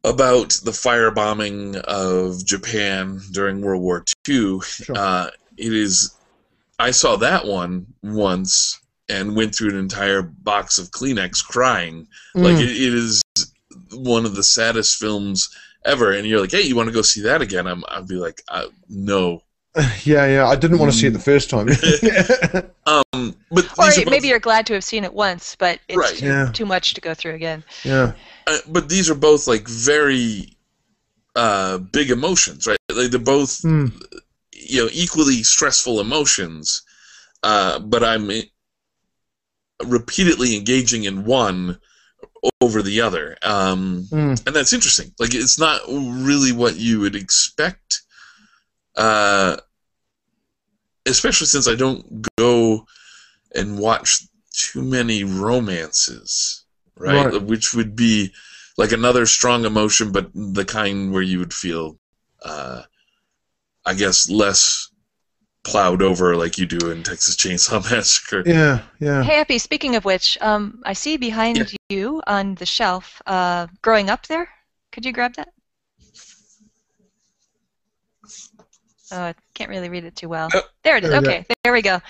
about 0.05 0.51
the 0.65 0.71
firebombing 0.71 1.77
of 1.83 2.45
Japan 2.47 3.21
during 3.33 3.61
World 3.61 3.83
War 3.83 4.05
II. 4.29 4.61
Sure. 4.61 4.97
Uh, 4.97 5.31
it 5.57 5.73
is. 5.73 6.15
I 6.79 6.93
saw 6.93 7.17
that 7.17 7.45
one 7.45 7.87
once 8.05 8.79
and 9.09 9.35
went 9.35 9.55
through 9.55 9.71
an 9.71 9.77
entire 9.79 10.23
box 10.23 10.79
of 10.79 10.91
Kleenex 10.93 11.43
crying. 11.45 12.07
Like 12.35 12.57
Mm. 12.57 12.63
it, 12.63 12.71
it 12.71 12.95
is 12.95 13.23
one 13.93 14.25
of 14.25 14.37
the 14.37 14.45
saddest 14.45 14.97
films 14.97 15.49
ever. 15.85 16.13
And 16.13 16.27
you're 16.29 16.41
like, 16.41 16.53
hey, 16.53 16.63
you 16.63 16.77
want 16.77 16.89
to 16.89 16.95
go 16.95 17.03
see 17.03 17.23
that 17.23 17.43
again? 17.43 17.67
I'm. 17.67 17.83
I'd 17.89 18.07
be 18.07 18.15
like, 18.15 18.41
uh, 18.49 18.67
no, 18.89 19.43
Yeah, 20.05 20.27
yeah. 20.27 20.47
I 20.49 20.57
didn't 20.57 20.79
want 20.79 20.93
to 20.93 20.99
see 20.99 21.07
it 21.07 21.13
the 21.13 21.19
first 21.19 21.51
time. 21.51 21.69
Um, 22.87 23.35
but 23.51 23.67
Or 23.79 23.91
both, 23.91 24.07
maybe 24.07 24.29
you're 24.29 24.39
glad 24.39 24.67
to 24.69 24.73
have 24.73 24.83
seen 24.83 25.05
it 25.05 25.13
once, 25.13 25.55
but 25.57 25.79
it's 25.89 25.99
Right. 25.99 26.17
too, 26.17 26.27
Yeah. 26.27 26.51
too 26.53 26.65
much 26.65 26.95
to 26.95 27.01
go 27.03 27.13
through 27.13 27.35
again. 27.35 27.63
yeah. 27.85 28.13
uh, 28.47 28.59
but 28.69 28.89
these 28.89 29.11
are 29.11 29.15
both 29.15 29.47
like 29.47 29.69
very 29.69 30.57
uh, 31.37 31.79
big 31.79 32.11
emotions, 32.11 32.67
right? 32.67 32.79
Like 32.91 33.11
they're 33.11 33.21
both 33.21 33.61
Hmm. 33.61 33.87
you 34.55 34.83
know 34.85 34.91
equally 34.93 35.43
stressful 35.43 36.01
emotions, 36.01 36.83
uh, 37.43 37.79
but 37.79 38.03
I'm 38.03 38.31
repeatedly 39.85 40.57
engaging 40.57 41.05
in 41.05 41.25
one 41.25 41.79
over 42.61 42.83
the 42.83 43.01
other, 43.01 43.37
um, 43.43 44.07
Hmm. 44.11 44.35
and 44.47 44.57
that's 44.57 44.73
interesting. 44.73 45.13
Like 45.19 45.35
it's 45.35 45.59
not 45.59 45.83
really 45.89 46.53
what 46.53 46.77
you 46.77 47.01
would 47.01 47.15
expect, 47.15 48.01
uh, 48.99 49.57
especially 51.07 51.47
since 51.47 51.67
I 51.69 51.75
don't 51.75 52.27
go 52.37 52.85
and 53.55 53.79
watch 53.79 54.23
too 54.53 54.83
many 54.83 55.25
romances, 55.25 56.65
right? 56.97 57.33
Right. 57.33 57.43
Which 57.43 57.73
would 57.73 57.97
be 57.97 58.33
like 58.77 58.93
another 58.93 59.25
strong 59.25 59.65
emotion, 59.65 60.13
but 60.13 60.31
the 60.35 60.65
kind 60.65 61.13
where 61.13 61.23
you 61.23 61.39
would 61.39 61.55
feel, 61.55 61.99
uh, 62.45 62.83
I 63.87 63.95
guess, 63.95 64.29
less 64.29 64.91
plowed 65.65 66.03
over 66.03 66.37
like 66.37 66.59
you 66.59 66.67
do 66.67 66.91
in 66.91 67.03
Texas 67.03 67.37
Chainsaw 67.37 67.83
Massacre. 67.91 68.43
Yeah, 68.47 68.83
yeah. 69.01 69.23
Hey, 69.23 69.41
Epi, 69.41 69.59
speaking 69.59 69.97
of 69.97 70.05
which, 70.05 70.39
um, 70.41 70.83
I 70.85 70.93
see 70.93 71.17
behind 71.17 71.57
Yeah. 71.57 71.65
you 71.89 72.23
on 72.27 72.55
the 72.57 72.67
shelf, 72.67 73.23
uh, 73.27 73.69
growing 73.83 74.11
up 74.11 74.27
there. 74.27 74.49
Could 74.93 75.05
you 75.05 75.13
grab 75.13 75.35
that? 75.35 75.49
Oh, 79.13 79.23
I 79.23 79.35
can't 79.55 79.71
really 79.71 79.89
read 79.89 80.05
it 80.05 80.17
too 80.17 80.29
well. 80.29 80.51
Oh, 80.55 80.63
there 80.85 80.97
it 80.97 81.05
is. 81.05 81.11
there. 81.11 81.19
Okay, 81.21 81.47
there 81.65 81.73
we 81.73 81.83
go. 81.83 82.01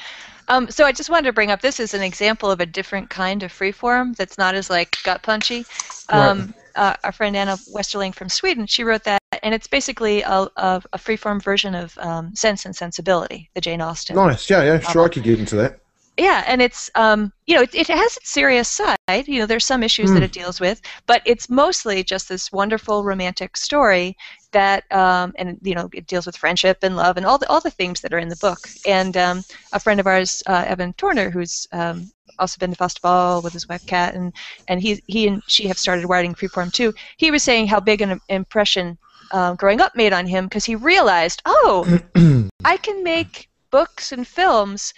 Um, 0.49 0.71
so 0.71 0.85
I 0.85 0.93
just 0.93 1.11
wanted 1.11 1.27
to 1.27 1.33
bring 1.33 1.51
up 1.51 1.61
this 1.61 1.79
is 1.79 1.95
an 1.95 2.03
example 2.03 2.51
of 2.51 2.61
a 2.61 2.67
different 2.67 3.11
kind 3.11 3.43
of 3.43 3.53
freeform 3.53 4.17
that's 4.17 4.39
not 4.39 4.55
as 4.55 4.71
like 4.71 4.97
gut 5.05 5.23
punchy. 5.23 5.67
Um, 6.09 6.55
uh, 6.75 6.95
our 7.05 7.13
friend 7.13 7.37
Anna 7.37 7.59
Westerling 7.71 8.15
from 8.15 8.29
Sweden, 8.29 8.67
she 8.67 8.83
wrote 8.83 9.05
that, 9.05 9.21
and 9.43 9.55
it's 9.55 9.67
basically 9.67 10.23
a, 10.23 10.49
a, 10.57 10.83
a 10.93 10.99
freeform 10.99 11.43
version 11.43 11.75
of 11.75 11.97
um, 11.99 12.35
Sense 12.35 12.65
and 12.65 12.75
Sensibility, 12.75 13.51
the 13.55 13.61
Jane 13.61 13.81
Austen. 13.83 14.17
Nice. 14.17 14.49
Yeah, 14.49 14.63
yeah. 14.63 14.79
Sure, 14.79 15.05
I 15.05 15.09
could 15.09 15.23
get 15.23 15.39
into 15.39 15.57
that. 15.57 15.81
Yeah, 16.17 16.43
and 16.49 16.61
it's 16.61 16.91
um, 16.97 17.33
you 17.47 17.55
know, 17.55 17.63
it, 17.63 17.75
it 17.75 17.87
has 17.87 18.17
its 18.17 18.31
serious 18.31 18.69
side. 18.69 18.97
You 19.29 19.39
know, 19.39 19.47
there's 19.47 19.65
some 19.67 19.83
issues 19.85 20.11
that 20.11 20.21
Mm. 20.23 20.27
it 20.27 20.33
deals 20.33 20.61
with, 20.61 20.81
but 21.07 21.23
it's 21.25 21.49
mostly 21.49 22.03
just 22.03 22.29
this 22.29 22.51
wonderful 22.51 23.05
romantic 23.05 23.57
story 23.57 24.17
that, 24.53 24.91
um, 24.93 25.33
and 25.37 25.59
you 25.63 25.75
know, 25.75 25.89
it 25.93 26.07
deals 26.07 26.27
with 26.27 26.37
friendship 26.37 26.79
and 26.83 26.97
love 26.97 27.17
and 27.17 27.27
all 27.27 27.39
the 27.39 27.49
all 27.49 27.61
the 27.61 27.71
themes 27.71 28.01
that 28.01 28.13
are 28.13 28.19
in 28.19 28.29
the 28.29 28.37
book. 28.37 28.69
And 28.87 29.17
um, 29.17 29.43
a 29.73 29.81
friend 29.81 30.01
of 30.01 30.07
ours, 30.07 30.43
uh, 30.47 30.65
Evan 30.67 30.93
Torner, 30.95 31.31
who's 31.31 31.67
um, 31.73 32.11
also 32.39 32.59
been 32.59 32.73
to 32.73 32.77
Fastaval 32.77 33.43
with 33.43 33.53
his 33.53 33.69
wife 33.69 33.85
Kat, 33.87 34.15
and 34.15 34.33
and 34.69 34.81
he 34.81 35.03
he 35.07 35.29
and 35.29 35.43
she 35.47 35.67
have 35.67 35.79
started 35.79 36.07
writing 36.07 36.35
freeform 36.35 36.73
too. 36.73 36.93
He 37.17 37.31
was 37.31 37.43
saying 37.43 37.69
how 37.69 37.81
big 37.81 38.01
an 38.01 38.21
impression 38.29 38.99
um, 39.33 39.57
growing 39.57 39.81
up 39.81 39.95
made 39.95 40.13
on 40.13 40.27
him 40.27 40.47
because 40.47 40.65
he 40.65 40.75
realized, 40.75 41.43
oh, 41.45 42.01
I 42.65 42.77
can 42.77 43.03
make 43.03 43.49
books 43.71 44.13
and 44.13 44.27
films 44.27 44.95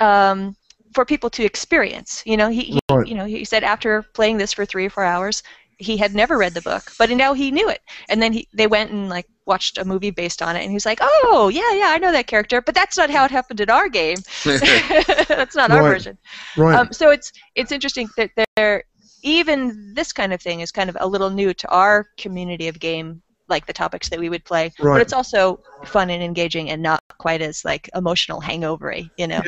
um, 0.00 0.56
for 0.94 1.04
people 1.04 1.30
to 1.30 1.44
experience. 1.44 2.22
You 2.24 2.36
know, 2.36 2.48
he, 2.48 2.60
he 2.62 2.78
Right. 2.90 3.08
you 3.08 3.14
know 3.14 3.24
he 3.24 3.44
said 3.44 3.64
after 3.64 4.02
playing 4.02 4.36
this 4.38 4.52
for 4.52 4.64
three 4.64 4.86
or 4.86 4.90
four 4.90 5.04
hours, 5.04 5.42
he 5.78 5.96
had 5.96 6.14
never 6.14 6.38
read 6.38 6.54
the 6.54 6.62
book, 6.62 6.92
but 6.98 7.10
now 7.10 7.34
he 7.34 7.50
knew 7.50 7.68
it. 7.68 7.80
And 8.08 8.22
then 8.22 8.32
he 8.32 8.48
they 8.52 8.66
went 8.66 8.90
and 8.90 9.08
like 9.08 9.26
watched 9.46 9.78
a 9.78 9.84
movie 9.84 10.10
based 10.10 10.42
on 10.42 10.56
it, 10.56 10.62
and 10.62 10.72
he's 10.72 10.86
like, 10.86 10.98
oh 11.00 11.50
yeah 11.52 11.72
yeah 11.74 11.88
I 11.88 11.98
know 11.98 12.12
that 12.12 12.26
character, 12.26 12.60
but 12.60 12.74
that's 12.74 12.96
not 12.96 13.10
how 13.10 13.24
it 13.24 13.30
happened 13.30 13.60
in 13.60 13.70
our 13.70 13.88
game. 13.88 14.16
that's 14.44 15.56
not 15.56 15.70
our 15.70 15.82
version. 15.82 16.18
Right. 16.56 16.74
Um, 16.74 16.92
so 16.92 17.10
it's 17.10 17.32
it's 17.54 17.72
interesting 17.72 18.08
that 18.16 18.30
there 18.56 18.84
even 19.22 19.94
this 19.94 20.12
kind 20.12 20.32
of 20.32 20.40
thing 20.40 20.60
is 20.60 20.70
kind 20.70 20.90
of 20.90 20.96
a 21.00 21.06
little 21.06 21.30
new 21.30 21.54
to 21.54 21.68
our 21.68 22.06
community 22.18 22.68
of 22.68 22.78
game 22.78 23.22
like 23.48 23.66
the 23.66 23.72
topics 23.72 24.08
that 24.08 24.18
we 24.18 24.30
would 24.30 24.42
play 24.44 24.72
but 24.78 25.02
it's 25.02 25.12
also 25.12 25.60
fun 25.84 26.08
and 26.08 26.22
engaging 26.22 26.70
and 26.70 26.82
not 26.82 27.02
quite 27.18 27.42
as 27.42 27.62
like 27.62 27.90
emotional 27.94 28.40
hangovery 28.40 29.10
you 29.18 29.26
know 29.26 29.42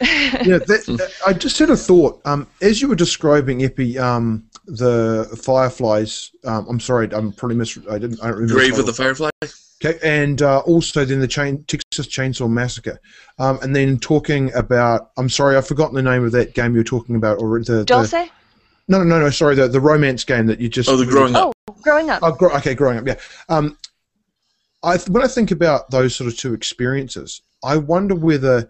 yeah, 0.00 0.58
that, 0.58 1.12
I 1.26 1.32
just 1.32 1.58
had 1.58 1.70
a 1.70 1.76
thought. 1.76 2.20
Um, 2.24 2.46
as 2.62 2.80
you 2.80 2.88
were 2.88 2.94
describing 2.94 3.64
Epi, 3.64 3.98
um, 3.98 4.47
the 4.68 5.40
fireflies. 5.42 6.30
Um, 6.44 6.66
I'm 6.68 6.80
sorry, 6.80 7.08
I'm 7.12 7.32
probably 7.32 7.56
mis. 7.56 7.78
I 7.90 7.98
didn't. 7.98 8.20
I 8.20 8.26
don't 8.26 8.34
remember. 8.34 8.54
Grave 8.54 8.78
of 8.78 8.86
the 8.86 8.92
title. 8.92 9.14
Firefly. 9.14 9.30
Okay, 9.84 9.98
and 10.02 10.42
uh, 10.42 10.58
also 10.60 11.04
then 11.04 11.20
the 11.20 11.28
chain, 11.28 11.64
Texas 11.68 12.08
Chainsaw 12.08 12.50
Massacre, 12.50 13.00
um, 13.38 13.58
and 13.62 13.74
then 13.74 13.98
talking 13.98 14.52
about. 14.54 15.10
I'm 15.16 15.28
sorry, 15.28 15.56
I've 15.56 15.66
forgotten 15.66 15.94
the 15.94 16.02
name 16.02 16.24
of 16.24 16.32
that 16.32 16.54
game 16.54 16.72
you 16.72 16.80
were 16.80 16.84
talking 16.84 17.16
about, 17.16 17.40
or 17.40 17.58
the, 17.60 17.72
the 17.72 17.84
Dulce? 17.84 18.12
no, 18.12 18.98
no, 18.98 19.04
no, 19.04 19.20
no, 19.20 19.30
sorry, 19.30 19.54
the 19.54 19.68
the 19.68 19.80
romance 19.80 20.24
game 20.24 20.46
that 20.46 20.60
you 20.60 20.68
just. 20.68 20.88
Oh, 20.88 20.96
the 20.96 21.06
growing 21.06 21.34
up. 21.34 21.52
oh 21.68 21.72
growing 21.82 22.10
up 22.10 22.20
Oh, 22.22 22.32
gro- 22.32 22.54
okay, 22.56 22.74
growing 22.74 22.98
up, 22.98 23.06
yeah. 23.06 23.16
Um, 23.48 23.78
I 24.82 24.96
th- 24.96 25.08
when 25.08 25.22
I 25.22 25.28
think 25.28 25.50
about 25.50 25.90
those 25.90 26.14
sort 26.14 26.28
of 26.28 26.36
two 26.36 26.54
experiences, 26.54 27.42
I 27.64 27.76
wonder 27.76 28.14
whether, 28.14 28.68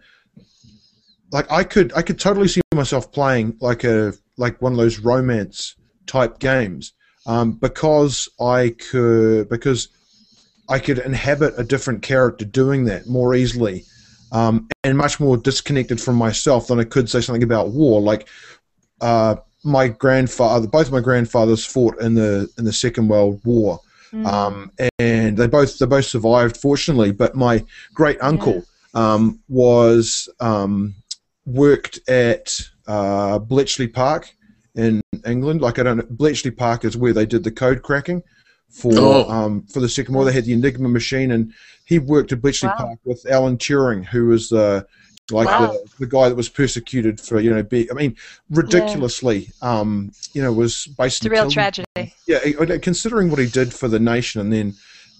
like, 1.32 1.50
I 1.50 1.64
could 1.64 1.92
I 1.94 2.02
could 2.02 2.20
totally 2.20 2.48
see 2.48 2.61
myself 2.74 3.11
playing 3.12 3.56
like 3.61 3.84
a 3.84 4.12
like 4.37 4.61
one 4.61 4.72
of 4.72 4.78
those 4.78 4.98
romance 4.98 5.74
type 6.08 6.38
games, 6.38 6.92
um, 7.26 7.52
because 7.52 8.28
I 8.40 8.74
could 8.90 9.48
because 9.48 9.88
I 10.68 10.78
could 10.78 10.98
inhabit 10.98 11.54
a 11.56 11.64
different 11.64 12.02
character 12.02 12.44
doing 12.44 12.84
that 12.86 13.06
more 13.06 13.34
easily, 13.34 13.84
um, 14.32 14.68
and 14.82 14.98
much 14.98 15.20
more 15.20 15.36
disconnected 15.36 16.00
from 16.00 16.16
myself 16.16 16.66
than 16.66 16.80
I 16.80 16.84
could 16.84 17.08
say 17.08 17.20
something 17.20 17.44
about 17.44 17.70
war, 17.70 18.00
like. 18.00 18.28
Uh, 19.00 19.36
my 19.64 19.88
grandfather, 19.88 20.68
both 20.68 20.90
my 20.92 21.00
grandfathers 21.00 21.64
fought 21.64 22.00
in 22.00 22.14
the 22.14 22.48
in 22.58 22.64
the 22.64 22.72
Second 22.72 23.08
World 23.08 23.40
War, 23.44 23.80
Mm. 24.12 24.26
um, 24.26 24.72
and 24.98 25.36
they 25.36 25.46
both 25.46 25.78
they 25.78 25.86
both 25.86 26.06
survived, 26.06 26.56
fortunately. 26.56 27.12
But 27.12 27.34
my 27.34 27.64
great 27.92 28.18
uncle 28.20 28.64
um, 28.94 29.40
was 29.48 30.28
um, 30.40 30.94
worked 31.44 32.00
at 32.08 32.58
uh, 32.86 33.38
Bletchley 33.38 33.88
Park 33.88 34.30
in 34.78 35.02
England. 35.26 35.60
Like 35.60 35.78
I 35.78 35.82
don't 35.82 35.98
know, 35.98 36.06
Bletchley 36.08 36.50
Park 36.50 36.84
is 36.84 36.96
where 36.96 37.12
they 37.12 37.26
did 37.26 37.44
the 37.44 37.50
code 37.50 37.82
cracking 37.82 38.22
for 38.70 38.92
Oh. 38.94 39.30
um, 39.30 39.62
for 39.66 39.80
the 39.80 39.88
Second 39.88 40.14
War. 40.14 40.24
They 40.24 40.32
had 40.32 40.44
the 40.44 40.52
Enigma 40.52 40.88
machine, 40.88 41.30
and 41.32 41.52
he 41.84 41.98
worked 41.98 42.32
at 42.32 42.40
Bletchley 42.40 42.68
Wow. 42.68 42.76
Park 42.78 42.98
with 43.04 43.26
Alan 43.28 43.58
Turing, 43.58 44.04
who 44.06 44.28
was 44.28 44.52
uh, 44.52 44.82
like 45.30 45.48
Wow. 45.48 45.66
the, 45.72 45.88
the 46.00 46.06
guy 46.06 46.28
that 46.28 46.34
was 46.36 46.48
persecuted 46.48 47.20
for 47.20 47.40
you 47.40 47.52
know 47.52 47.62
be 47.62 47.90
I 47.90 47.94
mean 47.94 48.16
ridiculously 48.50 49.50
um, 49.62 50.12
you 50.32 50.42
know 50.42 50.52
was 50.52 50.86
based 50.86 51.18
it's 51.18 51.26
a 51.26 51.30
real 51.30 51.50
Kilburn. 51.50 51.52
tragedy 51.52 52.14
Yeah, 52.26 52.76
considering 52.78 53.30
what 53.30 53.38
he 53.38 53.46
did 53.46 53.74
for 53.74 53.88
the 53.88 53.98
nation, 53.98 54.40
and 54.40 54.52
then 54.52 54.74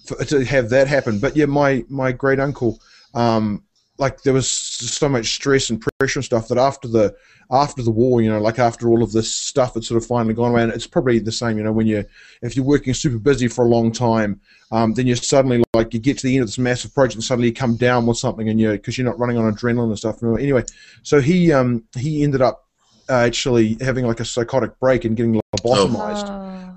for, 0.05 0.23
to 0.25 0.45
have 0.45 0.69
that 0.69 0.87
happen. 0.87 1.19
But 1.19 1.35
yeah, 1.35 1.45
my 1.45 1.83
my 1.89 2.11
great 2.11 2.39
uncle, 2.39 2.79
um, 3.13 3.63
like 3.99 4.21
there 4.23 4.33
was 4.33 4.49
so 4.49 5.09
much 5.09 5.33
stress 5.35 5.69
and 5.69 5.85
pressure 5.99 6.19
and 6.19 6.25
stuff 6.25 6.47
that 6.47 6.57
after 6.57 6.87
the 6.87 7.15
after 7.51 7.81
the 7.81 7.91
war, 7.91 8.21
you 8.21 8.29
know, 8.29 8.39
like 8.39 8.59
after 8.59 8.89
all 8.89 9.01
of 9.03 9.11
this 9.11 9.33
stuff 9.35 9.73
had 9.73 9.83
sort 9.83 10.01
of 10.01 10.07
finally 10.07 10.33
gone 10.33 10.51
away, 10.51 10.63
and 10.63 10.71
it's 10.71 10.87
probably 10.87 11.19
the 11.19 11.31
same, 11.31 11.57
you 11.57 11.63
know, 11.63 11.71
when 11.71 11.87
you 11.87 12.05
if 12.41 12.55
you're 12.55 12.65
working 12.65 12.93
super 12.93 13.17
busy 13.17 13.47
for 13.47 13.65
a 13.65 13.67
long 13.67 13.91
time, 13.91 14.39
um, 14.71 14.93
then 14.93 15.07
you 15.07 15.15
suddenly 15.15 15.63
like 15.73 15.93
you 15.93 15.99
get 15.99 16.17
to 16.17 16.27
the 16.27 16.35
end 16.35 16.43
of 16.43 16.47
this 16.47 16.57
massive 16.57 16.93
project, 16.93 17.15
and 17.15 17.23
suddenly 17.23 17.49
you 17.49 17.53
come 17.53 17.75
down 17.75 18.05
with 18.05 18.17
something, 18.17 18.49
and 18.49 18.59
you 18.59 18.71
because 18.71 18.97
you're 18.97 19.07
not 19.07 19.19
running 19.19 19.37
on 19.37 19.51
adrenaline 19.53 19.89
and 19.89 19.97
stuff. 19.97 20.23
Anyway, 20.23 20.63
so 21.03 21.19
he 21.19 21.51
um 21.51 21.83
he 21.97 22.23
ended 22.23 22.41
up 22.41 22.68
actually 23.09 23.77
having 23.81 24.05
like 24.05 24.19
a 24.19 24.25
psychotic 24.25 24.79
break 24.79 25.05
and 25.05 25.15
getting 25.17 25.39
lobotomized. 25.55 26.25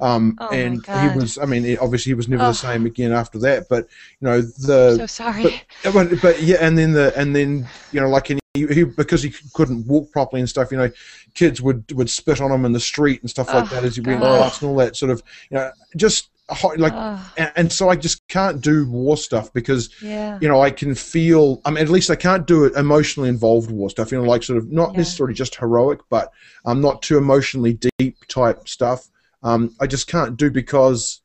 oh, 0.00 0.06
Um, 0.06 0.36
Oh 0.40 0.48
and 0.50 0.84
he 0.86 1.18
was, 1.18 1.38
I 1.38 1.44
mean, 1.44 1.76
obviously 1.78 2.10
he 2.10 2.14
was 2.14 2.28
never 2.28 2.44
Oh. 2.44 2.48
the 2.48 2.54
same 2.54 2.86
again 2.86 3.12
after 3.12 3.38
that. 3.40 3.68
But 3.68 3.86
you 4.20 4.28
know, 4.28 4.40
the 4.40 4.96
so 4.98 5.06
sorry 5.06 5.62
but, 5.84 5.92
but 5.92 6.20
but 6.22 6.42
yeah, 6.42 6.56
and 6.60 6.76
then 6.76 6.92
the 6.92 7.12
and 7.16 7.34
then 7.36 7.66
you 7.90 8.00
know, 8.00 8.08
like 8.08 8.30
and 8.30 8.40
he, 8.54 8.66
he 8.66 8.84
because 8.84 9.22
he 9.22 9.32
couldn't 9.54 9.86
walk 9.86 10.10
properly 10.12 10.40
and 10.40 10.48
stuff. 10.48 10.72
You 10.72 10.78
know, 10.78 10.90
kids 11.34 11.62
would 11.62 11.84
would 11.92 12.10
spit 12.10 12.40
on 12.40 12.50
him 12.50 12.64
in 12.64 12.72
the 12.72 12.80
street 12.80 13.20
and 13.20 13.30
stuff 13.30 13.52
like 13.54 13.70
Oh, 13.70 13.74
that 13.74 13.84
as 13.84 13.96
he 13.96 14.02
went 14.02 14.20
God. 14.20 14.42
past 14.42 14.62
and 14.62 14.70
all 14.70 14.76
that 14.76 14.96
sort 14.96 15.10
of 15.10 15.22
you 15.50 15.56
know 15.58 15.70
just 15.96 16.28
like. 16.76 16.92
oh, 16.94 17.32
And, 17.36 17.52
and 17.56 17.72
so 17.72 17.88
I 17.88 17.96
just 17.96 18.26
can't 18.28 18.60
do 18.60 18.88
war 18.90 19.16
stuff 19.16 19.52
because 19.52 19.90
yeah 20.02 20.38
you 20.40 20.48
know 20.48 20.60
I 20.60 20.70
can 20.70 20.94
feel. 20.94 21.60
I 21.64 21.70
mean, 21.70 21.82
at 21.82 21.88
least 21.88 22.10
I 22.10 22.16
can't 22.16 22.46
do 22.46 22.64
it 22.64 22.74
emotionally 22.74 23.28
involved 23.28 23.70
war 23.70 23.90
stuff. 23.90 24.12
You 24.12 24.18
know, 24.18 24.24
like 24.28 24.42
sort 24.42 24.58
of 24.58 24.70
not 24.70 24.92
Yeah. 24.92 24.98
necessarily 24.98 25.34
just 25.34 25.54
heroic, 25.56 26.00
but 26.10 26.32
um, 26.64 26.80
not 26.80 27.02
too 27.02 27.18
emotionally 27.18 27.78
deep 27.98 28.26
type 28.28 28.68
stuff. 28.68 29.08
Um, 29.42 29.74
I 29.80 29.86
just 29.86 30.06
can't 30.06 30.36
do 30.36 30.50
because 30.50 31.20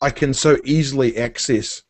I 0.00 0.10
can 0.10 0.34
so 0.34 0.58
easily 0.64 1.16
access 1.16 1.82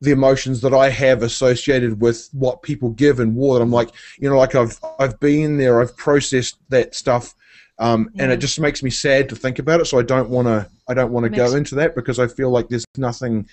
the 0.00 0.12
emotions 0.12 0.60
that 0.60 0.74
I 0.74 0.90
have 0.90 1.22
associated 1.22 2.00
with 2.00 2.28
what 2.32 2.62
people 2.62 2.90
give 2.90 3.20
in 3.20 3.34
war. 3.34 3.56
That 3.56 3.62
I'm 3.62 3.70
like, 3.70 3.90
you 4.18 4.28
know, 4.28 4.38
like 4.38 4.54
I've 4.54 4.78
I've 4.98 5.18
been 5.20 5.56
there, 5.56 5.80
I've 5.80 5.96
processed 5.96 6.58
that 6.68 6.94
stuff, 6.94 7.34
um, 7.78 8.10
and 8.18 8.30
it 8.30 8.38
just 8.38 8.60
makes 8.60 8.82
me 8.82 8.90
sad 8.90 9.28
to 9.28 9.36
think 9.36 9.58
about 9.58 9.80
it. 9.80 9.86
So 9.86 9.98
I 9.98 10.02
don't 10.02 10.30
want 10.30 10.46
to 10.46 10.68
I 10.88 10.94
don't 10.94 11.12
want 11.12 11.24
to 11.24 11.30
go 11.30 11.54
into 11.54 11.74
that 11.76 11.94
because 11.94 12.18
I 12.18 12.26
feel 12.26 12.50
like 12.50 12.68
there's 12.68 12.84
nothing 12.96 13.48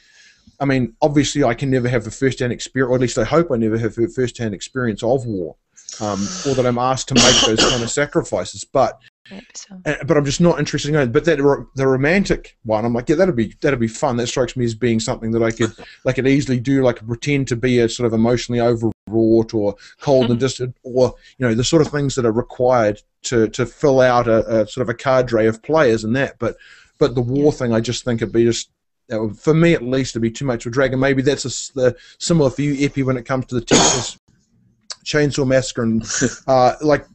I 0.59 0.65
mean, 0.65 0.95
obviously, 1.01 1.43
I 1.43 1.55
can 1.55 1.71
never 1.71 1.89
have 1.89 2.05
a 2.05 2.11
first-hand 2.11 2.53
experience, 2.53 2.91
or 2.91 2.95
at 2.95 3.01
least 3.01 3.17
I 3.17 3.23
hope 3.23 3.51
I 3.51 3.57
never 3.57 3.79
have 3.79 3.97
a 3.97 4.07
first-hand 4.07 4.53
experience 4.53 5.01
of 5.01 5.25
war, 5.25 5.55
um, 5.99 6.21
or 6.47 6.53
that 6.53 6.65
I'm 6.67 6.77
asked 6.77 7.07
to 7.09 7.15
make 7.15 7.41
those 7.45 7.67
kind 7.67 7.81
of 7.81 7.89
sacrifices. 7.89 8.63
But 8.63 8.99
So, 9.53 9.81
uh, 9.85 9.95
but 10.05 10.17
I'm 10.17 10.25
just 10.25 10.41
not 10.41 10.59
interested 10.59 10.89
in 10.89 10.95
it. 10.95 11.11
But 11.11 11.25
that 11.25 11.39
ro- 11.41 11.67
the 11.75 11.87
romantic 11.87 12.57
one, 12.63 12.83
I'm 12.85 12.93
like, 12.93 13.07
yeah, 13.07 13.15
that'd 13.15 13.35
be 13.35 13.55
that'd 13.61 13.79
be 13.79 13.87
fun. 13.87 14.17
That 14.17 14.27
strikes 14.27 14.57
me 14.57 14.65
as 14.65 14.75
being 14.75 14.99
something 14.99 15.31
that 15.31 15.43
I 15.43 15.51
could 15.51 15.71
like 16.03 16.15
could 16.15 16.27
easily 16.27 16.59
do, 16.59 16.83
like 16.83 17.05
pretend 17.05 17.47
to 17.49 17.55
be 17.55 17.79
a 17.79 17.87
sort 17.87 18.07
of 18.07 18.13
emotionally 18.13 18.59
overwrought 18.59 19.53
or 19.53 19.75
cold 20.01 20.31
and 20.31 20.39
distant, 20.39 20.75
or 20.83 21.13
you 21.37 21.47
know, 21.47 21.53
the 21.53 21.63
sort 21.63 21.81
of 21.81 21.89
things 21.91 22.15
that 22.15 22.25
are 22.25 22.31
required 22.31 23.01
to 23.23 23.47
to 23.49 23.65
fill 23.65 24.01
out 24.01 24.27
a, 24.27 24.61
a 24.63 24.67
sort 24.67 24.81
of 24.81 24.89
a 24.89 24.93
cadre 24.95 25.45
of 25.47 25.61
players 25.63 26.03
and 26.03 26.15
that. 26.15 26.37
But 26.39 26.57
but 26.97 27.15
the 27.15 27.21
war 27.21 27.51
thing, 27.53 27.73
I 27.73 27.79
just 27.79 28.03
think 28.03 28.21
it'd 28.21 28.33
be 28.33 28.43
just. 28.45 28.69
would- 29.09 29.37
For 29.37 29.53
me, 29.53 29.73
at 29.73 29.83
least, 29.83 30.11
it'd 30.13 30.21
be 30.23 30.31
too 30.31 30.45
much 30.45 30.65
of 30.65 30.71
a 30.71 30.73
drag, 30.73 30.91
and 30.93 31.01
maybe 31.01 31.21
that's 31.21 31.45
a 31.45 31.73
the 31.73 31.95
similar 32.17 32.49
for 32.49 32.63
you, 32.63 32.85
Epi, 32.85 33.03
when 33.03 33.17
it 33.17 33.25
comes 33.25 33.45
to 33.47 33.55
the 33.55 33.61
Texas 33.61 34.17
Chainsaw 35.05 35.47
Massacre, 35.47 35.83
and 35.83 36.03
uh, 36.47 36.75
like 36.81 37.05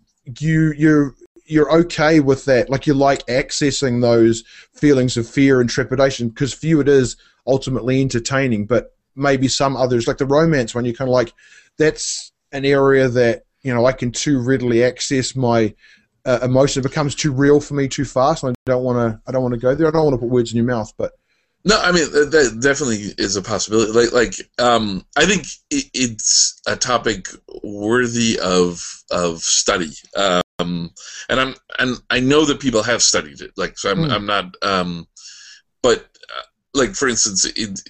you, 0.40 0.72
you 0.76 1.14
you're 1.46 1.72
okay 1.72 2.20
with 2.20 2.44
that. 2.46 2.68
Like 2.68 2.86
you 2.86 2.94
like 2.94 3.26
accessing 3.26 4.02
those 4.02 4.42
feelings 4.74 5.16
of 5.16 5.28
fear 5.28 5.60
and 5.60 5.70
trepidation 5.70 6.28
because 6.28 6.52
for 6.52 6.66
you 6.66 6.80
it 6.80 6.88
is 6.88 7.16
ultimately 7.46 8.00
entertaining. 8.00 8.66
But 8.66 8.94
maybe 9.14 9.48
some 9.48 9.76
others, 9.76 10.06
like 10.06 10.18
the 10.18 10.26
romance 10.26 10.74
one, 10.74 10.84
you're 10.84 10.94
kind 10.94 11.08
of 11.08 11.14
like, 11.14 11.32
that's 11.78 12.32
an 12.52 12.64
area 12.64 13.08
that 13.08 13.44
you 13.62 13.74
know 13.74 13.86
I 13.86 13.92
can 13.92 14.12
too 14.12 14.40
readily 14.40 14.84
access 14.84 15.34
my 15.34 15.74
uh, 16.24 16.40
emotion. 16.42 16.80
It 16.80 16.88
becomes 16.88 17.14
too 17.14 17.32
real 17.32 17.60
for 17.60 17.74
me 17.74 17.88
too 17.88 18.04
fast. 18.04 18.44
I 18.44 18.52
don't 18.64 18.84
want 18.84 18.98
to. 18.98 19.20
I 19.26 19.32
don't 19.32 19.42
want 19.42 19.54
to 19.54 19.60
go 19.60 19.74
there. 19.74 19.88
I 19.88 19.90
don't 19.90 20.04
want 20.04 20.14
to 20.14 20.18
put 20.18 20.30
words 20.30 20.52
in 20.52 20.56
your 20.56 20.66
mouth. 20.66 20.92
But 20.96 21.12
No, 21.64 21.78
I 21.80 21.92
mean 21.92 22.10
that, 22.12 22.58
definitely 22.60 23.14
is 23.18 23.36
a 23.36 23.42
possibility. 23.42 23.92
Like, 23.92 24.12
like 24.12 24.34
um, 24.58 25.04
I 25.16 25.26
think 25.26 25.46
it, 25.70 25.90
it's 25.94 26.60
a 26.66 26.76
topic 26.76 27.28
worthy 27.62 28.38
of 28.40 29.02
of 29.10 29.38
study. 29.40 29.92
Um, 30.58 30.90
and 31.28 31.40
I'm 31.40 31.54
and 31.78 31.96
I 32.10 32.20
know 32.20 32.44
that 32.46 32.60
people 32.60 32.82
have 32.82 33.02
studied 33.02 33.40
it. 33.40 33.52
Like, 33.56 33.78
so 33.78 33.90
I'm 33.90 33.98
Mm. 33.98 34.12
I'm 34.12 34.26
not. 34.26 34.54
Um, 34.62 35.06
but 35.82 36.00
uh, 36.00 36.42
like 36.74 36.94
for 36.94 37.08
instance, 37.08 37.44
it, 37.44 37.80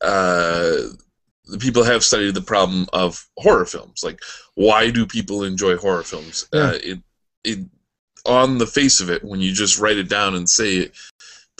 uh, 0.00 0.94
the 1.44 1.58
people 1.58 1.84
have 1.84 2.04
studied 2.04 2.34
the 2.34 2.42
problem 2.42 2.86
of 2.92 3.26
horror 3.38 3.66
films. 3.66 4.02
Like, 4.02 4.20
why 4.54 4.90
do 4.90 5.06
people 5.06 5.44
enjoy 5.44 5.76
horror 5.76 6.02
films? 6.02 6.46
Yeah. 6.52 6.60
Uh, 6.60 6.78
it 6.82 6.98
it 7.44 7.58
on 8.26 8.58
the 8.58 8.66
face 8.66 9.00
of 9.00 9.10
it, 9.10 9.24
when 9.24 9.40
you 9.40 9.52
just 9.52 9.78
write 9.78 9.96
it 9.96 10.08
down 10.08 10.34
and 10.34 10.48
say 10.48 10.76
it, 10.76 10.92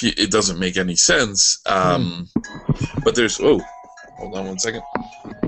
it 0.02 0.30
doesn't 0.30 0.59
make 0.59 0.76
any 0.76 0.96
sense. 0.96 1.61
Um, 1.66 2.28
But 3.04 3.14
there's 3.14 3.40
oh, 3.40 3.61
hold 4.18 4.34
on 4.34 4.46
one 4.46 4.59
second. 4.59 4.82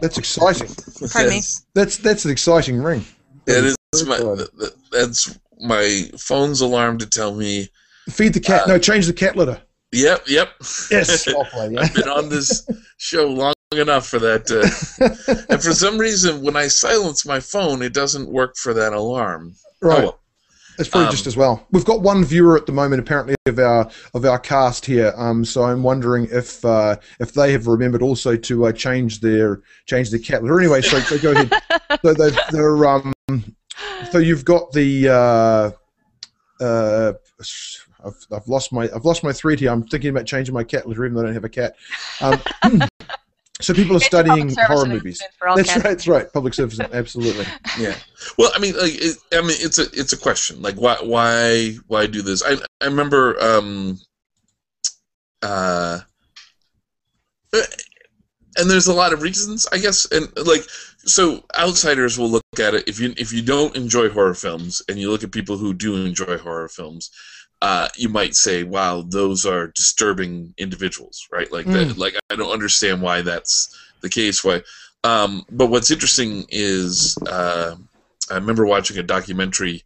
that's 0.01 0.19
exciting. 0.19 0.69
Pardon 1.13 1.31
me? 1.31 1.41
That's 1.75 1.99
that's 1.99 2.25
an 2.25 2.31
exciting 2.31 2.83
ring. 2.83 3.05
That 3.47 3.65
is 3.65 3.77
Very 3.93 4.07
my 4.07 4.17
exciting. 4.17 4.37
th- 4.37 4.51
th- 4.59 4.73
that's 4.93 5.39
my 5.61 6.11
phone's 6.19 6.61
alarm 6.61 6.99
to 6.99 7.07
tell 7.07 7.35
me. 7.35 7.69
Feed 8.09 8.35
the 8.35 8.41
cat. 8.41 8.63
Uh, 8.65 8.67
no, 8.75 8.79
change 8.79 9.07
the 9.07 9.13
cat 9.13 9.37
litter. 9.37 9.61
Yep, 9.93 10.25
yep. 10.29 10.51
Yes. 10.91 11.27
I'll 11.35 11.45
play, 11.47 11.71
yeah. 11.73 11.81
I've 11.81 11.95
been 11.95 12.09
on 12.09 12.29
this 12.29 12.69
show 12.99 13.27
long 13.27 13.53
enough 13.73 14.07
for 14.07 14.21
that. 14.21 14.49
Uh, 14.51 15.45
and 15.53 15.63
for 15.63 15.73
some 15.73 15.99
reason, 15.99 16.43
when 16.43 16.57
I 16.57 16.69
silence 16.69 17.27
my 17.27 17.41
phone, 17.41 17.83
it 17.83 17.93
doesn't 17.93 18.29
work 18.29 18.57
for 18.57 18.73
that 18.75 18.93
alarm. 18.93 19.55
right. 19.81 19.99
Oh, 19.99 20.03
well. 20.03 20.17
It's 20.79 20.89
probably 20.89 21.09
Um, 21.09 21.13
just 21.13 21.27
as 21.27 21.37
well. 21.37 21.67
We've 21.73 21.85
got 21.85 22.01
one 22.01 22.25
viewer 22.25 22.57
at 22.57 22.65
the 22.65 22.73
moment, 22.73 23.01
apparently, 23.01 23.35
of 23.45 23.59
our 23.59 23.91
of 24.15 24.25
our 24.25 24.39
cast 24.39 24.87
here. 24.87 25.13
Um, 25.15 25.45
so 25.45 25.65
I'm 25.65 25.83
wondering 25.83 26.27
if 26.31 26.65
uh, 26.65 26.97
if 27.19 27.35
they 27.35 27.53
have 27.53 27.67
remembered 27.67 28.01
also 28.01 28.35
to 28.35 28.67
uh, 28.67 28.73
change 28.73 29.21
their 29.21 29.61
change 29.85 30.09
their 30.11 30.21
cat 30.21 30.43
litter. 30.43 30.59
Anyway, 30.59 30.81
so, 30.81 30.99
so 31.01 31.19
go 31.19 31.33
ahead. 31.33 31.53
So 32.03 32.15
they've, 32.15 32.39
they're 32.51 32.87
um, 32.87 33.13
so 34.11 34.19
you've 34.19 34.45
got 34.45 34.73
the 34.73 35.09
uh, 35.09 36.63
uh, 36.65 37.13
I've, 38.05 38.27
I've 38.33 38.49
lost 38.49 38.73
my 38.73 38.89
I've 38.95 39.05
lost 39.05 39.23
my 39.25 39.33
three 39.33 39.57
here. 39.57 39.71
I'm 39.71 39.83
thinking 39.85 40.11
about 40.11 40.27
changing 40.27 40.55
my 40.55 40.65
cat 40.65 40.89
litter, 40.89 41.05
even 41.05 41.15
though 41.15 41.23
I 41.23 41.25
don't 41.27 41.35
have 41.35 41.45
a 41.45 41.49
cat. 41.49 41.77
Um, 42.21 42.41
so 43.61 43.75
people 43.75 43.95
are 43.95 43.97
It's 43.97 44.07
studying 44.07 44.55
horror 44.55 44.87
movies. 44.87 45.21
announcement 45.21 45.35
For 45.39 45.49
all 45.49 45.57
That's 45.57 45.69
cats. 45.73 45.85
right. 45.85 45.91
That's 45.91 46.09
right. 46.09 46.33
Public 46.33 46.55
service, 46.55 46.81
absolutely. 46.81 47.47
Yeah. 47.79 47.95
Well, 48.37 48.53
I 48.55 48.59
mean, 48.59 48.77
like, 48.77 48.93
it, 48.95 49.17
I 49.33 49.41
mean, 49.41 49.57
it's 49.61 49.79
a 49.79 49.85
it's 49.95 50.13
a 50.13 50.17
question. 50.17 50.61
Like, 50.61 50.75
why 50.75 50.97
why 51.03 51.77
why 51.87 52.07
do 52.07 52.21
this? 52.21 52.43
I 52.45 52.57
I 52.83 52.85
remember 52.85 53.43
um 53.43 53.99
uh 55.43 56.01
and 58.57 58.71
there's 58.71 58.89
a 58.89 58.95
lot 58.95 59.13
of 59.15 59.23
reasons, 59.23 59.67
I 59.73 59.79
guess, 59.79 60.05
and 60.13 60.29
like 60.47 60.63
so 61.05 61.45
outsiders 61.59 62.19
will 62.19 62.31
look 62.31 62.45
at 62.59 62.75
it 62.75 62.89
if 62.89 63.01
you 63.01 63.15
if 63.17 63.33
you 63.33 63.43
don't 63.43 63.77
enjoy 63.77 64.09
horror 64.09 64.35
films 64.35 64.83
and 64.89 64.99
you 64.99 65.11
look 65.11 65.25
at 65.25 65.33
people 65.33 65.57
who 65.57 65.73
do 65.75 65.97
enjoy 65.97 66.39
horror 66.39 66.69
films. 66.69 67.11
Uh, 67.63 67.89
you 67.95 68.09
might 68.09 68.35
say, 68.35 68.63
"Wow, 68.63 69.03
those 69.03 69.45
are 69.45 69.67
disturbing 69.67 70.55
individuals," 70.57 71.29
right? 71.31 71.53
Like, 71.53 71.67
that, 71.67 71.99
like 71.99 72.15
I 72.31 72.37
don't 72.37 72.51
understand 72.51 73.03
why 73.03 73.21
that's 73.21 73.79
the 74.01 74.09
case. 74.09 74.43
Why 74.43 74.63
um, 75.05 75.45
but 75.51 75.67
what's 75.67 75.91
interesting 75.91 76.47
is 76.49 77.17
uh, 77.27 77.77
I 78.31 78.35
remember 78.35 78.67
watching 78.67 78.99
a 78.99 79.03
documentary 79.03 79.83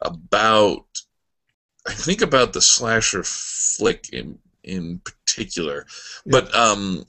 about 0.00 0.84
I 1.86 1.92
think 1.92 2.22
about 2.22 2.52
the 2.52 2.62
slasher 2.62 3.22
flick 3.24 4.10
in 4.12 4.38
in 4.62 5.00
particular, 5.00 5.86
but 6.24 6.54
um, 6.54 7.04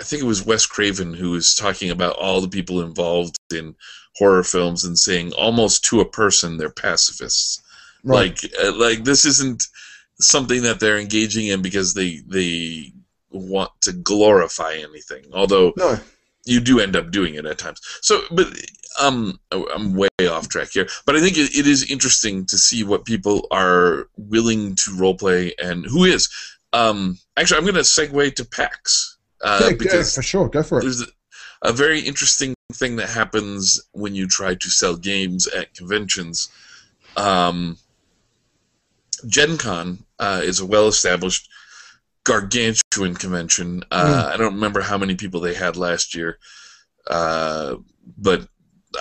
I 0.00 0.04
think 0.04 0.22
it 0.22 0.26
was 0.26 0.46
Wes 0.46 0.66
Craven 0.66 1.12
who 1.12 1.32
was 1.32 1.54
talking 1.54 1.90
about 1.90 2.16
all 2.16 2.40
the 2.40 2.48
people 2.48 2.82
involved 2.82 3.36
in 3.52 3.74
horror 4.16 4.44
films 4.44 4.84
and 4.84 4.98
saying 4.98 5.32
almost 5.32 5.84
to 5.86 6.00
a 6.00 6.08
person 6.08 6.56
they're 6.56 6.70
pacifists. 6.70 7.62
Right. 8.04 8.42
Like 8.42 8.52
uh, 8.62 8.76
like 8.76 9.04
this 9.04 9.24
isn't 9.24 9.64
something 10.20 10.62
that 10.62 10.80
they're 10.80 10.98
engaging 10.98 11.48
in 11.48 11.62
because 11.62 11.94
they 11.94 12.20
they 12.26 12.92
want 13.30 13.70
to 13.82 13.92
glorify 13.92 14.74
anything. 14.74 15.24
Although 15.32 15.72
no. 15.76 15.98
you 16.44 16.60
do 16.60 16.80
end 16.80 16.96
up 16.96 17.10
doing 17.10 17.34
it 17.34 17.46
at 17.46 17.58
times. 17.58 17.80
So, 18.00 18.22
but 18.30 18.46
um, 19.00 19.38
I'm 19.52 19.94
way 19.94 20.08
off 20.28 20.48
track 20.48 20.70
here. 20.72 20.88
But 21.06 21.16
I 21.16 21.20
think 21.20 21.36
it, 21.36 21.56
it 21.56 21.66
is 21.66 21.90
interesting 21.90 22.46
to 22.46 22.58
see 22.58 22.84
what 22.84 23.04
people 23.04 23.46
are 23.50 24.08
willing 24.16 24.74
to 24.76 24.96
role 24.96 25.14
play 25.14 25.54
and 25.62 25.84
who 25.84 26.04
is. 26.04 26.28
Um, 26.72 27.18
actually, 27.36 27.58
I'm 27.58 27.64
going 27.64 27.74
to 27.74 27.80
segue 27.80 28.34
to 28.36 28.44
PAX 28.44 29.17
uh, 29.42 29.68
Yeah, 29.70 29.76
because 29.76 30.14
for 30.14 30.22
sure. 30.22 30.48
Go 30.48 30.62
for 30.62 30.78
it. 30.78 30.82
there's 30.82 31.02
a, 31.02 31.06
a 31.62 31.72
very 31.72 32.00
interesting 32.00 32.54
thing 32.72 32.96
that 32.96 33.08
happens 33.08 33.80
when 33.92 34.14
you 34.14 34.26
try 34.26 34.54
to 34.54 34.70
sell 34.70 34.96
games 34.96 35.46
at 35.46 35.74
conventions. 35.74 36.48
Um, 37.16 37.78
Gen 39.26 39.58
Con 39.58 40.04
uh, 40.18 40.40
is 40.44 40.60
a 40.60 40.66
well 40.66 40.86
established, 40.86 41.48
gargantuan 42.24 43.14
convention. 43.14 43.82
Uh, 43.90 44.30
I 44.32 44.36
don't 44.36 44.54
remember 44.54 44.80
how 44.80 44.98
many 44.98 45.14
people 45.16 45.40
they 45.40 45.54
had 45.54 45.76
last 45.76 46.14
year, 46.14 46.38
uh, 47.08 47.76
but 48.16 48.46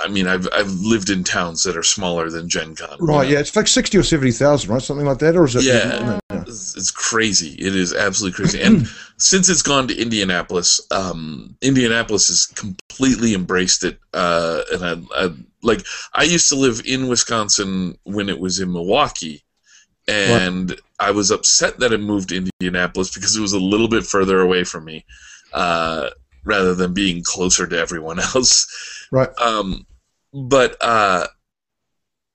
I 0.04 0.08
mean, 0.10 0.28
I've, 0.28 0.48
I've 0.52 0.72
lived 0.72 1.10
in 1.10 1.24
towns 1.24 1.64
that 1.64 1.78
are 1.78 1.84
smaller 1.84 2.30
than 2.30 2.50
Gen 2.50 2.76
Con. 2.76 2.98
you 3.00 3.06
Right, 3.06 3.26
know? 3.28 3.34
yeah, 3.34 3.40
it's 3.40 3.56
like 3.56 3.68
sixty 3.68 3.98
or 3.98 4.04
seventy 4.04 4.32
thousand, 4.32 4.72
right? 4.72 4.82
Something 4.82 5.06
like 5.06 5.20
that, 5.20 5.36
or 5.36 5.46
is 5.46 5.56
it? 5.56 5.64
Yeah. 5.64 6.20
It's, 6.48 6.92
crazy. 6.92 7.54
It 7.54 7.76
is 7.76 7.94
absolutely 7.94 8.36
crazy. 8.36 8.62
And 8.62 8.88
since 9.18 9.50
it's 9.50 9.62
gone 9.62 9.88
to 9.88 10.02
Indianapolis, 10.02 10.82
um, 10.92 11.56
Indianapolis 11.62 12.28
has 12.30 12.46
completely 12.46 13.34
embraced 13.34 13.84
it. 13.84 14.00
Uh, 14.14 14.62
and 14.72 14.84
I, 15.16 15.26
I 15.26 15.30
like 15.64 15.86
I 16.14 16.24
used 16.24 16.50
to 16.50 16.56
live 16.56 16.82
in 16.86 17.08
Wisconsin 17.08 17.98
when 18.04 18.30
it 18.30 18.40
was 18.40 18.60
in 18.60 18.72
Milwaukee, 18.72 19.44
and 20.08 20.80
I 21.00 21.12
was 21.12 21.32
upset 21.32 21.80
that 21.80 21.94
it 21.94 22.00
moved 22.00 22.30
to 22.30 22.38
Indianapolis 22.38 23.14
because 23.14 23.36
it 23.36 23.42
was 23.42 23.54
a 23.54 23.60
little 23.60 23.88
bit 23.88 24.06
further 24.06 24.40
away 24.40 24.64
from 24.64 24.86
me, 24.86 25.06
uh, 25.54 26.10
rather 26.46 26.74
than 26.74 26.94
being 26.94 27.24
closer 27.24 27.68
to 27.68 27.78
everyone 27.78 28.20
else. 28.36 29.08
Right. 29.12 29.30
Um, 29.40 29.86
but 30.34 30.78
uh, 30.82 31.28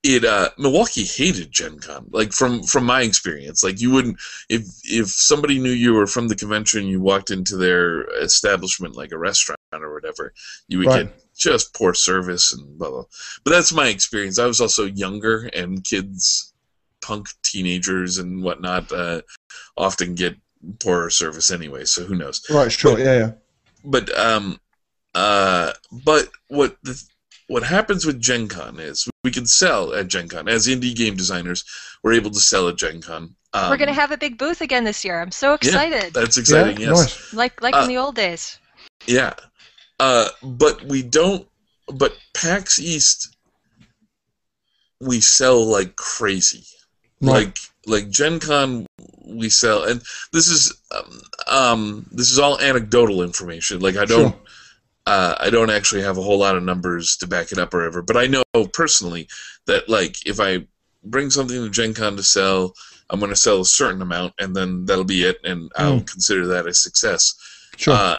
it 0.04 0.24
uh, 0.24 0.50
Milwaukee 0.58 1.04
hated 1.04 1.50
Gen 1.52 1.78
Con. 1.78 2.06
Like 2.10 2.32
from 2.32 2.62
from 2.62 2.84
my 2.84 3.02
experience, 3.02 3.62
like 3.62 3.80
you 3.80 3.90
wouldn't 3.92 4.18
if 4.48 4.62
if 4.84 5.08
somebody 5.08 5.58
knew 5.58 5.70
you 5.70 5.94
were 5.94 6.06
from 6.06 6.28
the 6.28 6.34
convention, 6.36 6.86
you 6.86 7.00
walked 7.00 7.30
into 7.30 7.56
their 7.56 8.02
establishment 8.20 8.96
like 8.96 9.12
a 9.12 9.18
restaurant 9.18 9.58
or 9.72 9.94
whatever, 9.94 10.32
you 10.68 10.78
would 10.78 10.88
Right. 10.88 11.06
get 11.06 11.24
just 11.36 11.72
poor 11.74 11.94
service 11.94 12.52
and 12.52 12.78
blah 12.78 12.90
blah. 12.90 13.04
But 13.44 13.50
that's 13.52 13.72
my 13.72 13.88
experience. 13.88 14.38
I 14.38 14.46
was 14.46 14.60
also 14.60 14.84
younger, 14.86 15.48
and 15.54 15.82
kids, 15.84 16.52
punk 17.00 17.28
teenagers 17.42 18.18
and 18.18 18.42
whatnot, 18.42 18.90
uh, 18.92 19.22
often 19.76 20.14
get 20.14 20.36
poorer 20.80 21.10
service 21.10 21.50
anyway. 21.50 21.84
So 21.84 22.04
who 22.04 22.14
knows? 22.16 22.42
Right, 22.50 22.70
sure, 22.72 22.96
But- 22.96 23.00
yeah, 23.04 23.18
yeah. 23.18 23.32
but 23.84 24.18
um 24.18 24.58
uh 25.14 25.72
but 26.04 26.30
what 26.48 26.76
the 26.82 27.00
what 27.52 27.62
happens 27.62 28.06
with 28.06 28.18
Gen 28.18 28.48
Con 28.48 28.80
is 28.80 29.06
we 29.24 29.30
can 29.30 29.44
sell 29.44 29.92
at 29.92 30.08
Gen 30.08 30.26
Con. 30.26 30.48
As 30.48 30.66
indie 30.66 30.96
game 30.96 31.16
designers, 31.16 31.64
we're 32.02 32.14
able 32.14 32.30
to 32.30 32.40
sell 32.40 32.66
at 32.68 32.76
Gen 32.76 33.02
Con. 33.02 33.34
Um, 33.52 33.70
We're 33.70 33.76
gonna 33.76 33.92
have 33.92 34.10
a 34.10 34.16
big 34.16 34.38
booth 34.38 34.62
again 34.62 34.84
this 34.84 35.04
year. 35.04 35.20
I'm 35.20 35.30
so 35.30 35.52
excited. 35.52 35.90
yeah, 35.90 35.96
excited. 35.96 36.14
that's 36.14 36.36
exciting. 36.38 36.80
yeah, 36.80 36.88
yes. 36.88 36.98
nice. 36.98 37.34
like 37.34 37.60
like 37.60 37.76
uh, 37.76 37.82
in 37.82 37.88
the 37.88 37.98
old 37.98 38.16
days. 38.16 38.58
Yeah. 39.06 39.34
Uh, 40.00 40.30
but 40.42 40.82
we 40.84 41.02
don't. 41.02 41.46
But 41.92 42.16
PAX 42.34 42.78
East, 42.78 43.36
we 45.02 45.20
sell 45.20 45.62
like 45.62 45.94
crazy. 45.96 46.64
Right. 47.20 47.32
Like 47.32 47.58
like 47.86 48.10
Gen 48.10 48.40
Con, 48.40 48.86
we 49.26 49.50
sell, 49.50 49.84
and 49.84 50.00
this 50.32 50.48
is 50.48 50.72
um, 50.90 51.20
um 51.48 52.06
this 52.12 52.30
is 52.30 52.38
all 52.38 52.58
anecdotal 52.60 53.22
information. 53.22 53.80
Like 53.80 53.96
I 53.96 54.06
don't. 54.06 54.32
Sure. 54.32 54.40
Uh, 55.06 55.34
I 55.38 55.50
don't 55.50 55.70
actually 55.70 56.02
have 56.02 56.16
a 56.16 56.22
whole 56.22 56.38
lot 56.38 56.56
of 56.56 56.62
numbers 56.62 57.16
to 57.18 57.26
back 57.26 57.50
it 57.50 57.58
up 57.58 57.74
or 57.74 57.78
whatever, 57.78 58.02
but 58.02 58.16
I 58.16 58.26
know 58.26 58.44
personally 58.72 59.28
that 59.66 59.88
like 59.88 60.26
if 60.26 60.38
I 60.38 60.66
bring 61.04 61.30
something 61.30 61.56
to 61.56 61.70
Gen 61.70 61.94
Con 61.94 62.16
to 62.16 62.22
sell, 62.22 62.74
I'm 63.10 63.18
going 63.18 63.30
to 63.30 63.36
sell 63.36 63.60
a 63.60 63.64
certain 63.64 64.00
amount, 64.00 64.34
and 64.38 64.54
then 64.54 64.86
that'll 64.86 65.04
be 65.04 65.24
it, 65.24 65.38
and 65.44 65.70
I'll 65.76 66.00
consider 66.00 66.46
that 66.48 66.66
a 66.66 66.72
success. 66.72 67.34
Sure. 67.76 67.94
Uh, 67.94 68.16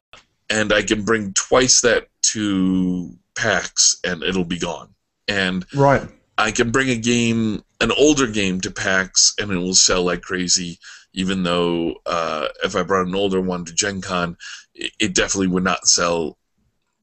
and 0.49 0.71
I 0.71 0.83
can 0.83 1.03
bring 1.03 1.33
twice 1.33 1.81
that 1.81 2.07
to 2.23 3.11
PAX, 3.35 3.99
and 4.03 4.21
it'll 4.21 4.43
be 4.43 4.59
gone. 4.59 4.93
And 5.27 5.65
right. 5.73 6.07
I 6.37 6.51
can 6.51 6.71
bring 6.71 6.89
a 6.89 6.95
game, 6.95 7.63
an 7.81 7.91
older 7.97 8.27
game, 8.27 8.61
to 8.61 8.71
PAX, 8.71 9.33
and 9.39 9.51
it 9.51 9.57
will 9.57 9.73
sell 9.73 10.03
like 10.03 10.21
crazy. 10.21 10.79
Even 11.13 11.43
though 11.43 11.95
uh, 12.05 12.47
if 12.63 12.75
I 12.75 12.83
brought 12.83 13.07
an 13.07 13.15
older 13.15 13.39
one 13.41 13.65
to 13.65 13.73
Gen 13.73 14.01
Con, 14.01 14.37
it, 14.75 14.91
it 14.99 15.15
definitely 15.15 15.47
would 15.47 15.63
not 15.63 15.87
sell 15.87 16.37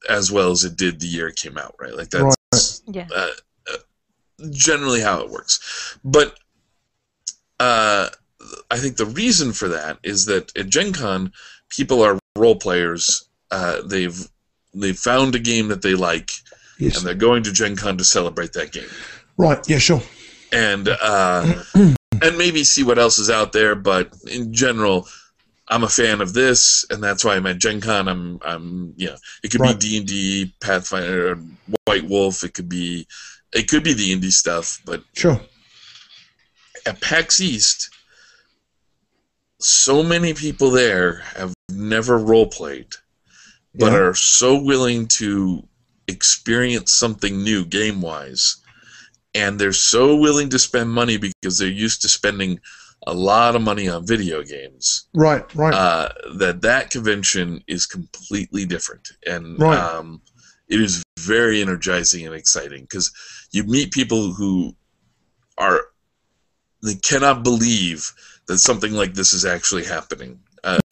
as 0.09 0.31
well 0.31 0.51
as 0.51 0.63
it 0.63 0.75
did 0.77 0.99
the 0.99 1.07
year 1.07 1.27
it 1.27 1.35
came 1.35 1.57
out. 1.57 1.75
Right? 1.79 1.95
Like 1.95 2.09
that's 2.09 2.81
Yeah. 2.87 3.07
uh, 3.15 3.27
uh, 3.71 3.77
generally 4.49 5.01
how 5.01 5.21
it 5.21 5.29
works. 5.29 5.97
But 6.03 6.37
uh, 7.59 8.09
I 8.71 8.77
think 8.77 8.97
the 8.97 9.05
reason 9.05 9.53
for 9.53 9.67
that 9.69 9.99
is 10.03 10.25
that 10.25 10.55
at 10.57 10.69
Gen 10.69 10.93
Con, 10.93 11.31
people 11.69 12.01
are 12.03 12.19
role 12.35 12.55
players. 12.55 13.27
Uh, 13.51 13.81
they've 13.85 14.27
they've 14.73 14.97
found 14.97 15.35
a 15.35 15.39
game 15.39 15.67
that 15.67 15.81
they 15.81 15.93
like, 15.95 16.31
Yes. 16.79 16.97
and 16.97 17.05
they're 17.05 17.13
going 17.13 17.43
to 17.43 17.51
Gen 17.51 17.75
Con 17.75 17.97
to 17.97 18.03
celebrate 18.03 18.53
that 18.53 18.71
game, 18.71 18.87
Right. 19.37 19.59
Yeah. 19.69 19.77
Sure. 19.79 20.01
and 20.51 20.87
uh, 20.87 21.61
and 21.75 22.37
maybe 22.37 22.63
see 22.63 22.83
what 22.83 22.97
else 22.97 23.19
is 23.19 23.29
out 23.29 23.51
there. 23.53 23.75
But 23.75 24.13
in 24.31 24.53
general. 24.53 25.07
I'm 25.71 25.83
a 25.85 25.89
fan 25.89 26.19
of 26.19 26.33
this, 26.33 26.85
and 26.89 27.01
that's 27.01 27.23
why 27.23 27.35
I'm 27.35 27.47
at 27.47 27.57
Gen 27.57 27.79
Con. 27.79 28.09
I'm, 28.09 28.39
I'm, 28.43 28.93
you 28.97 29.07
know, 29.07 29.15
it 29.41 29.51
could 29.51 29.61
Right. 29.61 29.79
be 29.79 29.87
D 29.89 29.97
and 29.97 30.07
D, 30.07 30.53
Pathfinder, 30.59 31.37
White 31.85 32.07
Wolf. 32.07 32.43
It 32.43 32.53
could 32.53 32.67
be, 32.67 33.07
it 33.53 33.69
could 33.69 33.83
be 33.83 33.93
the 33.93 34.13
indie 34.15 34.33
stuff. 34.33 34.81
But 34.85 35.01
Sure. 35.15 35.39
at 36.85 36.99
PAX 36.99 37.39
East, 37.39 37.89
so 39.61 40.03
many 40.03 40.33
people 40.33 40.71
there 40.71 41.19
have 41.35 41.53
never 41.69 42.17
role 42.17 42.47
played, 42.47 42.93
but 43.73 43.93
Yeah. 43.93 43.99
are 43.99 44.13
so 44.13 44.61
willing 44.61 45.07
to 45.07 45.65
experience 46.09 46.91
something 46.91 47.43
new 47.43 47.63
game 47.63 48.01
wise. 48.01 48.57
And 49.33 49.57
they're 49.57 49.71
so 49.71 50.17
willing 50.17 50.49
to 50.49 50.59
spend 50.59 50.89
money 50.89 51.15
because 51.15 51.57
they're 51.57 51.69
used 51.69 52.01
to 52.01 52.09
spending 52.09 52.59
a 53.07 53.13
lot 53.13 53.55
of 53.55 53.61
money 53.61 53.89
on 53.89 54.05
video 54.05 54.43
games. 54.43 55.07
Right. 55.13 55.43
Right. 55.55 55.73
Uh, 55.73 56.09
that 56.37 56.61
that 56.61 56.89
convention 56.91 57.63
is 57.67 57.85
completely 57.85 58.65
different, 58.65 59.09
and 59.25 59.59
Right. 59.59 59.77
um, 59.79 60.21
it 60.69 60.79
is 60.79 61.03
very 61.19 61.61
energizing 61.61 62.25
and 62.25 62.35
exciting 62.35 62.81
because 62.83 63.11
you 63.51 63.63
meet 63.63 63.91
people 63.91 64.33
who 64.33 64.75
are 65.57 65.81
they 66.83 66.95
cannot 66.95 67.43
believe 67.43 68.11
that 68.47 68.57
something 68.57 68.93
like 68.93 69.13
this 69.13 69.33
is 69.33 69.45
actually 69.45 69.83
happening. 69.83 70.39
Uh, 70.63 70.79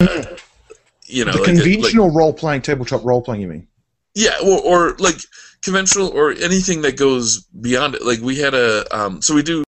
you 1.06 1.24
know, 1.24 1.32
the 1.32 1.38
like, 1.38 1.48
like- 1.48 1.62
conventional 1.62 2.10
role 2.10 2.32
playing, 2.32 2.62
tabletop 2.62 3.04
role 3.04 3.22
playing. 3.22 3.42
You 3.42 3.48
mean? 3.48 3.66
yeah, 4.14 4.34
or, 4.44 4.60
or 4.60 4.96
like 4.98 5.16
conventional 5.62 6.08
or 6.08 6.32
anything 6.32 6.82
that 6.82 6.96
goes 6.96 7.42
beyond 7.60 7.94
it. 7.94 8.02
Like 8.04 8.20
we 8.20 8.36
had 8.36 8.54
a 8.54 8.84
um, 8.96 9.22
so 9.22 9.34
we 9.34 9.42
do 9.42 9.62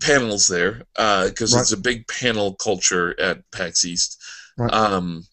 panels 0.00 0.48
there 0.48 0.82
because 0.94 1.54
Right. 1.54 1.60
it's 1.60 1.72
a 1.72 1.76
big 1.76 2.06
panel 2.08 2.54
culture 2.54 3.18
at 3.20 3.48
PAX 3.50 3.84
East. 3.84 4.22
Right. 4.56 4.72
Um, 4.72 5.26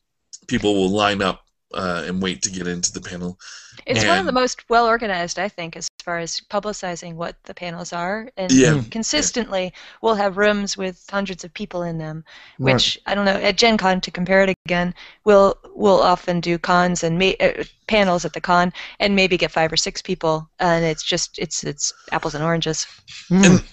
people 0.48 0.76
will 0.76 0.90
line 0.90 1.22
up 1.22 1.42
uh, 1.74 2.04
and 2.06 2.22
wait 2.22 2.42
to 2.44 2.52
get 2.52 2.68
into 2.68 2.92
the 2.94 3.02
panel. 3.02 3.40
It's 3.88 4.06
one 4.06 4.20
of 4.20 4.26
the 4.28 4.32
most 4.32 4.70
well 4.70 4.86
organized, 4.86 5.40
I 5.40 5.50
think, 5.50 5.76
as 5.76 5.88
far 6.04 6.20
as 6.20 6.40
publicizing 6.40 7.16
what 7.16 7.36
the 7.46 7.54
panels 7.56 7.92
are. 7.92 8.30
And 8.38 8.52
Yeah. 8.52 8.82
consistently, 8.92 9.74
we'll 10.02 10.14
have 10.16 10.38
rooms 10.38 10.78
with 10.78 11.04
hundreds 11.10 11.44
of 11.44 11.54
people 11.54 11.82
in 11.82 11.98
them, 11.98 12.24
Right. 12.60 12.76
which 12.76 13.00
I 13.08 13.16
don't 13.16 13.26
know. 13.26 13.34
At 13.34 13.58
Gen 13.58 13.78
Con, 13.78 14.00
to 14.02 14.12
compare 14.12 14.44
it 14.44 14.54
again, 14.66 14.94
we'll 15.26 15.58
we'll 15.76 16.02
often 16.02 16.40
do 16.40 16.60
cons 16.60 17.04
and 17.04 17.18
ma- 17.18 17.34
uh, 17.40 17.64
panels 17.88 18.24
at 18.26 18.34
the 18.34 18.42
con, 18.42 18.72
and 19.00 19.16
maybe 19.16 19.36
get 19.38 19.52
five 19.52 19.74
or 19.74 19.78
six 19.78 20.02
people, 20.02 20.48
and 20.60 20.86
it's 20.86 21.04
just 21.04 21.40
it's 21.40 21.64
it's 21.64 21.92
apples 22.12 22.36
and 22.36 22.44
oranges. 22.44 22.86
Hmm. 23.30 23.44
And 23.44 23.64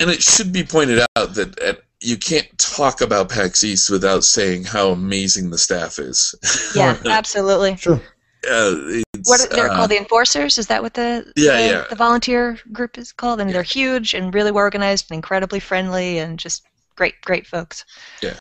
and 0.00 0.10
it 0.10 0.22
should 0.22 0.52
be 0.52 0.64
pointed 0.64 1.00
out 1.16 1.34
that 1.34 1.58
at, 1.60 1.80
you 2.00 2.16
can't 2.16 2.46
talk 2.58 3.00
about 3.00 3.30
PAX 3.30 3.64
East 3.64 3.88
without 3.90 4.24
saying 4.24 4.64
how 4.64 4.90
amazing 4.90 5.50
the 5.50 5.58
staff 5.58 5.98
is. 5.98 6.34
Yeah, 6.74 6.96
absolutely. 7.06 7.76
Sure. 7.76 7.94
uh, 7.96 8.74
it's, 9.14 9.28
What 9.28 9.48
they're 9.50 9.70
uh, 9.70 9.76
called 9.76 9.90
the 9.90 9.96
enforcers? 9.98 10.58
Is 10.58 10.66
that 10.66 10.82
what 10.82 10.94
the 10.94 11.32
Yeah, 11.36 11.56
the, 11.56 11.66
yeah. 11.66 11.84
the 11.88 11.96
volunteer 11.96 12.58
group 12.72 12.98
is 12.98 13.12
called? 13.12 13.40
And 13.40 13.48
Yeah. 13.48 13.54
they're 13.54 13.62
huge 13.62 14.12
and 14.12 14.34
really 14.34 14.50
well 14.50 14.64
organized 14.64 15.06
and 15.10 15.16
incredibly 15.16 15.60
friendly 15.60 16.18
and 16.18 16.38
just 16.38 16.64
great, 16.96 17.14
great 17.22 17.46
folks. 17.46 17.84
Yeah, 18.22 18.34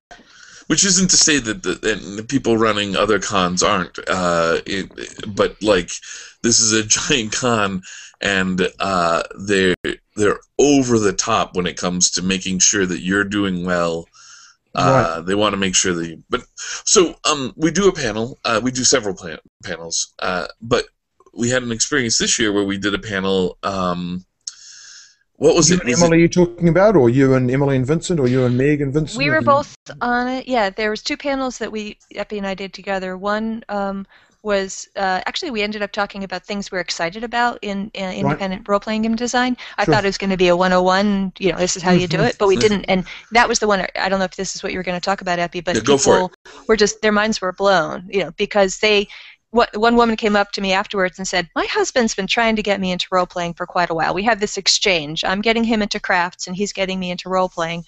which 0.67 0.83
isn't 0.83 1.09
to 1.11 1.17
say 1.17 1.39
that 1.39 1.63
the, 1.63 1.71
and 1.83 2.17
the 2.19 2.23
people 2.23 2.57
running 2.57 2.95
other 2.95 3.19
cons 3.19 3.63
aren't 3.63 3.97
uh, 4.09 4.59
it, 4.65 5.35
but 5.35 5.61
like 5.61 5.89
this 6.41 6.59
is 6.59 6.73
a 6.73 6.83
giant 6.87 7.31
con 7.31 7.81
and 8.23 8.67
uh, 8.79 9.21
they're 9.45 9.75
they're 10.15 10.39
over 10.57 10.97
the 10.97 11.13
top 11.13 11.55
when 11.55 11.67
it 11.67 11.77
comes 11.77 12.09
to 12.11 12.21
making 12.23 12.57
sure 12.59 12.85
that 12.85 13.01
you're 13.01 13.23
doing 13.25 13.65
well 13.65 14.07
uh, 14.75 15.21
they 15.21 15.35
want 15.35 15.53
to 15.53 15.57
make 15.57 15.75
sure 15.75 15.93
that 15.93 16.07
you 16.07 16.23
but 16.29 16.41
so 16.57 17.15
um 17.29 17.53
we 17.55 17.69
do 17.69 17.87
a 17.87 17.93
panel 17.93 18.39
uh, 18.45 18.59
we 18.63 18.71
do 18.71 18.83
several 18.83 19.13
plan- 19.13 19.37
panels 19.63 20.13
uh, 20.19 20.47
but 20.61 20.85
we 21.35 21.49
had 21.49 21.61
an 21.63 21.71
experience 21.71 22.17
this 22.17 22.39
year 22.39 22.51
where 22.51 22.63
we 22.63 22.77
did 22.77 22.93
a 22.95 22.99
panel 22.99 23.57
um 23.63 24.25
what 25.37 25.55
was 25.55 25.69
you 25.69 25.75
it, 25.75 25.81
and 25.81 25.89
Was 25.89 26.01
it- 26.01 26.05
Emily, 26.05 26.21
you 26.21 26.29
talking 26.29 26.69
about, 26.69 26.95
or 26.95 27.09
you 27.09 27.33
and 27.33 27.49
Emily 27.51 27.75
and 27.75 27.85
Vincent, 27.85 28.19
or 28.19 28.27
you 28.27 28.45
and 28.45 28.55
Meg 28.55 28.81
and 28.81 28.93
Vincent? 28.93 29.17
We 29.17 29.31
were 29.31 29.41
both 29.41 29.75
on 29.99 30.27
it. 30.27 30.47
Yeah, 30.47 30.69
there 30.69 30.91
was 30.91 31.01
two 31.01 31.17
panels 31.17 31.57
that 31.57 31.71
we 31.71 31.97
Epi 32.15 32.37
and 32.37 32.47
I 32.47 32.53
did 32.53 32.71
together. 32.71 33.17
One 33.17 33.63
um, 33.67 34.05
was 34.43 34.89
uh, 34.95 35.21
actually 35.25 35.51
we 35.51 35.61
ended 35.63 35.81
up 35.81 35.91
talking 35.91 36.23
about 36.23 36.45
things 36.45 36.71
we're 36.71 36.79
excited 36.79 37.23
about 37.23 37.59
in, 37.61 37.89
in 37.93 38.11
independent 38.13 38.67
role 38.67 38.79
playing 38.79 39.03
game 39.03 39.15
design. 39.15 39.57
I 39.77 39.85
Sure. 39.85 39.93
thought 39.93 40.05
it 40.05 40.09
was 40.09 40.17
going 40.17 40.31
to 40.31 40.37
be 40.37 40.49
a 40.49 40.55
101. 40.55 41.33
You 41.39 41.51
know, 41.53 41.57
this 41.57 41.75
is 41.77 41.83
how 41.83 41.91
you 41.91 42.07
do 42.07 42.17
Mhm. 42.17 42.29
it, 42.29 42.37
but 42.39 42.47
we 42.47 42.57
didn't. 42.57 42.85
And 42.85 43.05
that 43.31 43.47
was 43.49 43.59
the 43.59 43.67
one. 43.67 43.85
I 43.99 44.09
don't 44.09 44.19
know 44.19 44.25
if 44.25 44.35
this 44.35 44.55
is 44.55 44.63
what 44.63 44.73
you 44.73 44.79
were 44.79 44.83
going 44.83 44.99
to 44.99 45.05
talk 45.05 45.21
about, 45.21 45.39
Epi, 45.39 45.61
but 45.61 45.77
Yeah, 45.77 45.81
go 45.81 45.97
for 45.97 46.25
people 46.25 46.31
were 46.67 46.75
just 46.77 47.01
their 47.01 47.11
minds 47.11 47.41
were 47.41 47.53
blown. 47.53 48.07
You 48.09 48.25
know, 48.25 48.31
because 48.37 48.79
they. 48.79 49.07
What, 49.53 49.77
one 49.77 49.95
woman 49.95 50.15
came 50.15 50.35
up 50.35 50.51
to 50.53 50.61
me 50.61 50.73
afterwards 50.73 51.19
and 51.19 51.27
said, 51.27 51.47
"My 51.55 51.65
husband's 51.65 52.15
been 52.15 52.27
trying 52.27 52.55
to 52.55 52.63
get 52.63 52.81
me 52.81 52.91
into 52.91 53.07
role 53.11 53.27
playing 53.27 53.53
for 53.53 53.65
quite 53.67 53.89
a 53.91 53.93
while. 53.93 54.13
We 54.13 54.23
have 54.23 54.39
this 54.39 54.57
exchange. 54.57 55.23
I'm 55.23 55.41
getting 55.41 55.63
him 55.63 55.81
into 55.81 55.99
crafts, 55.99 56.47
and 56.47 56.55
he's 56.55 56.73
getting 56.73 56.99
me 56.99 57.11
into 57.11 57.29
role 57.29 57.49
playing." 57.49 57.85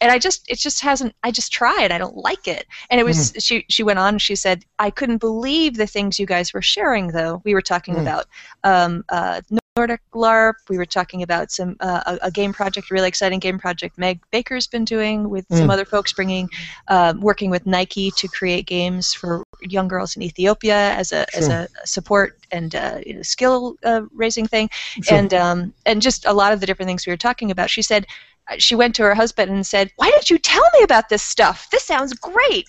and 0.00 0.10
I 0.10 0.18
just 0.18 0.44
it 0.48 0.58
just 0.58 0.82
hasn't 0.82 1.14
I 1.22 1.30
just 1.30 1.52
tried 1.52 1.92
I 1.92 1.98
don't 1.98 2.16
like 2.16 2.48
it 2.48 2.66
and 2.90 3.00
it 3.00 3.04
was 3.04 3.32
she 3.38 3.64
she 3.68 3.82
went 3.82 3.98
on 3.98 4.14
and 4.14 4.22
she 4.22 4.34
said 4.34 4.64
I 4.78 4.90
couldn't 4.90 5.18
believe 5.18 5.76
the 5.76 5.86
things 5.86 6.18
you 6.18 6.26
guys 6.26 6.52
were 6.52 6.62
sharing 6.62 7.08
though 7.08 7.40
we 7.44 7.54
were 7.54 7.62
talking 7.62 7.94
Mm. 7.94 8.02
about 8.02 8.26
um, 8.64 9.04
uh, 9.08 9.40
Nordic 9.76 10.02
LARP 10.14 10.54
we 10.68 10.78
were 10.78 10.86
talking 10.86 11.20
about 11.24 11.50
some 11.50 11.74
uh, 11.80 12.00
a, 12.22 12.26
a 12.26 12.30
game 12.30 12.52
project 12.52 12.92
a 12.92 12.94
really 12.94 13.08
exciting 13.08 13.40
game 13.40 13.58
project 13.58 13.98
Meg 13.98 14.20
Baker's 14.30 14.68
been 14.68 14.84
doing 14.84 15.28
with 15.28 15.44
some 15.50 15.66
Mm. 15.66 15.72
other 15.72 15.84
folks 15.84 16.12
bringing 16.12 16.48
um, 16.86 17.20
working 17.20 17.50
with 17.50 17.66
Nike 17.66 18.12
to 18.12 18.28
create 18.28 18.66
games 18.66 19.12
for 19.12 19.42
young 19.62 19.88
girls 19.88 20.14
in 20.14 20.22
Ethiopia 20.22 20.92
as 20.94 21.10
a 21.10 21.26
as 21.36 21.48
a 21.48 21.66
support 21.84 22.38
and 22.52 22.76
uh, 22.76 23.00
you 23.04 23.14
know, 23.14 23.22
skill 23.22 23.74
uh, 23.84 24.02
raising 24.14 24.46
thing 24.46 24.70
Sure. 25.02 25.18
and 25.18 25.34
um, 25.34 25.74
and 25.86 26.00
just 26.00 26.24
a 26.24 26.32
lot 26.32 26.52
of 26.52 26.60
the 26.60 26.66
different 26.66 26.86
things 26.86 27.04
we 27.04 27.12
were 27.12 27.16
talking 27.16 27.50
about. 27.50 27.68
She 27.68 27.82
said 27.82 28.06
uh, 28.48 28.54
she 28.58 28.76
went 28.76 28.94
to 28.94 29.02
her 29.02 29.14
husband 29.16 29.50
and 29.50 29.66
said, 29.66 29.90
"Why 29.96 30.08
didn't 30.08 30.30
you 30.30 30.38
tell 30.38 30.62
me 30.78 30.84
about 30.84 31.08
this 31.08 31.22
stuff? 31.24 31.68
This 31.72 31.82
sounds 31.82 32.12
great." 32.12 32.66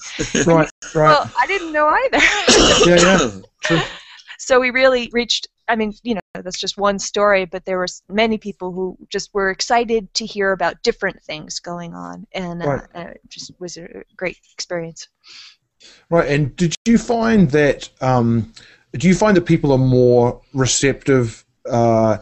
right, 0.48 0.48
right. 0.48 0.70
Well, 0.96 1.32
I 1.40 1.46
didn't 1.46 1.72
know 1.72 1.88
either. 1.88 2.18
yeah, 2.90 3.20
yeah. 3.20 3.30
True. 3.62 3.82
so 4.40 4.60
we 4.60 4.72
really 4.72 5.08
reached. 5.14 5.50
I 5.68 5.76
mean, 5.76 5.94
you 6.04 6.16
know, 6.16 6.22
that's 6.34 6.60
just 6.60 6.78
one 6.78 7.00
story, 7.00 7.46
but 7.46 7.66
there 7.66 7.78
were 7.78 7.88
many 8.10 8.38
people 8.38 8.72
who 8.72 8.98
just 9.10 9.34
were 9.34 9.50
excited 9.50 10.14
to 10.16 10.26
hear 10.26 10.52
about 10.52 10.84
different 10.84 11.22
things 11.24 11.60
going 11.60 11.94
on, 11.94 12.28
and 12.34 12.62
uh, 12.62 12.68
Right. 12.68 12.84
uh, 12.96 13.00
it 13.12 13.22
just 13.30 13.52
was 13.60 13.78
a 13.78 14.04
great 14.16 14.38
experience. 14.54 15.08
Right, 16.10 16.30
and 16.30 16.56
did 16.56 16.76
you 16.86 16.98
find 16.98 17.50
that? 17.52 17.90
Um, 18.02 18.54
do 18.94 19.08
you 19.08 19.16
find 19.16 19.36
that 19.36 19.46
people 19.46 19.72
are 19.72 19.78
more 19.78 20.42
receptive 20.54 21.44
uh, 21.70 22.18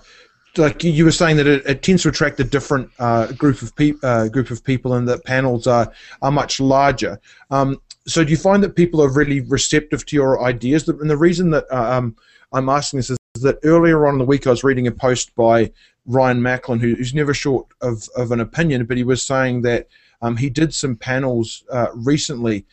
like 0.57 0.83
you 0.83 1.05
were 1.05 1.11
saying 1.11 1.37
that 1.37 1.47
it, 1.47 1.65
it 1.65 1.81
tends 1.81 2.03
to 2.03 2.09
attract 2.09 2.39
a 2.39 2.43
different 2.43 2.89
uh, 2.99 3.31
group 3.33 3.61
of 3.61 3.75
people, 3.75 4.07
uh, 4.07 4.27
group 4.27 4.51
of 4.51 4.63
people, 4.63 4.93
and 4.93 5.07
that 5.07 5.23
panels 5.23 5.67
are 5.67 5.91
are 6.21 6.31
much 6.31 6.59
larger. 6.59 7.19
Um, 7.49 7.81
so 8.05 8.23
do 8.23 8.31
you 8.31 8.37
find 8.37 8.61
that 8.63 8.75
people 8.75 9.01
are 9.01 9.09
really 9.09 9.41
receptive 9.41 10.05
to 10.07 10.15
your 10.15 10.43
ideas? 10.43 10.87
And 10.87 11.09
the 11.09 11.17
reason 11.17 11.49
that 11.51 11.71
um, 11.73 12.15
I'm 12.51 12.69
asking 12.69 12.99
this 12.99 13.09
is 13.09 13.17
that 13.43 13.59
earlier 13.63 14.07
on 14.07 14.15
in 14.15 14.19
the 14.19 14.25
week 14.25 14.47
I 14.47 14.51
was 14.51 14.63
reading 14.63 14.87
a 14.87 14.91
post 14.91 15.35
by 15.35 15.71
Ryan 16.05 16.41
Macklin, 16.41 16.79
who, 16.79 16.95
who's 16.95 17.13
never 17.13 17.33
short 17.33 17.67
of, 17.81 18.09
of 18.15 18.31
an 18.31 18.39
opinion, 18.39 18.85
but 18.85 18.97
he 18.97 19.03
was 19.03 19.23
saying 19.23 19.61
that 19.61 19.87
um, 20.21 20.37
he 20.37 20.49
did 20.49 20.73
some 20.73 20.95
panels 20.95 21.63
uh, 21.71 21.87
recently 21.93 22.65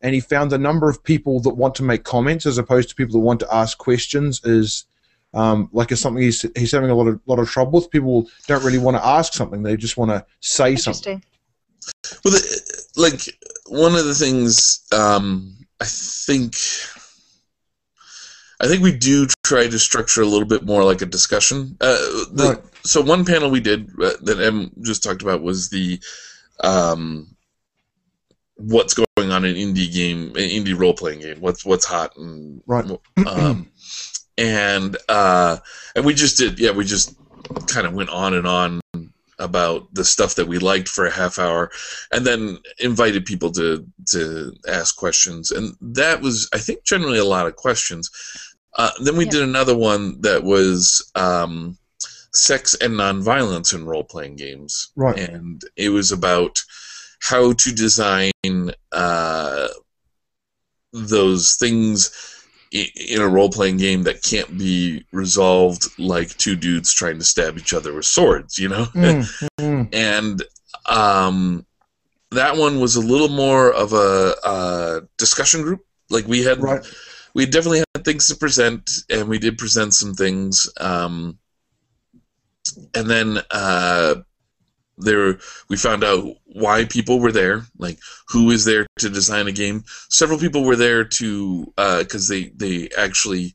and 0.00 0.14
he 0.14 0.20
found 0.20 0.50
the 0.50 0.58
number 0.58 0.88
of 0.88 1.02
people 1.02 1.40
that 1.40 1.54
want 1.54 1.74
to 1.76 1.82
make 1.82 2.04
comments 2.04 2.46
as 2.46 2.58
opposed 2.58 2.88
to 2.88 2.94
people 2.94 3.12
that 3.14 3.24
want 3.24 3.40
to 3.40 3.54
ask 3.54 3.78
questions 3.78 4.40
is 4.44 4.84
um, 5.34 5.68
like 5.72 5.92
it's 5.92 6.00
something 6.00 6.22
he's, 6.22 6.44
he's 6.56 6.72
having 6.72 6.90
a 6.90 6.94
lot 6.94 7.08
of 7.08 7.20
lot 7.26 7.38
of 7.38 7.48
trouble 7.48 7.72
with. 7.72 7.90
People 7.90 8.28
don't 8.46 8.64
really 8.64 8.78
want 8.78 8.96
to 8.96 9.04
ask 9.04 9.34
something; 9.34 9.62
they 9.62 9.76
just 9.76 9.96
want 9.96 10.10
to 10.10 10.24
say 10.40 10.74
something. 10.74 11.22
Well, 12.24 12.32
the, 12.32 12.88
like 12.96 13.20
one 13.66 13.94
of 13.94 14.06
the 14.06 14.14
things 14.14 14.86
um, 14.92 15.54
I 15.80 15.84
think 15.84 16.54
I 18.60 18.66
think 18.66 18.82
we 18.82 18.92
do 18.92 19.26
try 19.44 19.68
to 19.68 19.78
structure 19.78 20.22
a 20.22 20.26
little 20.26 20.46
bit 20.46 20.64
more 20.64 20.84
like 20.84 21.00
a 21.02 21.06
discussion. 21.06 21.76
Uh, 21.80 21.96
the, 22.32 22.56
right. 22.56 22.58
So 22.84 23.00
one 23.00 23.24
panel 23.24 23.50
we 23.50 23.60
did 23.60 23.90
uh, 24.02 24.12
that 24.22 24.40
Em 24.40 24.70
just 24.82 25.02
talked 25.02 25.22
about 25.22 25.42
was 25.42 25.68
the 25.70 26.00
um, 26.64 27.36
what's 28.56 28.94
going 28.94 29.30
on 29.30 29.44
in 29.44 29.54
indie 29.54 29.92
game, 29.92 30.32
indie 30.34 30.78
role 30.78 30.94
playing 30.94 31.20
game. 31.20 31.40
What's 31.40 31.64
what's 31.64 31.84
hot 31.84 32.16
and 32.16 32.62
right. 32.66 32.84
Um, 33.26 33.70
and 34.38 34.96
uh, 35.08 35.58
and 35.94 36.04
we 36.04 36.14
just 36.14 36.38
did 36.38 36.58
yeah 36.58 36.70
we 36.70 36.84
just 36.84 37.16
kind 37.66 37.86
of 37.86 37.92
went 37.94 38.10
on 38.10 38.34
and 38.34 38.46
on 38.46 38.80
about 39.38 39.92
the 39.94 40.04
stuff 40.04 40.34
that 40.34 40.48
we 40.48 40.58
liked 40.58 40.88
for 40.88 41.06
a 41.06 41.10
half 41.10 41.38
hour 41.38 41.70
and 42.12 42.26
then 42.26 42.58
invited 42.80 43.24
people 43.24 43.52
to 43.52 43.86
to 44.04 44.52
ask 44.66 44.96
questions 44.96 45.52
and 45.52 45.76
that 45.80 46.20
was 46.20 46.48
i 46.52 46.58
think 46.58 46.82
generally 46.82 47.18
a 47.18 47.24
lot 47.24 47.46
of 47.46 47.54
questions 47.54 48.10
uh, 48.78 48.90
then 49.02 49.16
we 49.16 49.24
yeah. 49.24 49.30
did 49.30 49.42
another 49.42 49.76
one 49.76 50.20
that 50.20 50.42
was 50.42 51.10
um, 51.14 51.76
sex 52.32 52.74
and 52.74 52.94
nonviolence 52.94 53.74
in 53.74 53.84
role-playing 53.84 54.36
games 54.36 54.92
right 54.96 55.18
and 55.18 55.62
it 55.76 55.90
was 55.90 56.12
about 56.12 56.58
how 57.20 57.52
to 57.52 57.72
design 57.72 58.32
uh, 58.92 59.68
those 60.92 61.56
things 61.56 62.38
in 62.70 63.20
a 63.20 63.28
role 63.28 63.48
playing 63.48 63.78
game 63.78 64.02
that 64.02 64.22
can't 64.22 64.58
be 64.58 65.04
resolved 65.12 65.86
like 65.98 66.36
two 66.36 66.54
dudes 66.54 66.92
trying 66.92 67.18
to 67.18 67.24
stab 67.24 67.56
each 67.56 67.72
other 67.72 67.94
with 67.94 68.04
swords, 68.04 68.58
you 68.58 68.68
know? 68.68 68.84
Mm, 68.94 69.48
mm. 69.60 69.88
and 69.94 70.42
um, 70.86 71.64
that 72.30 72.56
one 72.56 72.78
was 72.78 72.96
a 72.96 73.00
little 73.00 73.28
more 73.28 73.72
of 73.72 73.92
a, 73.94 74.34
a 74.44 75.00
discussion 75.16 75.62
group. 75.62 75.80
Like 76.10 76.26
we 76.26 76.42
had, 76.42 76.62
right. 76.62 76.84
We 77.38 77.46
definitely 77.46 77.84
had 77.94 78.04
things 78.04 78.26
to 78.26 78.34
present, 78.34 78.90
and 79.08 79.28
we 79.28 79.38
did 79.38 79.58
present 79.58 79.94
some 79.94 80.12
things. 80.12 80.68
Um, 80.80 81.38
and 82.96 83.08
then 83.08 83.38
uh, 83.52 84.16
there 84.96 85.38
we 85.68 85.76
found 85.76 86.02
out 86.02 86.34
why 86.46 86.84
people 86.84 87.20
were 87.20 87.30
there 87.30 87.62
like 87.78 88.00
who 88.28 88.50
is 88.50 88.64
there 88.64 88.88
to 88.98 89.08
design 89.08 89.46
a 89.46 89.52
game 89.52 89.84
several 90.08 90.38
people 90.38 90.64
were 90.64 90.74
there 90.74 91.04
to 91.04 91.72
because 91.76 92.28
uh, 92.28 92.34
they 92.34 92.52
they 92.56 92.88
actually 92.98 93.54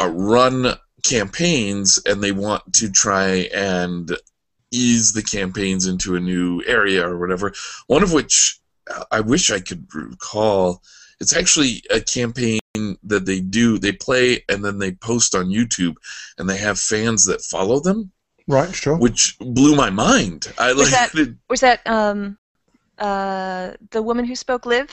uh, 0.00 0.08
run 0.08 0.72
campaigns 1.04 2.00
and 2.06 2.22
they 2.22 2.30
want 2.30 2.62
to 2.72 2.88
try 2.88 3.48
and 3.52 4.16
ease 4.70 5.12
the 5.12 5.22
campaigns 5.22 5.88
into 5.88 6.14
a 6.14 6.20
new 6.20 6.62
area 6.64 7.04
or 7.04 7.18
whatever 7.18 7.52
one 7.88 8.04
of 8.04 8.12
which 8.12 8.60
i 9.10 9.20
wish 9.20 9.50
i 9.50 9.58
could 9.58 9.84
recall 9.92 10.80
it's 11.22 11.34
actually 11.34 11.82
a 11.90 12.00
campaign 12.00 12.60
that 13.02 13.24
they 13.24 13.40
do 13.40 13.78
they 13.78 13.92
play 13.92 14.44
and 14.48 14.64
then 14.64 14.78
they 14.78 14.92
post 14.92 15.34
on 15.34 15.46
youtube 15.46 15.94
and 16.36 16.48
they 16.48 16.58
have 16.58 16.78
fans 16.78 17.24
that 17.24 17.40
follow 17.42 17.80
them 17.80 18.12
Right, 18.48 18.74
sure. 18.74 18.96
Which 18.96 19.36
blew 19.38 19.76
my 19.76 19.90
mind. 19.90 20.52
I 20.58 20.72
was 20.72 20.92
like, 20.92 21.12
that 21.12 21.36
was 21.48 21.60
that 21.60 21.86
um, 21.86 22.38
uh, 22.98 23.72
the 23.90 24.02
woman 24.02 24.24
who 24.24 24.34
spoke 24.34 24.66
live? 24.66 24.90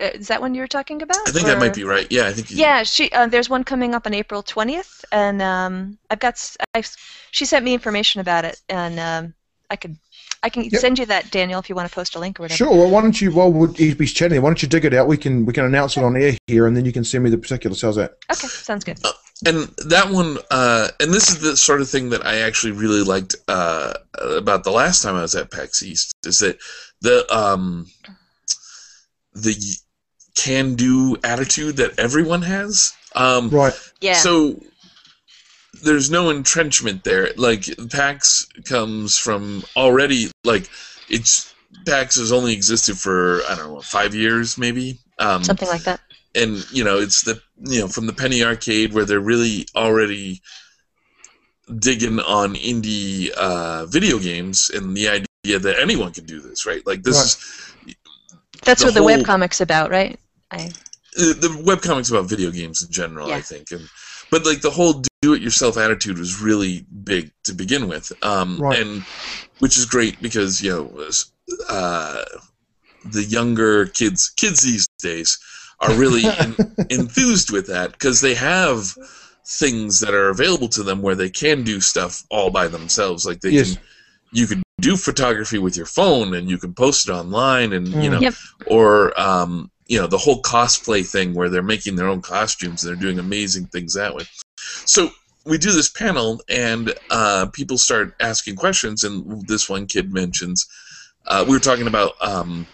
Uh, 0.00 0.10
is 0.14 0.28
that 0.28 0.40
one 0.40 0.54
you 0.54 0.60
were 0.60 0.68
talking 0.68 1.02
about? 1.02 1.28
I 1.28 1.30
think 1.30 1.46
or? 1.46 1.50
that 1.50 1.58
might 1.58 1.74
be 1.74 1.84
right. 1.84 2.06
Yeah, 2.10 2.26
I 2.26 2.32
think. 2.32 2.50
Yeah, 2.50 2.82
she. 2.84 3.10
Uh, 3.12 3.26
there's 3.26 3.50
one 3.50 3.64
coming 3.64 3.94
up 3.94 4.06
on 4.06 4.14
April 4.14 4.42
20th, 4.42 5.04
and 5.12 5.42
um, 5.42 5.98
I've 6.10 6.20
got. 6.20 6.56
I've, 6.74 6.90
she 7.30 7.44
sent 7.44 7.64
me 7.64 7.74
information 7.74 8.20
about 8.20 8.44
it, 8.44 8.60
and 8.68 8.98
um, 8.98 9.34
I 9.70 9.76
could 9.76 9.96
I 10.42 10.50
can 10.50 10.64
yep. 10.64 10.80
send 10.80 10.98
you 10.98 11.06
that, 11.06 11.30
Daniel, 11.30 11.58
if 11.58 11.68
you 11.68 11.74
want 11.74 11.88
to 11.88 11.94
post 11.94 12.14
a 12.14 12.18
link 12.18 12.38
or 12.38 12.44
whatever. 12.44 12.56
Sure. 12.56 12.70
Well, 12.70 12.90
why 12.90 13.02
don't 13.02 13.20
you, 13.20 13.32
while 13.32 13.66
he's 13.66 13.94
be 13.94 14.06
chatting, 14.06 14.40
why 14.40 14.48
don't 14.48 14.62
you 14.62 14.68
dig 14.68 14.84
it 14.84 14.94
out? 14.94 15.08
We 15.08 15.16
can 15.16 15.44
we 15.44 15.52
can 15.52 15.64
announce 15.64 15.96
it 15.96 16.04
on 16.04 16.16
air 16.16 16.36
here, 16.46 16.66
and 16.66 16.76
then 16.76 16.84
you 16.84 16.92
can 16.92 17.04
send 17.04 17.24
me 17.24 17.30
the 17.30 17.38
particulars. 17.38 17.82
How's 17.82 17.96
that? 17.96 18.12
Okay, 18.32 18.46
sounds 18.46 18.84
good. 18.84 18.98
Uh, 19.04 19.12
and 19.46 19.68
that 19.86 20.10
one, 20.10 20.38
uh, 20.50 20.88
and 21.00 21.12
this 21.12 21.28
is 21.28 21.40
the 21.40 21.56
sort 21.56 21.80
of 21.80 21.88
thing 21.88 22.10
that 22.10 22.26
I 22.26 22.38
actually 22.40 22.72
really 22.72 23.02
liked 23.02 23.36
uh, 23.46 23.94
about 24.20 24.64
the 24.64 24.70
last 24.70 25.02
time 25.02 25.14
I 25.14 25.22
was 25.22 25.34
at 25.34 25.50
PAX 25.50 25.82
East, 25.82 26.12
is 26.24 26.38
that 26.38 26.58
the 27.00 27.26
um, 27.34 27.86
the 29.34 29.56
can-do 30.36 31.16
attitude 31.24 31.76
that 31.76 31.98
everyone 31.98 32.42
has. 32.42 32.92
Um, 33.14 33.50
right. 33.50 33.74
Yeah. 34.00 34.14
So 34.14 34.60
there's 35.82 36.10
no 36.10 36.30
entrenchment 36.30 37.04
there. 37.04 37.30
Like 37.36 37.64
PAX 37.90 38.46
comes 38.64 39.18
from 39.18 39.64
already 39.76 40.30
like 40.44 40.68
it's 41.08 41.54
PAX 41.86 42.16
has 42.16 42.32
only 42.32 42.52
existed 42.52 42.98
for 42.98 43.40
I 43.48 43.54
don't 43.54 43.72
know 43.72 43.80
five 43.80 44.14
years 44.14 44.58
maybe 44.58 44.98
um, 45.18 45.44
something 45.44 45.68
like 45.68 45.82
that. 45.82 46.00
And 46.34 46.64
you 46.72 46.84
know 46.84 46.98
it's 46.98 47.22
the 47.22 47.40
you 47.64 47.80
know 47.80 47.88
from 47.88 48.06
the 48.06 48.12
penny 48.12 48.42
arcade 48.42 48.92
where 48.92 49.04
they're 49.04 49.20
really 49.20 49.66
already 49.74 50.42
digging 51.78 52.20
on 52.20 52.54
indie 52.54 53.30
uh, 53.30 53.86
video 53.86 54.18
games 54.18 54.70
and 54.70 54.96
the 54.96 55.08
idea 55.08 55.58
that 55.58 55.76
anyone 55.78 56.12
can 56.12 56.24
do 56.24 56.40
this 56.40 56.66
right 56.66 56.86
like 56.86 57.02
this 57.02 57.16
right. 57.16 57.94
is 57.94 57.94
that's 58.62 58.82
what 58.82 58.94
the 58.94 59.00
whole, 59.00 59.10
webcomic's 59.10 59.60
about 59.60 59.90
right 59.90 60.18
I 60.50 60.70
the, 61.14 61.34
the 61.34 61.48
webcomics 61.48 62.10
about 62.10 62.28
video 62.28 62.50
games 62.50 62.82
in 62.82 62.90
general 62.90 63.28
yeah. 63.28 63.36
I 63.36 63.40
think 63.42 63.70
and 63.70 63.86
but 64.30 64.46
like 64.46 64.60
the 64.60 64.70
whole 64.70 65.02
do-it-yourself 65.22 65.76
attitude 65.76 66.18
was 66.18 66.40
really 66.40 66.86
big 67.04 67.30
to 67.44 67.52
begin 67.52 67.88
with, 67.88 68.12
um, 68.22 68.58
right. 68.58 68.78
and 68.78 69.02
which 69.58 69.76
is 69.76 69.84
great 69.84 70.20
because 70.22 70.62
you 70.62 70.70
know 70.70 71.10
uh, 71.68 72.24
the 73.12 73.24
younger 73.24 73.86
kids 73.86 74.30
kids 74.36 74.62
these 74.62 74.86
days 75.02 75.38
are 75.80 75.92
really 75.94 76.24
in, 76.40 76.56
enthused 76.90 77.50
with 77.50 77.66
that 77.66 77.92
because 77.92 78.20
they 78.20 78.34
have 78.34 78.94
things 79.44 80.00
that 80.00 80.14
are 80.14 80.28
available 80.28 80.68
to 80.68 80.82
them 80.82 81.00
where 81.00 81.14
they 81.14 81.30
can 81.30 81.64
do 81.64 81.80
stuff 81.80 82.22
all 82.30 82.50
by 82.50 82.68
themselves. 82.68 83.24
Like 83.24 83.40
they 83.40 83.50
yes. 83.50 83.74
can, 83.74 83.82
you 84.32 84.46
can 84.46 84.62
do 84.80 84.96
photography 84.96 85.58
with 85.58 85.76
your 85.76 85.86
phone 85.86 86.34
and 86.34 86.50
you 86.50 86.58
can 86.58 86.74
post 86.74 87.08
it 87.08 87.12
online, 87.12 87.72
and 87.72 87.88
mm. 87.88 88.04
you 88.04 88.10
know, 88.10 88.20
yep. 88.20 88.34
or 88.66 89.18
um, 89.20 89.70
you 89.86 89.98
know 89.98 90.06
the 90.06 90.18
whole 90.18 90.42
cosplay 90.42 91.04
thing 91.04 91.34
where 91.34 91.48
they're 91.48 91.62
making 91.62 91.96
their 91.96 92.08
own 92.08 92.22
costumes 92.22 92.84
and 92.84 92.94
they're 92.94 93.02
doing 93.02 93.18
amazing 93.18 93.66
things 93.66 93.94
that 93.94 94.14
way. 94.14 94.24
So 94.84 95.10
we 95.44 95.58
do 95.58 95.72
this 95.72 95.88
panel 95.88 96.40
and 96.48 96.94
uh, 97.10 97.46
people 97.52 97.78
start 97.78 98.14
asking 98.20 98.56
questions, 98.56 99.04
and 99.04 99.46
this 99.46 99.68
one 99.68 99.86
kid 99.86 100.12
mentions 100.12 100.66
uh, 101.28 101.44
we 101.46 101.52
were 101.52 101.60
talking 101.60 101.86
about. 101.86 102.12
Um, 102.20 102.66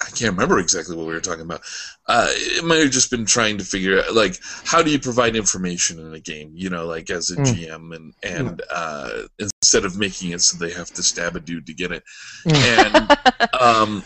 I 0.00 0.10
can't 0.10 0.32
remember 0.32 0.58
exactly 0.58 0.96
what 0.96 1.06
we 1.06 1.14
were 1.14 1.20
talking 1.20 1.42
about. 1.42 1.62
Uh, 2.06 2.26
it 2.30 2.64
might 2.64 2.80
have 2.80 2.90
just 2.90 3.10
been 3.10 3.24
trying 3.24 3.56
to 3.58 3.64
figure 3.64 4.00
out, 4.00 4.14
like, 4.14 4.38
how 4.64 4.82
do 4.82 4.90
you 4.90 4.98
provide 4.98 5.34
information 5.34 5.98
in 5.98 6.12
a 6.12 6.20
game? 6.20 6.52
You 6.54 6.68
know, 6.68 6.86
like 6.86 7.08
as 7.10 7.30
a 7.30 7.36
mm. 7.36 7.44
GM, 7.44 7.96
and 7.96 8.12
and 8.22 8.62
uh, 8.70 9.22
instead 9.38 9.84
of 9.84 9.96
making 9.96 10.32
it 10.32 10.42
so 10.42 10.58
they 10.58 10.72
have 10.72 10.90
to 10.90 11.02
stab 11.02 11.36
a 11.36 11.40
dude 11.40 11.66
to 11.66 11.74
get 11.74 11.90
it, 11.90 12.04
mm. 12.46 12.54
and 12.54 13.54
um, 13.60 14.02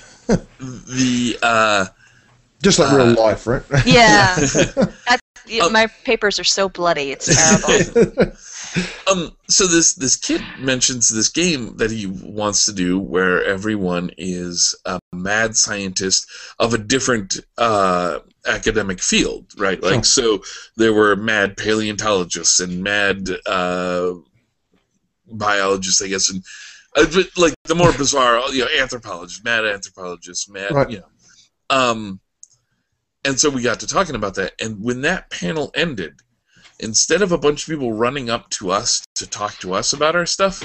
the 0.59 1.39
uh, 1.43 1.87
just 2.63 2.79
like 2.79 2.93
real 2.93 3.11
uh, 3.11 3.15
life, 3.15 3.47
right? 3.47 3.63
Yeah, 3.87 4.37
um, 5.63 5.73
my 5.73 5.87
papers 6.05 6.39
are 6.39 6.45
so 6.45 6.69
bloody; 6.69 7.13
it's 7.13 7.27
terrible. 7.27 8.33
um, 9.11 9.37
so 9.49 9.67
this 9.67 9.95
this 9.95 10.17
kid 10.17 10.43
mentions 10.59 11.09
this 11.09 11.29
game 11.29 11.77
that 11.77 11.91
he 11.91 12.07
wants 12.07 12.67
to 12.67 12.73
do, 12.73 12.99
where 12.99 13.45
everyone 13.45 14.11
is 14.19 14.75
a 14.85 14.99
mad 15.13 15.57
scientist 15.57 16.29
of 16.59 16.75
a 16.75 16.79
different 16.79 17.41
uh, 17.57 18.19
academic 18.47 19.01
field, 19.01 19.47
right? 19.57 19.83
Like, 19.83 20.05
so 20.05 20.43
there 20.77 20.93
were 20.93 21.17
mad 21.17 21.57
paleontologists 21.57 22.61
and 22.61 22.83
mad 22.83 23.29
uh, 23.47 24.15
biologists, 25.31 26.03
I 26.03 26.09
guess, 26.09 26.31
and 26.31 26.43
uh, 26.97 27.23
like 27.37 27.55
the 27.65 27.75
more 27.75 27.93
bizarre, 27.93 28.41
you 28.51 28.65
know, 28.65 28.71
anthropologists, 28.81 29.45
mad 29.45 29.65
anthropologists, 29.65 30.49
mad, 30.49 30.73
right. 30.73 30.91
you 30.91 30.99
know. 30.99 31.07
Um, 31.71 32.21
and 33.25 33.39
so 33.39 33.51
we 33.51 33.63
got 33.63 33.81
to 33.81 33.87
talking 33.87 34.15
about 34.15 34.35
that, 34.37 34.53
and 34.61 34.83
when 34.83 35.01
that 35.03 35.31
panel 35.31 35.71
ended, 35.75 36.15
instead 36.81 37.23
of 37.23 37.33
a 37.33 37.39
bunch 37.39 37.63
of 37.63 37.69
people 37.69 37.93
running 37.93 38.31
up 38.31 38.49
to 38.51 38.71
us 38.71 39.05
to 39.17 39.27
talk 39.27 39.57
to 39.59 39.75
us 39.75 39.93
about 39.93 40.15
our 40.17 40.27
stuff, 40.27 40.63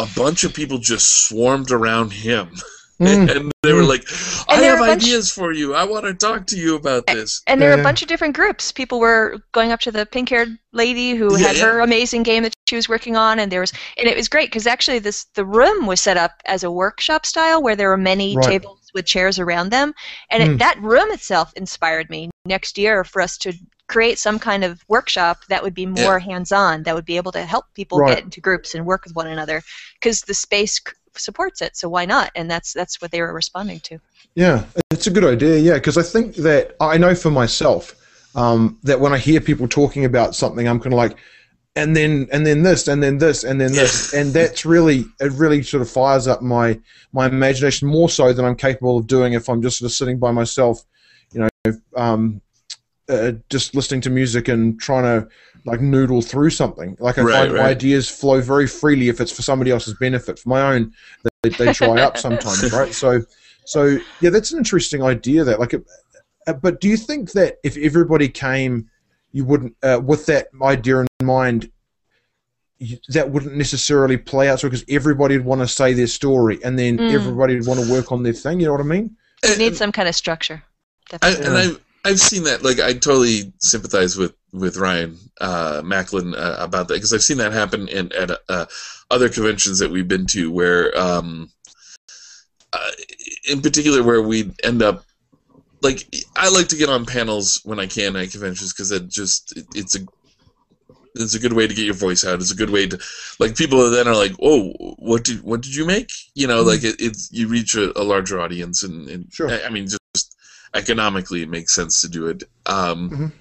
a 0.00 0.06
bunch 0.16 0.44
of 0.44 0.54
people 0.54 0.78
just 0.78 1.26
swarmed 1.26 1.70
around 1.70 2.12
him. 2.12 2.50
Mm. 3.00 3.28
and 3.36 3.52
they 3.64 3.72
were 3.72 3.82
like, 3.82 4.04
I 4.48 4.54
have 4.62 4.78
are 4.78 4.86
bunch- 4.86 5.02
ideas 5.02 5.28
for 5.28 5.50
you. 5.50 5.74
I 5.74 5.82
want 5.82 6.04
to 6.06 6.14
talk 6.14 6.46
to 6.46 6.56
you 6.56 6.76
about 6.76 7.08
this. 7.08 7.42
And 7.48 7.60
there 7.60 7.74
were 7.74 7.80
a 7.80 7.82
bunch 7.82 8.02
of 8.02 8.08
different 8.08 8.36
groups. 8.36 8.70
People 8.70 9.00
were 9.00 9.40
going 9.50 9.72
up 9.72 9.80
to 9.80 9.90
the 9.90 10.06
pink-haired 10.06 10.56
lady 10.72 11.16
who 11.16 11.36
Yeah, 11.36 11.48
had 11.48 11.56
yeah. 11.56 11.64
her 11.64 11.80
amazing 11.80 12.22
game 12.22 12.44
that 12.44 12.52
she 12.68 12.76
was 12.76 12.88
working 12.88 13.16
on, 13.16 13.40
and 13.40 13.50
there 13.50 13.58
was, 13.60 13.72
and 13.98 14.06
it 14.06 14.16
was 14.16 14.28
great 14.28 14.48
because 14.48 14.68
actually 14.68 15.00
this 15.00 15.24
the 15.34 15.44
room 15.44 15.86
was 15.86 16.00
set 16.00 16.16
up 16.16 16.40
as 16.46 16.62
a 16.62 16.70
workshop 16.70 17.26
style 17.26 17.60
where 17.60 17.74
there 17.74 17.88
were 17.88 17.96
many 17.96 18.36
Right. 18.36 18.46
tables 18.46 18.83
with 18.94 19.04
chairs 19.04 19.38
around 19.38 19.70
them, 19.70 19.92
and 20.30 20.42
Hmm. 20.42 20.54
it, 20.54 20.58
that 20.58 20.80
room 20.80 21.10
itself 21.10 21.52
inspired 21.56 22.08
me 22.08 22.30
next 22.46 22.78
year 22.78 23.04
for 23.04 23.20
us 23.20 23.36
to 23.38 23.52
create 23.86 24.18
some 24.18 24.38
kind 24.38 24.64
of 24.64 24.82
workshop 24.88 25.44
that 25.48 25.62
would 25.62 25.74
be 25.74 25.84
more 25.84 26.18
hands-on, 26.18 26.82
that 26.84 26.94
would 26.94 27.04
be 27.04 27.18
able 27.18 27.32
to 27.32 27.44
help 27.44 27.66
people 27.74 27.98
Right. 27.98 28.16
get 28.16 28.24
into 28.24 28.40
groups 28.40 28.74
and 28.74 28.86
work 28.86 29.04
with 29.04 29.14
one 29.14 29.26
another 29.26 29.62
because 30.00 30.22
the 30.22 30.32
space 30.32 30.76
c- 30.76 30.94
supports 31.16 31.60
it. 31.60 31.76
So 31.76 31.88
why 31.88 32.06
not? 32.06 32.30
And 32.34 32.50
that's 32.50 32.72
that's 32.72 33.02
what 33.02 33.10
they 33.10 33.20
were 33.20 33.32
responding 33.32 33.80
to. 33.80 33.98
Yeah, 34.34 34.64
it's 34.90 35.06
a 35.06 35.10
good 35.10 35.24
idea. 35.24 35.58
Yeah, 35.58 35.74
because 35.74 35.98
I 35.98 36.02
think 36.02 36.36
that 36.36 36.74
I 36.80 36.96
know 36.96 37.14
for 37.14 37.30
myself 37.30 37.94
um, 38.34 38.78
that 38.82 38.98
when 38.98 39.12
I 39.12 39.18
hear 39.18 39.40
people 39.40 39.68
talking 39.68 40.04
about 40.06 40.34
something, 40.34 40.66
I'm 40.66 40.80
kind 40.80 40.92
of 40.92 40.98
like, 40.98 41.16
and 41.76 41.96
then 41.96 42.28
and 42.32 42.46
then 42.46 42.62
this 42.62 42.88
and 42.88 43.02
then 43.02 43.18
this 43.18 43.44
and 43.44 43.60
then 43.60 43.72
this, 43.72 44.12
and 44.14 44.32
that's 44.32 44.64
really 44.64 45.04
it. 45.20 45.32
Really 45.32 45.62
sort 45.62 45.82
of 45.82 45.90
fires 45.90 46.28
up 46.28 46.42
my 46.42 46.78
my 47.12 47.26
imagination 47.26 47.88
more 47.88 48.08
so 48.08 48.32
than 48.32 48.44
I'm 48.44 48.56
capable 48.56 48.98
of 48.98 49.06
doing 49.06 49.32
if 49.32 49.48
I'm 49.48 49.62
just 49.62 49.78
sort 49.78 49.90
of 49.90 49.92
sitting 49.92 50.18
by 50.18 50.30
myself, 50.30 50.84
you 51.32 51.40
know, 51.40 51.72
um, 51.96 52.40
uh, 53.08 53.32
just 53.50 53.74
listening 53.74 54.00
to 54.02 54.10
music 54.10 54.48
and 54.48 54.78
trying 54.80 55.04
to 55.04 55.28
like 55.64 55.80
noodle 55.80 56.22
through 56.22 56.50
something. 56.50 56.96
Like 57.00 57.18
I 57.18 57.22
Right, 57.22 57.32
find 57.32 57.52
my 57.52 57.58
right. 57.58 57.76
ideas 57.76 58.08
flow 58.08 58.40
very 58.40 58.66
freely 58.66 59.08
if 59.08 59.20
it's 59.20 59.32
for 59.32 59.42
somebody 59.42 59.70
else's 59.70 59.94
benefit. 59.94 60.38
For 60.38 60.48
my 60.48 60.74
own, 60.74 60.92
they, 61.42 61.50
they 61.50 61.72
dry 61.72 62.00
up 62.00 62.16
sometimes, 62.18 62.72
right? 62.72 62.92
So. 62.92 63.22
So 63.66 63.96
yeah, 64.20 64.28
that's 64.28 64.52
an 64.52 64.58
interesting 64.58 65.02
idea. 65.02 65.42
That 65.42 65.58
like, 65.58 65.72
uh, 65.72 66.52
but 66.52 66.82
do 66.82 66.88
you 66.88 66.98
think 66.98 67.32
that 67.32 67.56
if 67.64 67.78
everybody 67.78 68.28
came, 68.28 68.90
you 69.34 69.44
wouldn't 69.44 69.74
uh, 69.82 70.00
with 70.02 70.26
that 70.26 70.46
idea 70.62 71.00
in 71.00 71.26
mind, 71.26 71.70
you, 72.78 72.96
that 73.08 73.30
wouldn't 73.30 73.56
necessarily 73.56 74.16
play 74.16 74.48
out? 74.48 74.60
So 74.60 74.68
because 74.68 74.84
everybody 74.88 75.36
would 75.36 75.44
want 75.44 75.60
to 75.60 75.68
say 75.68 75.92
their 75.92 76.06
story, 76.06 76.60
and 76.64 76.78
then 76.78 76.98
Mm. 76.98 77.12
everybody 77.12 77.56
would 77.56 77.66
want 77.66 77.80
to 77.80 77.92
work 77.92 78.12
on 78.12 78.22
their 78.22 78.32
thing. 78.32 78.60
You 78.60 78.66
know 78.66 78.72
what 78.72 78.80
I 78.80 78.84
mean? 78.84 79.16
You 79.42 79.50
And- 79.50 79.58
need 79.58 79.76
some 79.76 79.92
kind 79.92 80.08
of 80.08 80.14
structure. 80.14 80.62
I, 81.20 81.30
and 81.32 81.58
I've 81.58 81.84
I've 82.06 82.20
seen 82.20 82.44
that. 82.44 82.62
Like 82.62 82.78
I 82.80 82.92
totally 82.94 83.52
sympathize 83.58 84.16
with 84.16 84.34
with 84.52 84.76
Ryan 84.76 85.18
uh, 85.40 85.82
Macklin 85.84 86.34
uh, 86.34 86.56
about 86.60 86.86
that 86.88 86.94
because 86.94 87.12
I've 87.12 87.22
seen 87.24 87.38
that 87.38 87.52
happen 87.52 87.88
in 87.88 88.12
at 88.12 88.30
uh, 88.48 88.66
other 89.10 89.28
conventions 89.28 89.80
that 89.80 89.90
we've 89.90 90.06
been 90.08 90.26
to, 90.26 90.50
where 90.52 90.96
um, 90.96 91.50
uh, 92.72 92.90
in 93.50 93.60
particular 93.60 94.02
where 94.04 94.22
we 94.22 94.52
end 94.62 94.80
up. 94.80 95.04
Like 95.84 96.00
I 96.34 96.48
like 96.50 96.68
to 96.68 96.76
get 96.76 96.88
on 96.88 97.04
panels 97.06 97.60
when 97.64 97.78
I 97.78 97.86
can 97.86 98.16
at 98.16 98.30
conventions 98.32 98.72
because 98.72 98.90
it 98.90 99.06
just 99.08 99.56
it, 99.56 99.66
it's 99.74 99.94
a 99.94 100.00
it's 101.16 101.34
a 101.34 101.38
good 101.38 101.52
way 101.52 101.66
to 101.68 101.74
get 101.74 101.84
your 101.84 101.94
voice 101.94 102.24
out. 102.24 102.40
It's 102.40 102.50
a 102.50 102.56
good 102.56 102.70
way 102.70 102.88
to 102.88 102.98
like 103.38 103.54
people 103.56 103.88
then 103.90 104.08
are 104.08 104.16
like, 104.16 104.32
oh, 104.42 104.72
what 104.98 105.22
did 105.24 105.42
what 105.42 105.60
did 105.60 105.74
you 105.74 105.84
make? 105.86 106.10
You 106.34 106.46
know, 106.48 106.64
Mhm. 106.64 106.66
like 106.66 106.82
it, 106.84 106.96
it's 106.98 107.30
you 107.30 107.46
reach 107.48 107.76
a, 107.76 107.96
a 107.96 108.02
larger 108.02 108.40
audience 108.40 108.82
and, 108.82 109.08
and 109.08 109.32
Sure. 109.32 109.48
I, 109.50 109.64
I 109.66 109.68
mean 109.68 109.86
just 109.86 110.36
economically 110.74 111.42
it 111.42 111.48
makes 111.50 111.72
sense 111.74 112.00
to 112.00 112.08
do 112.08 112.26
it. 112.28 112.42
Um, 112.66 113.10
Mhm. 113.10 113.32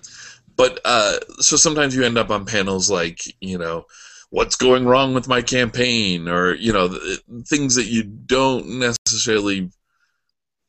But 0.56 0.80
uh, 0.86 1.18
so 1.40 1.56
sometimes 1.56 1.96
you 1.96 2.04
end 2.04 2.18
up 2.20 2.30
on 2.30 2.46
panels 2.46 2.92
like 2.92 3.22
you 3.42 3.58
know 3.58 3.86
what's 4.30 4.56
going 4.56 4.86
wrong 4.86 5.14
with 5.16 5.28
my 5.28 5.42
campaign 5.42 6.28
or 6.28 6.54
you 6.56 6.74
know 6.74 6.90
th- 6.90 7.22
things 7.48 7.74
that 7.76 7.86
you 7.88 8.04
don't 8.04 8.68
necessarily 8.80 9.72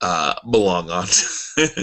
uh, 0.05 0.35
belong 0.51 0.91
on. 0.91 1.07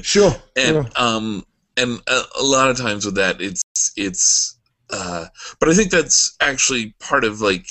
Sure. 0.04 0.36
and 0.58 0.86
sure. 0.86 0.90
um 0.98 1.46
and 1.78 2.02
a, 2.08 2.22
a 2.42 2.44
lot 2.44 2.70
of 2.70 2.78
times 2.78 3.06
with 3.06 3.16
that 3.16 3.40
it's 3.40 3.64
it's 3.96 4.60
uh 4.90 5.28
but 5.62 5.70
i 5.70 5.74
think 5.74 5.92
that's 5.92 6.36
actually 6.42 6.94
part 7.00 7.24
of 7.24 7.40
like 7.40 7.66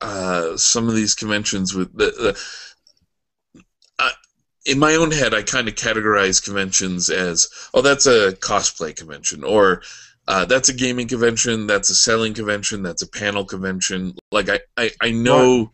uh 0.00 0.56
some 0.56 0.88
of 0.88 0.94
these 0.94 1.14
conventions 1.14 1.74
with 1.74 1.94
the, 1.94 2.06
the 2.06 3.62
uh, 3.98 4.10
in 4.64 4.78
my 4.78 4.94
own 4.94 5.10
head 5.10 5.34
i 5.34 5.42
kind 5.42 5.68
of 5.68 5.74
categorize 5.74 6.42
conventions 6.42 7.10
as 7.10 7.46
oh 7.74 7.82
that's 7.82 8.06
a 8.06 8.32
cosplay 8.40 8.96
convention 8.96 9.44
or 9.44 9.82
uh, 10.28 10.46
that's 10.46 10.70
a 10.70 10.74
gaming 10.74 11.06
convention 11.06 11.66
that's 11.66 11.90
a 11.90 11.94
selling 11.94 12.32
convention 12.32 12.82
that's 12.82 13.02
a 13.02 13.10
panel 13.10 13.44
convention 13.44 14.14
like 14.32 14.48
i 14.48 14.58
i, 14.78 14.90
I 15.02 15.10
know 15.10 15.70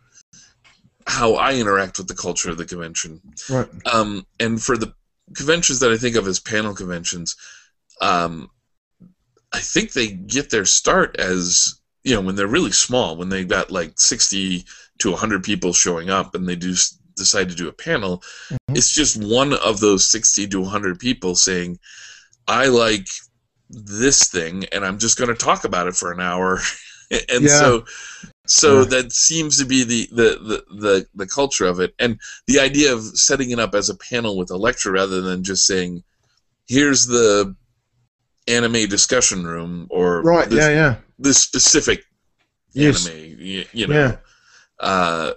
how 1.06 1.34
i 1.34 1.54
interact 1.54 1.98
with 1.98 2.08
the 2.08 2.14
culture 2.14 2.50
of 2.50 2.56
the 2.58 2.64
convention 2.64 3.20
Right. 3.50 3.68
um, 3.92 4.26
and 4.40 4.62
for 4.62 4.76
the 4.76 4.92
conventions 5.34 5.80
that 5.80 5.90
I 5.90 5.96
think 5.96 6.16
of 6.16 6.26
as 6.26 6.40
panel 6.40 6.74
conventions, 6.74 7.36
um, 8.02 8.50
I 9.52 9.60
think 9.60 9.92
they 9.92 10.08
get 10.08 10.50
their 10.50 10.64
start 10.66 11.16
as 11.18 11.80
you 12.04 12.14
know 12.14 12.20
when 12.20 12.34
they're 12.36 12.46
really 12.46 12.72
small, 12.72 13.16
when 13.16 13.28
they 13.30 13.44
got 13.44 13.70
like 13.70 13.98
sixty 13.98 14.64
to 14.98 15.14
hundred 15.14 15.42
people 15.42 15.72
showing 15.72 16.10
up, 16.10 16.34
and 16.34 16.46
they 16.46 16.56
do 16.56 16.74
decide 17.16 17.48
to 17.48 17.54
do 17.54 17.68
a 17.68 17.72
panel. 17.72 18.22
Mhm. 18.50 18.76
It's 18.76 18.92
just 18.92 19.16
one 19.16 19.54
of 19.54 19.80
those 19.80 20.06
sixty 20.06 20.46
to 20.48 20.64
hundred 20.64 20.98
people 20.98 21.34
saying, 21.34 21.78
"I 22.46 22.66
like 22.66 23.08
this 23.70 24.28
thing, 24.28 24.64
and 24.72 24.84
I'm 24.84 24.98
just 24.98 25.16
going 25.16 25.28
to 25.28 25.34
talk 25.34 25.64
about 25.64 25.86
it 25.86 25.96
for 25.96 26.12
an 26.12 26.20
hour." 26.20 26.60
and 27.30 27.44
Yeah. 27.44 27.58
so 27.58 27.84
so 28.52 28.80
Yeah. 28.80 28.84
that 28.86 29.12
seems 29.12 29.58
to 29.58 29.64
be 29.64 29.82
the, 29.82 30.06
the, 30.12 30.28
the, 30.48 30.76
the, 30.76 31.06
the 31.14 31.26
culture 31.26 31.64
of 31.64 31.80
it 31.80 31.94
and 31.98 32.20
the 32.46 32.60
idea 32.60 32.92
of 32.92 33.02
setting 33.18 33.50
it 33.50 33.58
up 33.58 33.74
as 33.74 33.88
a 33.88 33.94
panel 33.96 34.36
with 34.36 34.50
a 34.50 34.56
lecture 34.56 34.92
rather 34.92 35.22
than 35.22 35.42
just 35.42 35.66
saying 35.66 36.02
here's 36.68 37.06
the 37.06 37.56
anime 38.46 38.86
discussion 38.88 39.46
room 39.46 39.86
or 39.90 40.22
Right. 40.22 40.50
this, 40.50 40.58
Yeah. 40.58 40.68
Yeah. 40.70 40.94
this 41.18 41.38
specific 41.38 42.04
Yes. 42.74 43.06
anime 43.06 43.36
you, 43.38 43.64
you 43.72 43.86
know 43.86 43.94
Yeah. 43.94 44.16
uh, 44.80 45.32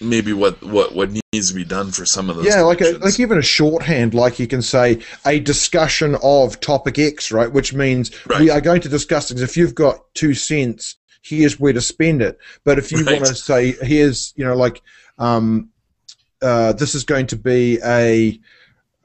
maybe 0.00 0.32
what, 0.32 0.62
what 0.62 0.94
what 0.94 1.10
needs 1.32 1.48
to 1.48 1.54
be 1.54 1.64
done 1.64 1.90
for 1.90 2.06
some 2.06 2.30
of 2.30 2.36
those 2.36 2.46
Yeah, 2.46 2.62
like 2.62 2.80
a, 2.80 2.92
like 2.98 3.18
even 3.20 3.36
a 3.38 3.42
shorthand, 3.42 4.14
like 4.14 4.38
you 4.38 4.46
can 4.46 4.62
say 4.62 5.00
a 5.26 5.40
discussion 5.40 6.16
of 6.22 6.58
topic 6.60 6.98
X, 6.98 7.30
right? 7.32 7.50
Which 7.52 7.74
means 7.74 8.10
Right. 8.26 8.40
we 8.40 8.50
are 8.50 8.60
going 8.60 8.80
to 8.82 8.88
discuss 8.88 9.28
things. 9.28 9.42
If 9.42 9.56
you've 9.56 9.74
got 9.74 9.96
two 10.14 10.34
cents, 10.34 10.96
here's 11.22 11.60
where 11.60 11.72
to 11.72 11.80
spend 11.80 12.22
it. 12.22 12.38
But 12.64 12.78
if 12.78 12.90
you 12.92 13.04
Right. 13.04 13.14
want 13.20 13.26
to 13.26 13.34
say, 13.34 13.72
here's 13.82 14.32
you 14.36 14.44
know, 14.44 14.56
like 14.56 14.82
um, 15.18 15.70
uh, 16.42 16.72
this 16.72 16.94
is 16.94 17.04
going 17.04 17.26
to 17.28 17.36
be 17.36 17.78
a 17.84 18.38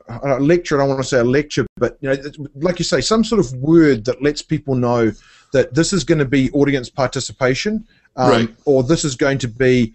a 0.08 0.40
lecture. 0.40 0.76
I 0.76 0.80
don't 0.82 0.90
want 0.90 1.02
to 1.02 1.08
say 1.08 1.20
a 1.20 1.24
lecture, 1.24 1.66
but 1.78 1.98
you 2.02 2.10
know, 2.10 2.16
like 2.56 2.80
you 2.80 2.86
say, 2.86 3.02
some 3.02 3.24
sort 3.24 3.40
of 3.40 3.52
word 3.54 4.06
that 4.06 4.22
lets 4.22 4.42
people 4.42 4.76
know 4.76 5.12
that 5.52 5.74
this 5.74 5.94
is 5.94 6.04
going 6.04 6.20
to 6.20 6.26
be 6.26 6.52
audience 6.52 6.90
participation, 6.90 7.86
um, 8.16 8.30
Right. 8.30 8.56
or 8.66 8.84
this 8.84 9.04
is 9.04 9.16
going 9.16 9.40
to 9.40 9.48
be 9.48 9.94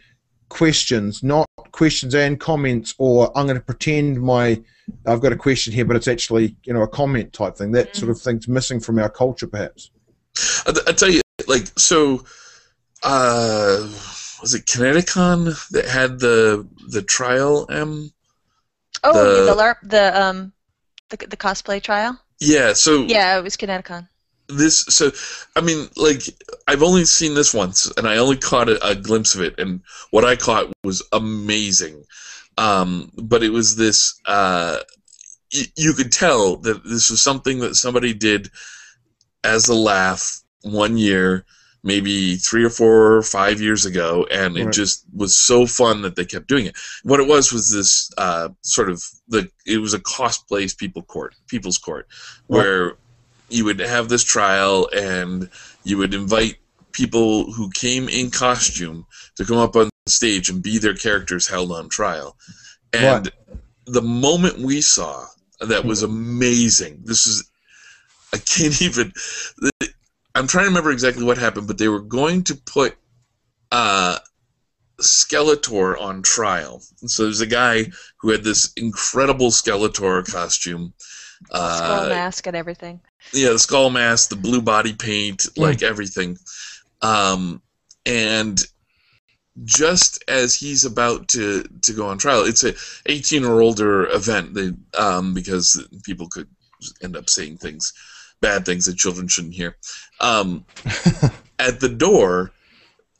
questions, 0.48 1.22
not 1.22 1.46
questions 1.70 2.14
and 2.14 2.40
comments, 2.40 2.94
or 2.98 3.30
I'm 3.38 3.46
going 3.46 3.58
to 3.58 3.64
pretend 3.64 4.20
my 4.20 4.60
I've 5.06 5.20
got 5.20 5.32
a 5.32 5.36
question 5.36 5.72
here, 5.72 5.84
but 5.84 5.96
it's 5.96 6.08
actually 6.08 6.56
you 6.64 6.72
know 6.74 6.82
a 6.82 6.88
comment 6.88 7.32
type 7.32 7.56
thing. 7.56 7.72
That 7.72 7.94
sort 7.96 8.10
of 8.10 8.20
thing's 8.20 8.48
missing 8.48 8.80
from 8.80 8.98
our 8.98 9.08
culture, 9.08 9.46
perhaps. 9.46 9.90
I, 10.66 10.72
I 10.88 10.92
tell 10.92 11.10
you, 11.10 11.20
like, 11.50 11.66
so, 11.78 12.24
uh, 13.02 13.88
was 14.40 14.54
it 14.54 14.64
Kineticon 14.66 15.68
that 15.70 15.86
had 15.86 16.18
the 16.20 16.66
the 16.88 17.02
trial? 17.02 17.66
M. 17.70 18.10
oh, 19.04 19.12
the- 19.12 19.52
the, 19.52 19.54
LARP, 19.62 19.76
the 19.82 20.20
um, 20.20 20.52
the, 21.10 21.16
the 21.16 21.36
cosplay 21.36 21.82
trial. 21.82 22.18
Yeah. 22.40 22.72
So 22.72 23.02
Yeah, 23.04 23.38
it 23.38 23.42
was 23.42 23.56
Kineticon. 23.56 24.08
this, 24.48 24.78
so, 24.88 25.10
I 25.56 25.60
mean, 25.60 25.88
like, 25.96 26.22
I've 26.66 26.82
only 26.82 27.04
seen 27.04 27.34
this 27.34 27.52
once, 27.54 27.90
and 27.96 28.06
I 28.08 28.16
only 28.16 28.36
caught 28.36 28.68
a, 28.68 28.84
a 28.84 28.94
glimpse 28.94 29.34
of 29.34 29.42
it, 29.42 29.54
and 29.58 29.80
what 30.10 30.24
I 30.24 30.36
caught 30.36 30.72
was 30.82 31.02
amazing. 31.12 32.02
Um, 32.58 33.10
but 33.16 33.42
it 33.42 33.50
was 33.52 33.76
this. 33.76 34.18
Uh, 34.26 34.78
y- 35.54 35.72
you 35.76 35.92
could 35.94 36.12
tell 36.12 36.56
that 36.66 36.82
this 36.84 37.10
was 37.10 37.22
something 37.22 37.60
that 37.60 37.74
somebody 37.76 38.12
did 38.12 38.50
as 39.44 39.68
a 39.68 39.74
laugh 39.74 40.40
one 40.62 40.96
year, 40.96 41.44
maybe 41.82 42.36
three 42.36 42.64
or 42.64 42.70
four 42.70 43.14
or 43.14 43.22
five 43.22 43.60
years 43.60 43.86
ago, 43.86 44.26
and 44.30 44.56
it 44.58 44.72
just 44.72 45.04
was 45.14 45.36
so 45.36 45.66
fun 45.66 46.02
that 46.02 46.14
they 46.16 46.24
kept 46.24 46.46
doing 46.46 46.66
it. 46.66 46.76
What 47.04 47.20
it 47.20 47.26
was 47.26 47.52
was 47.52 47.70
this 47.70 48.10
uh, 48.18 48.50
sort 48.62 48.90
of 48.90 49.02
the 49.28 49.50
it 49.66 49.78
was 49.78 49.94
a 49.94 50.00
cost 50.00 50.48
cosplays 50.48 50.76
people 50.76 51.02
court, 51.02 51.34
people's 51.48 51.78
court, 51.78 52.06
Right. 52.48 52.58
where 52.58 52.96
you 53.48 53.64
would 53.64 53.78
have 53.80 54.08
this 54.08 54.22
trial 54.24 54.88
and 54.94 55.48
you 55.84 55.96
would 55.98 56.14
invite 56.14 56.56
people 56.92 57.52
who 57.52 57.70
came 57.70 58.08
in 58.08 58.30
costume 58.30 59.06
to 59.36 59.44
come 59.44 59.56
up 59.56 59.76
on 59.76 59.88
stage 60.06 60.50
and 60.50 60.62
be 60.62 60.78
their 60.78 60.94
characters 60.94 61.48
held 61.48 61.72
on 61.72 61.88
trial. 61.88 62.36
And 62.92 63.30
the 63.86 64.02
moment 64.02 64.58
we 64.58 64.80
saw 64.80 65.26
that 65.60 65.84
was 65.84 66.02
amazing. 66.02 67.00
This 67.04 67.26
is 67.26 67.50
I 68.32 68.38
can't 68.38 68.80
even. 68.88 69.12
I'm 70.34 70.46
trying 70.46 70.64
to 70.64 70.68
remember 70.68 70.90
exactly 70.90 71.24
what 71.24 71.38
happened, 71.38 71.66
but 71.66 71.78
they 71.78 71.88
were 71.88 72.00
going 72.00 72.44
to 72.44 72.54
put 72.54 72.96
uh, 73.72 74.18
Skeletor 75.00 76.00
on 76.00 76.22
trial. 76.22 76.82
So 77.06 77.24
there's 77.24 77.40
a 77.40 77.46
guy 77.46 77.86
who 78.18 78.30
had 78.30 78.44
this 78.44 78.72
incredible 78.74 79.50
Skeletor 79.50 80.30
costume. 80.30 80.92
Uh, 81.50 81.76
skull 81.76 82.08
mask 82.08 82.46
and 82.46 82.56
everything. 82.56 83.00
Yeah, 83.32 83.50
the 83.50 83.58
skull 83.58 83.90
mask, 83.90 84.28
the 84.28 84.36
blue 84.36 84.62
body 84.62 84.92
paint, 84.92 85.40
mm. 85.40 85.58
like 85.58 85.82
everything. 85.82 86.38
Um, 87.02 87.62
and 88.06 88.60
just 89.64 90.22
as 90.28 90.54
he's 90.54 90.84
about 90.84 91.28
to, 91.28 91.64
to 91.82 91.92
go 91.92 92.06
on 92.06 92.18
trial, 92.18 92.44
it's 92.44 92.64
a 92.64 92.74
18 93.06 93.44
or 93.44 93.60
older 93.60 94.06
event 94.10 94.54
they, 94.54 94.72
um, 94.98 95.34
because 95.34 95.84
people 96.04 96.28
could 96.28 96.48
end 97.02 97.16
up 97.16 97.28
saying 97.28 97.58
things, 97.58 97.92
bad 98.40 98.64
things 98.64 98.86
that 98.86 98.96
children 98.96 99.28
shouldn't 99.28 99.54
hear. 99.54 99.76
Um, 100.20 100.64
at 101.58 101.80
the 101.80 101.88
door, 101.88 102.52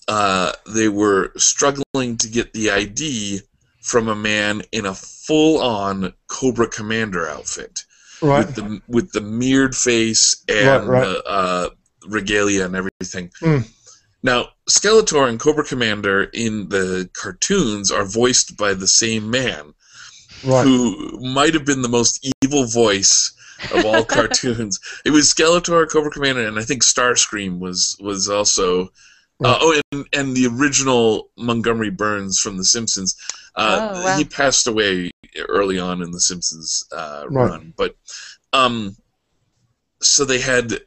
uh, 0.08 0.52
they 0.66 0.88
were 0.88 1.32
struggling 1.36 2.16
to 2.18 2.28
get 2.28 2.52
the 2.52 2.70
ID 2.70 3.40
from 3.80 4.08
a 4.08 4.14
man 4.14 4.62
in 4.72 4.86
a 4.86 4.94
full-on 4.94 6.12
Cobra 6.26 6.68
Commander 6.68 7.28
outfit, 7.28 7.84
right. 8.20 8.46
with 8.46 8.54
the 8.54 8.82
with 8.88 9.12
the 9.12 9.20
mirrored 9.20 9.74
face 9.74 10.44
and 10.48 10.88
right, 10.88 11.04
right. 11.06 11.22
Uh, 11.26 11.70
regalia 12.06 12.64
and 12.64 12.76
everything. 12.76 13.30
Mm. 13.40 13.68
Now, 14.22 14.48
Skeletor 14.68 15.28
and 15.28 15.40
Cobra 15.40 15.64
Commander 15.64 16.24
in 16.24 16.68
the 16.68 17.08
cartoons 17.14 17.90
are 17.90 18.04
voiced 18.04 18.56
by 18.56 18.74
the 18.74 18.88
same 18.88 19.30
man, 19.30 19.72
right. 20.44 20.64
who 20.64 21.18
might 21.20 21.54
have 21.54 21.64
been 21.64 21.82
the 21.82 21.88
most 21.88 22.28
evil 22.42 22.66
voice 22.66 23.32
of 23.72 23.84
all 23.84 24.04
cartoons. 24.04 24.80
It 25.04 25.10
was 25.10 25.32
Skeletor, 25.32 25.88
Cobra 25.90 26.10
Commander, 26.10 26.46
and 26.46 26.58
I 26.58 26.62
think 26.62 26.82
Starscream 26.82 27.58
was 27.58 27.96
was 28.00 28.28
also. 28.28 28.92
Uh. 29.42 29.56
Oh, 29.58 29.80
and, 29.92 30.06
and 30.12 30.36
the 30.36 30.46
original 30.48 31.30
Montgomery 31.38 31.88
Burns 31.88 32.38
from 32.38 32.58
The 32.58 32.64
Simpsons. 32.64 33.16
Uh, 33.56 33.92
oh, 33.94 34.04
wow. 34.04 34.18
He 34.18 34.24
passed 34.24 34.66
away 34.66 35.10
early 35.48 35.78
on 35.78 36.02
in 36.02 36.10
The 36.10 36.20
Simpsons 36.20 36.84
uh, 36.92 37.24
right. 37.30 37.48
run, 37.50 37.72
but 37.74 37.96
um, 38.52 38.96
so 40.02 40.26
they 40.26 40.40
had 40.40 40.80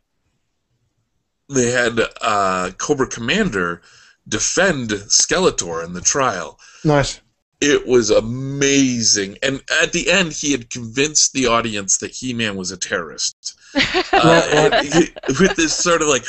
they 1.50 1.72
had 1.72 2.00
uh, 2.22 2.72
Cobra 2.78 3.08
Commander 3.08 3.82
defend 4.28 4.90
Skeletor 4.90 5.84
in 5.84 5.94
the 5.94 6.02
trial. 6.02 6.60
Nice. 6.84 7.20
It 7.66 7.88
was 7.88 8.10
amazing, 8.10 9.38
and 9.42 9.62
at 9.82 9.94
the 9.94 10.12
end, 10.12 10.34
he 10.34 10.52
had 10.52 10.70
convinced 10.70 11.32
the 11.32 11.48
audience 11.48 11.98
that 12.00 12.12
He-Man 12.12 12.58
was 12.58 12.72
a 12.72 12.78
terrorist. 12.78 13.58
uh, 14.12 14.84
he, 14.84 15.14
with 15.40 15.56
this 15.56 15.74
sort 15.74 16.02
of 16.02 16.10
like, 16.10 16.26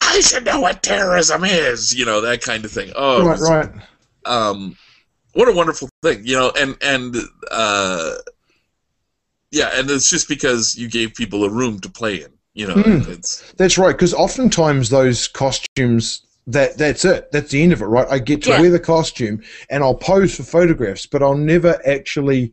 I 0.00 0.20
should 0.20 0.44
know 0.44 0.60
what 0.60 0.84
terrorism 0.84 1.44
is, 1.44 1.92
you 1.92 2.04
know, 2.04 2.20
that 2.20 2.42
kind 2.42 2.64
of 2.64 2.70
thing. 2.70 2.92
Oh, 2.94 3.26
right, 3.26 3.38
was, 3.38 3.50
right. 3.50 3.70
Um, 4.24 4.76
what 5.32 5.48
a 5.48 5.52
wonderful 5.52 5.88
thing, 6.02 6.24
you 6.24 6.36
know, 6.36 6.52
and 6.56 6.76
and 6.80 7.16
uh, 7.50 8.14
yeah, 9.50 9.70
and 9.74 9.90
it's 9.90 10.08
just 10.08 10.28
because 10.28 10.76
you 10.76 10.88
gave 10.88 11.14
people 11.14 11.44
a 11.44 11.50
room 11.50 11.80
to 11.80 11.90
play 11.90 12.22
in. 12.22 12.30
You 12.54 12.68
know, 12.68 12.74
mm. 12.74 13.54
that's 13.56 13.76
right. 13.76 13.92
Because 13.92 14.14
oftentimes 14.14 14.88
those 14.88 15.28
costumes 15.28 16.22
that 16.46 16.78
that's 16.78 17.04
it. 17.04 17.30
That's 17.32 17.50
the 17.50 17.62
end 17.62 17.72
of 17.72 17.82
it, 17.82 17.86
right? 17.86 18.06
I 18.08 18.18
get 18.18 18.42
to 18.44 18.50
yeah. 18.50 18.60
wear 18.60 18.70
the 18.70 18.80
costume 18.80 19.42
and 19.70 19.82
I'll 19.82 19.94
pose 19.94 20.36
for 20.36 20.44
photographs, 20.44 21.06
but 21.06 21.22
I'll 21.22 21.36
never 21.36 21.80
actually. 21.86 22.52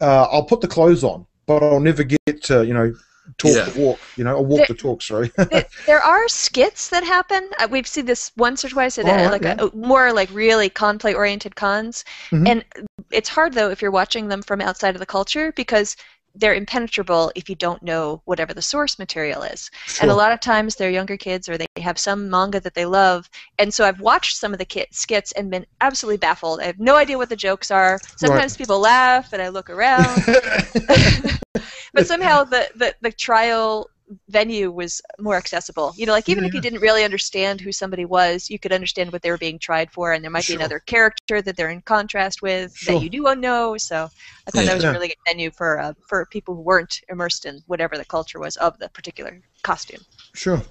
Uh, 0.00 0.28
I'll 0.30 0.44
put 0.44 0.60
the 0.60 0.68
clothes 0.68 1.02
on, 1.02 1.26
but 1.46 1.62
I'll 1.62 1.80
never 1.80 2.04
get 2.04 2.42
to 2.44 2.64
you 2.64 2.74
know 2.74 2.94
talk 3.38 3.52
yeah. 3.52 3.64
the 3.64 3.80
walk. 3.80 3.98
You 4.16 4.24
know, 4.24 4.36
or 4.36 4.44
walk 4.44 4.58
there, 4.58 4.66
the 4.68 4.74
talk. 4.74 5.02
Sorry. 5.02 5.32
there 5.86 6.00
are 6.00 6.28
skits 6.28 6.88
that 6.90 7.02
happen. 7.02 7.50
Uh, 7.58 7.66
we've 7.70 7.86
seen 7.86 8.06
this 8.06 8.30
once 8.36 8.64
or 8.64 8.68
twice 8.68 8.98
at 8.98 9.06
oh, 9.06 9.28
a, 9.28 9.30
like 9.30 9.42
yeah. 9.42 9.56
a, 9.58 9.74
more 9.74 10.12
like 10.12 10.30
really 10.32 10.70
cosplay 10.70 11.14
oriented 11.14 11.56
cons, 11.56 12.04
mm-hmm. 12.30 12.46
and 12.46 12.64
it's 13.10 13.28
hard 13.28 13.52
though 13.54 13.70
if 13.70 13.82
you're 13.82 13.90
watching 13.90 14.28
them 14.28 14.42
from 14.42 14.60
outside 14.60 14.94
of 14.94 15.00
the 15.00 15.06
culture 15.06 15.52
because 15.52 15.96
they're 16.36 16.54
impenetrable 16.54 17.32
if 17.34 17.48
you 17.48 17.54
don't 17.54 17.82
know 17.82 18.20
whatever 18.24 18.54
the 18.54 18.62
source 18.62 18.98
material 18.98 19.42
is. 19.42 19.70
Sure. 19.86 20.04
And 20.04 20.10
a 20.10 20.14
lot 20.14 20.32
of 20.32 20.40
times 20.40 20.76
they're 20.76 20.90
younger 20.90 21.16
kids 21.16 21.48
or 21.48 21.56
they 21.56 21.66
have 21.78 21.98
some 21.98 22.30
manga 22.30 22.60
that 22.60 22.74
they 22.74 22.84
love. 22.84 23.28
And 23.58 23.72
so 23.72 23.84
I've 23.84 24.00
watched 24.00 24.36
some 24.36 24.52
of 24.52 24.58
the 24.58 24.64
kit 24.64 24.94
skits 24.94 25.32
and 25.32 25.50
been 25.50 25.66
absolutely 25.80 26.18
baffled. 26.18 26.60
I 26.60 26.64
have 26.64 26.78
no 26.78 26.96
idea 26.96 27.18
what 27.18 27.28
the 27.28 27.36
jokes 27.36 27.70
are. 27.70 27.98
Sometimes 28.16 28.52
right. 28.52 28.58
people 28.58 28.80
laugh 28.80 29.32
and 29.32 29.42
I 29.42 29.48
look 29.48 29.70
around. 29.70 30.06
but 31.92 32.06
somehow 32.06 32.44
the, 32.44 32.68
the, 32.74 32.94
the 33.00 33.12
trial 33.12 33.90
venue 34.28 34.70
was 34.70 35.00
more 35.18 35.36
accessible. 35.36 35.92
You 35.96 36.06
know, 36.06 36.12
like 36.12 36.28
even 36.28 36.44
yeah. 36.44 36.48
if 36.48 36.54
you 36.54 36.60
didn't 36.60 36.80
really 36.80 37.04
understand 37.04 37.60
who 37.60 37.72
somebody 37.72 38.04
was, 38.04 38.50
you 38.50 38.58
could 38.58 38.72
understand 38.72 39.12
what 39.12 39.22
they 39.22 39.30
were 39.30 39.38
being 39.38 39.58
tried 39.58 39.90
for, 39.90 40.12
and 40.12 40.22
there 40.22 40.30
might 40.30 40.44
sure. 40.44 40.56
be 40.56 40.62
another 40.62 40.78
character 40.80 41.42
that 41.42 41.56
they're 41.56 41.70
in 41.70 41.82
contrast 41.82 42.42
with 42.42 42.76
sure. 42.76 42.94
that 42.94 43.02
you 43.02 43.10
do 43.10 43.34
know. 43.34 43.76
So 43.76 44.08
I 44.46 44.50
thought 44.50 44.60
yeah. 44.60 44.66
that 44.66 44.74
was 44.74 44.84
a 44.84 44.92
really 44.92 45.08
good 45.08 45.16
venue 45.26 45.50
for 45.50 45.78
uh, 45.78 45.92
for 46.08 46.26
people 46.26 46.54
who 46.54 46.62
weren't 46.62 47.00
immersed 47.08 47.46
in 47.46 47.60
whatever 47.66 47.96
the 47.98 48.04
culture 48.04 48.38
was 48.38 48.56
of 48.56 48.78
the 48.78 48.88
particular 48.90 49.40
costume. 49.62 50.00
Sure. 50.34 50.62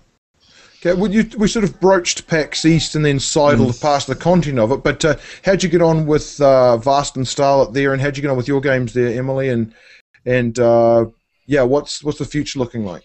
Okay, 0.78 0.94
well, 0.94 1.12
you, 1.12 1.28
we 1.38 1.48
sort 1.48 1.66
of 1.66 1.80
broached 1.80 2.28
PAX 2.28 2.64
East 2.64 2.96
and 2.96 3.04
then 3.04 3.20
sidled 3.20 3.74
mm. 3.74 3.82
past 3.82 4.06
the 4.06 4.16
content 4.16 4.60
of 4.60 4.72
it, 4.72 4.84
but 4.84 5.04
uh, 5.04 5.16
how'd 5.44 5.64
you 5.64 5.70
get 5.70 5.82
on 5.82 6.06
with 6.06 6.40
uh, 6.40 6.78
Vast 6.78 7.16
and 7.16 7.28
Starlit 7.28 7.74
there, 7.74 7.92
and 7.92 8.02
how'd 8.02 8.16
you 8.16 8.22
get 8.22 8.30
on 8.30 8.38
with 8.38 8.48
your 8.48 8.62
games 8.62 8.94
there, 8.94 9.18
Emily, 9.18 9.50
and 9.50 9.74
and 10.26 10.60
uh, 10.60 11.06
yeah, 11.48 11.64
what's 11.64 12.04
what's 12.04 12.20
the 12.20 12.26
future 12.26 12.60
looking 12.60 12.86
like? 12.86 13.04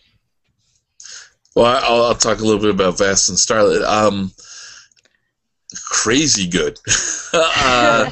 Well, 1.61 1.79
I'll, 1.85 2.05
I'll, 2.05 2.15
talk 2.15 2.39
a 2.39 2.43
little 2.43 2.59
bit 2.59 2.71
about 2.71 2.97
Vast 2.97 3.29
and 3.29 3.37
Starlit. 3.37 3.83
Um, 3.83 4.33
crazy 5.85 6.49
good. 6.49 6.79
uh, 7.35 8.11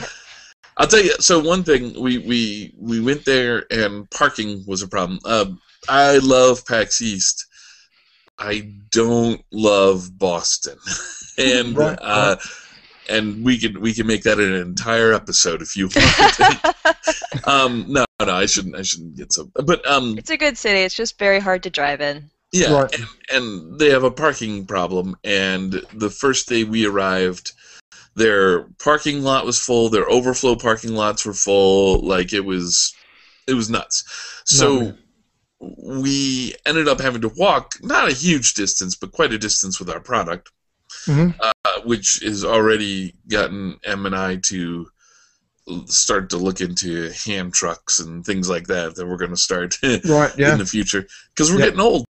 I'll 0.76 0.86
tell 0.86 1.02
you. 1.02 1.14
So 1.18 1.40
one 1.40 1.64
thing 1.64 1.98
we 1.98 2.18
we 2.18 2.74
we 2.78 3.00
went 3.00 3.24
there 3.24 3.64
and 3.70 4.08
parking 4.10 4.64
was 4.66 4.82
a 4.82 4.86
problem. 4.86 5.18
Uh, 5.24 5.46
I 5.88 6.18
love 6.18 6.66
PAX 6.66 7.00
East. 7.00 7.46
I 8.38 8.70
don't 8.90 9.42
love 9.50 10.18
Boston, 10.18 10.76
and 11.38 11.74
right, 11.74 11.98
uh, 12.02 12.36
and 13.08 13.42
we 13.42 13.56
can 13.56 13.80
we 13.80 13.94
can 13.94 14.06
make 14.06 14.24
that 14.24 14.38
an 14.38 14.52
entire 14.52 15.14
episode 15.14 15.62
if 15.62 15.74
you 15.74 15.88
want. 15.96 17.46
um, 17.48 17.86
no, 17.88 18.04
no, 18.20 18.34
I 18.34 18.44
shouldn't. 18.44 18.76
I 18.76 18.82
shouldn't 18.82 19.16
get 19.16 19.32
so. 19.32 19.50
But 19.54 19.88
um, 19.90 20.18
it's 20.18 20.28
a 20.28 20.36
good 20.36 20.58
city. 20.58 20.80
It's 20.80 20.94
just 20.94 21.18
very 21.18 21.40
hard 21.40 21.62
to 21.62 21.70
drive 21.70 22.02
in. 22.02 22.28
Yeah, 22.52 22.72
right. 22.72 22.94
and, 22.94 23.06
and 23.30 23.78
they 23.78 23.90
have 23.90 24.04
a 24.04 24.10
parking 24.10 24.66
problem. 24.66 25.16
And 25.24 25.72
the 25.92 26.10
first 26.10 26.48
day 26.48 26.64
we 26.64 26.86
arrived, 26.86 27.52
their 28.14 28.64
parking 28.82 29.22
lot 29.22 29.44
was 29.44 29.60
full. 29.60 29.88
Their 29.90 30.08
overflow 30.08 30.56
parking 30.56 30.94
lots 30.94 31.26
were 31.26 31.34
full. 31.34 32.00
Like 32.00 32.32
it 32.32 32.44
was, 32.44 32.94
it 33.46 33.54
was 33.54 33.68
nuts. 33.68 34.04
So 34.46 34.94
we 35.60 36.54
ended 36.66 36.88
up 36.88 37.00
having 37.00 37.20
to 37.22 37.32
walk 37.36 37.74
not 37.82 38.08
a 38.08 38.14
huge 38.14 38.54
distance, 38.54 38.94
but 38.94 39.12
quite 39.12 39.32
a 39.32 39.38
distance 39.38 39.78
with 39.78 39.90
our 39.90 40.00
product, 40.00 40.50
mm-hmm. 41.06 41.30
uh, 41.40 41.80
which 41.84 42.20
has 42.22 42.44
already 42.44 43.14
gotten 43.28 43.78
M 43.84 44.06
and 44.06 44.14
I 44.14 44.36
to 44.36 44.88
start 45.86 46.30
to 46.30 46.36
look 46.36 46.60
into 46.60 47.10
hand 47.26 47.52
trucks 47.52 47.98
and 47.98 48.24
things 48.24 48.48
like 48.48 48.66
that 48.68 48.94
that 48.94 49.06
we're 49.06 49.16
going 49.16 49.30
to 49.30 49.36
start 49.36 49.76
right, 49.82 50.32
yeah. 50.38 50.52
in 50.52 50.58
the 50.58 50.66
future 50.66 51.06
because 51.34 51.50
we're 51.50 51.58
getting 51.58 51.80
old. 51.80 52.04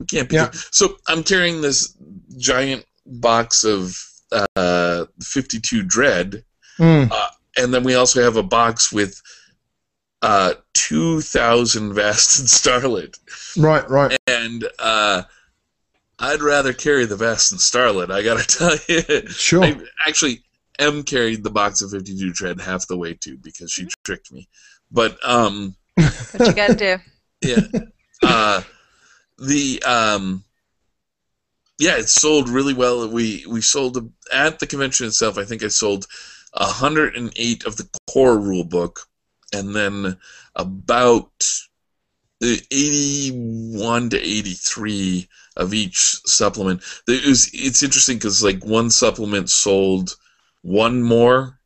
We 0.00 0.06
can't 0.06 0.28
be. 0.28 0.36
Yeah. 0.36 0.50
So 0.52 0.96
I'm 1.06 1.22
carrying 1.22 1.60
this 1.60 1.94
giant 2.38 2.84
box 3.06 3.62
of 3.64 3.96
uh, 4.56 5.04
52 5.22 5.82
Dread, 5.82 6.42
mm. 6.78 7.08
uh, 7.12 7.28
and 7.58 7.72
then 7.72 7.84
we 7.84 7.94
also 7.94 8.22
have 8.22 8.36
a 8.36 8.42
box 8.42 8.90
with 8.90 9.20
uh, 10.22 10.54
2,000 10.74 11.92
Vast 11.94 12.40
and 12.40 12.48
Starlit. 12.48 13.18
Right, 13.56 13.88
right. 13.88 14.16
And 14.26 14.66
uh, 14.78 15.22
I'd 16.18 16.42
rather 16.42 16.72
carry 16.72 17.04
the 17.04 17.16
Vast 17.16 17.52
and 17.52 17.60
Starlit. 17.60 18.10
I 18.10 18.22
gotta 18.22 18.46
tell 18.58 18.76
you. 18.88 19.28
Sure. 19.28 19.64
I, 19.64 19.76
actually, 20.06 20.42
M 20.78 21.02
carried 21.02 21.44
the 21.44 21.50
box 21.50 21.82
of 21.82 21.90
52 21.90 22.32
Dread 22.32 22.60
half 22.60 22.86
the 22.86 22.96
way 22.96 23.14
too 23.14 23.36
because 23.36 23.70
she 23.70 23.86
tricked 24.02 24.32
me. 24.32 24.48
But 24.90 25.18
um. 25.26 25.76
what 25.94 26.46
you 26.46 26.54
gotta 26.54 26.74
do? 26.74 26.96
Yeah. 27.42 27.60
Uh, 28.22 28.60
the 29.40 29.82
um, 29.84 30.44
yeah, 31.78 31.96
it 31.96 32.08
sold 32.08 32.48
really 32.48 32.74
well. 32.74 33.08
We 33.08 33.44
we 33.48 33.62
sold 33.62 34.12
at 34.32 34.58
the 34.58 34.66
convention 34.66 35.06
itself. 35.06 35.38
I 35.38 35.44
think 35.44 35.64
I 35.64 35.68
sold 35.68 36.06
108 36.52 37.64
of 37.64 37.76
the 37.76 37.88
core 38.10 38.38
rule 38.38 38.64
book, 38.64 39.00
and 39.52 39.74
then 39.74 40.16
about 40.54 41.30
81 42.42 44.10
to 44.10 44.18
83 44.18 45.28
of 45.56 45.74
each 45.74 46.20
supplement. 46.26 46.82
It 47.08 47.26
was, 47.26 47.50
it's 47.52 47.82
interesting 47.82 48.16
because 48.16 48.42
like 48.42 48.64
one 48.64 48.90
supplement 48.90 49.50
sold 49.50 50.16
one 50.62 51.02
more 51.02 51.58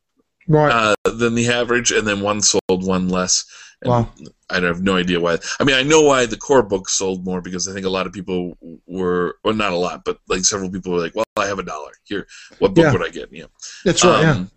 right. 0.49 0.95
uh, 1.05 1.11
than 1.11 1.35
the 1.35 1.49
average, 1.49 1.91
and 1.91 2.07
then 2.07 2.21
one 2.21 2.41
sold 2.41 2.61
one 2.69 3.09
less 3.09 3.45
Wow. 3.85 4.09
I 4.51 4.61
have 4.61 4.83
no 4.83 4.97
idea 4.97 5.21
why. 5.21 5.39
I 5.61 5.65
mean, 5.65 5.75
I 5.77 5.83
know 5.83 6.03
why 6.03 6.27
the 6.27 6.37
core 6.37 6.63
book 6.63 6.89
sold 6.89 7.25
more 7.25 7.41
because 7.41 7.67
I 7.69 7.73
think 7.73 7.87
a 7.87 7.91
lot 7.91 8.07
of 8.07 8.13
people 8.13 8.57
were, 8.87 9.37
well, 9.45 9.55
not 9.55 9.73
a 9.73 9.77
lot, 9.77 10.05
but 10.05 10.19
like 10.29 10.45
several 10.45 10.71
people 10.71 10.93
were 10.93 11.01
like, 11.01 11.15
"Well, 11.15 11.25
I 11.37 11.47
have 11.47 11.59
a 11.59 11.63
dollar 11.63 11.93
here. 12.05 12.27
What 12.61 12.75
book 12.75 12.85
Yeah. 12.85 12.93
would 12.93 13.05
I 13.05 13.09
get?" 13.11 13.33
Yeah. 13.33 13.47
That's 13.85 14.05
right. 14.05 14.23
yeah. 14.23 14.33
Um, 14.33 14.51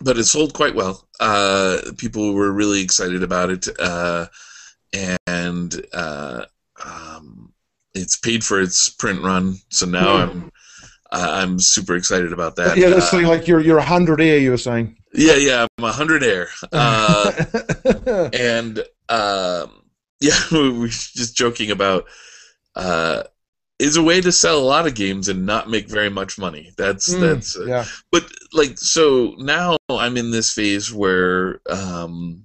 But 0.00 0.18
it 0.18 0.24
sold 0.24 0.54
quite 0.54 0.74
well. 0.74 1.06
Uh, 1.20 1.78
people 1.96 2.34
were 2.34 2.52
really 2.52 2.82
excited 2.82 3.22
about 3.22 3.50
it, 3.50 3.68
uh, 3.78 4.26
and 5.26 5.86
uh, 5.92 6.44
um, 6.84 7.52
it's 7.94 8.16
paid 8.16 8.44
for 8.44 8.60
its 8.60 8.88
print 8.88 9.22
run. 9.22 9.56
So 9.70 9.86
now 9.86 10.16
Yeah. 10.16 10.22
I'm 10.24 10.50
I'm 11.20 11.58
super 11.58 11.94
excited 11.96 12.32
about 12.32 12.56
that. 12.56 12.76
yeah, 12.76 12.88
that's 12.90 13.06
Uh, 13.06 13.10
something 13.10 13.28
like 13.28 13.46
you're 13.48 13.60
you're 13.60 13.78
a 13.78 13.84
hundred 13.84 14.20
air. 14.20 14.38
You 14.38 14.50
were 14.50 14.56
saying. 14.56 14.96
yeah, 15.12 15.36
yeah. 15.36 15.66
I'm 15.78 15.84
a 15.84 15.92
hundred 15.92 16.22
air. 16.22 16.48
Uh, 16.72 18.28
and 18.32 18.78
um, 19.08 19.82
yeah, 20.20 20.38
we 20.52 20.70
were 20.78 20.88
just 20.88 21.36
joking 21.36 21.70
about 21.70 22.06
uh, 22.74 23.22
is 23.78 23.96
a 23.96 24.02
way 24.02 24.20
to 24.20 24.32
sell 24.32 24.58
a 24.58 24.64
lot 24.64 24.86
of 24.86 24.94
games 24.94 25.28
and 25.28 25.46
not 25.46 25.68
make 25.70 25.88
very 25.88 26.08
much 26.10 26.38
money. 26.38 26.72
That's 26.76 27.12
Mm, 27.12 27.20
that's 27.20 27.56
uh, 27.56 27.66
yeah. 27.66 27.84
but 28.10 28.24
like 28.52 28.78
so 28.78 29.34
now 29.38 29.76
I'm 29.90 30.16
in 30.16 30.30
this 30.30 30.52
phase 30.52 30.92
where 30.92 31.60
um, 31.68 32.42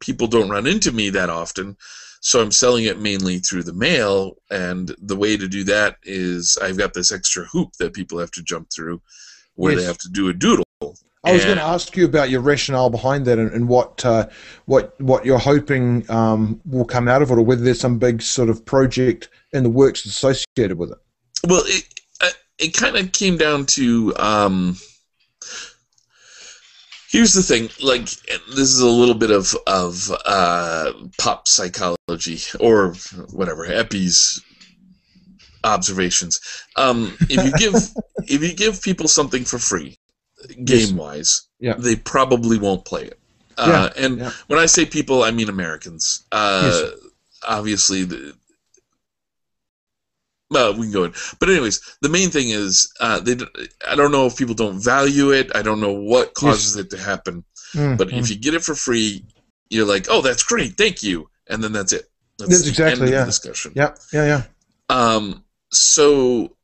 people 0.00 0.26
don't 0.26 0.50
run 0.50 0.66
into 0.66 0.92
me 0.92 1.10
that 1.10 1.30
often. 1.30 1.76
So 2.20 2.42
I'm 2.42 2.50
selling 2.50 2.84
it 2.84 2.98
mainly 2.98 3.38
through 3.38 3.62
the 3.62 3.72
mail, 3.72 4.36
and 4.50 4.94
the 5.00 5.16
way 5.16 5.36
to 5.38 5.48
do 5.48 5.64
that 5.64 5.96
is 6.02 6.58
I've 6.62 6.76
got 6.76 6.92
this 6.92 7.12
extra 7.12 7.44
hoop 7.46 7.72
that 7.78 7.94
people 7.94 8.18
have 8.18 8.30
to 8.32 8.42
jump 8.42 8.70
through, 8.70 9.00
where 9.54 9.74
they 9.74 9.84
have 9.84 9.98
to 9.98 10.10
do 10.10 10.28
a 10.28 10.34
doodle. 10.34 10.64
I 11.22 11.32
was 11.32 11.44
going 11.44 11.58
to 11.58 11.62
ask 11.62 11.96
you 11.96 12.06
about 12.06 12.30
your 12.30 12.40
rationale 12.40 12.88
behind 12.88 13.26
that 13.26 13.38
and, 13.38 13.50
and 13.52 13.68
what 13.68 14.04
uh, 14.04 14.28
what 14.64 14.98
what 15.00 15.26
you're 15.26 15.38
hoping 15.38 16.10
um, 16.10 16.60
will 16.64 16.84
come 16.84 17.08
out 17.08 17.22
of 17.22 17.30
it, 17.30 17.34
or 17.34 17.42
whether 17.42 17.62
there's 17.62 17.80
some 17.80 17.98
big 17.98 18.22
sort 18.22 18.48
of 18.48 18.64
project 18.64 19.28
in 19.52 19.62
the 19.62 19.70
works 19.70 20.04
associated 20.06 20.78
with 20.78 20.92
it. 20.92 20.98
Well, 21.46 21.62
it 21.66 22.00
uh, 22.20 22.28
it 22.58 22.74
kind 22.74 22.96
of 22.96 23.12
came 23.12 23.36
down 23.36 23.66
to 23.66 24.14
um, 24.16 24.76
here's 27.10 27.34
the 27.34 27.42
thing. 27.42 27.68
Like 27.82 28.04
this 28.04 28.70
is 28.70 28.80
a 28.80 28.86
little 28.88 29.14
bit 29.14 29.30
of 29.30 29.54
of 29.66 30.10
uh, 30.24 30.92
pop 31.18 31.48
psychology 31.48 32.38
or 32.58 32.94
whatever 33.32 33.64
Epi's 33.66 34.42
observations. 35.64 36.40
Um, 36.76 37.16
if 37.28 37.44
you 37.44 37.52
give 37.58 37.74
if 38.28 38.42
you 38.42 38.54
give 38.54 38.82
people 38.82 39.08
something 39.08 39.44
for 39.44 39.58
free, 39.58 39.98
game 40.64 40.96
wise, 40.96 41.48
Yeah. 41.58 41.74
they 41.78 41.96
probably 41.96 42.58
won't 42.58 42.84
play 42.84 43.04
it. 43.04 43.18
Uh, 43.58 43.90
and 43.98 44.18
yeah. 44.18 44.30
when 44.46 44.58
I 44.58 44.64
say 44.66 44.86
people, 44.86 45.22
I 45.22 45.30
mean 45.32 45.48
Americans. 45.50 46.24
Uh, 46.32 46.90
Obviously, 47.46 48.04
the, 48.04 48.34
well, 50.50 50.74
we 50.74 50.82
can 50.82 50.92
go 50.92 51.04
in. 51.04 51.12
But 51.38 51.48
anyways, 51.50 51.80
the 52.02 52.08
main 52.08 52.30
thing 52.30 52.50
is, 52.50 52.92
uh, 53.00 53.20
they. 53.20 53.36
I 53.88 53.94
don't 53.96 54.12
know 54.12 54.26
if 54.26 54.36
people 54.36 54.54
don't 54.54 54.80
value 54.80 55.30
it. 55.32 55.54
I 55.54 55.62
don't 55.62 55.80
know 55.80 55.92
what 55.92 56.34
causes 56.34 56.76
it 56.76 56.90
to 56.90 56.98
happen. 56.98 57.44
Mm, 57.74 57.96
But 57.96 58.08
mm. 58.08 58.18
if 58.18 58.30
you 58.30 58.36
get 58.36 58.54
it 58.54 58.64
for 58.64 58.74
free, 58.74 59.24
you're 59.70 59.86
like, 59.86 60.06
"Oh, 60.10 60.22
that's 60.22 60.42
great, 60.42 60.76
thank 60.76 61.02
you," 61.02 61.28
and 61.48 61.62
then 61.62 61.72
that's 61.72 61.92
it. 61.92 62.04
That's 62.38 62.62
the 62.62 62.68
exactly, 62.70 62.92
end 62.92 63.02
of 63.02 63.08
yeah. 63.10 63.20
the 63.20 63.26
discussion. 63.26 63.72
yeah, 63.76 63.94
yeah, 64.12 64.24
yeah. 64.26 64.42
Um, 64.88 65.44
so 65.70 66.56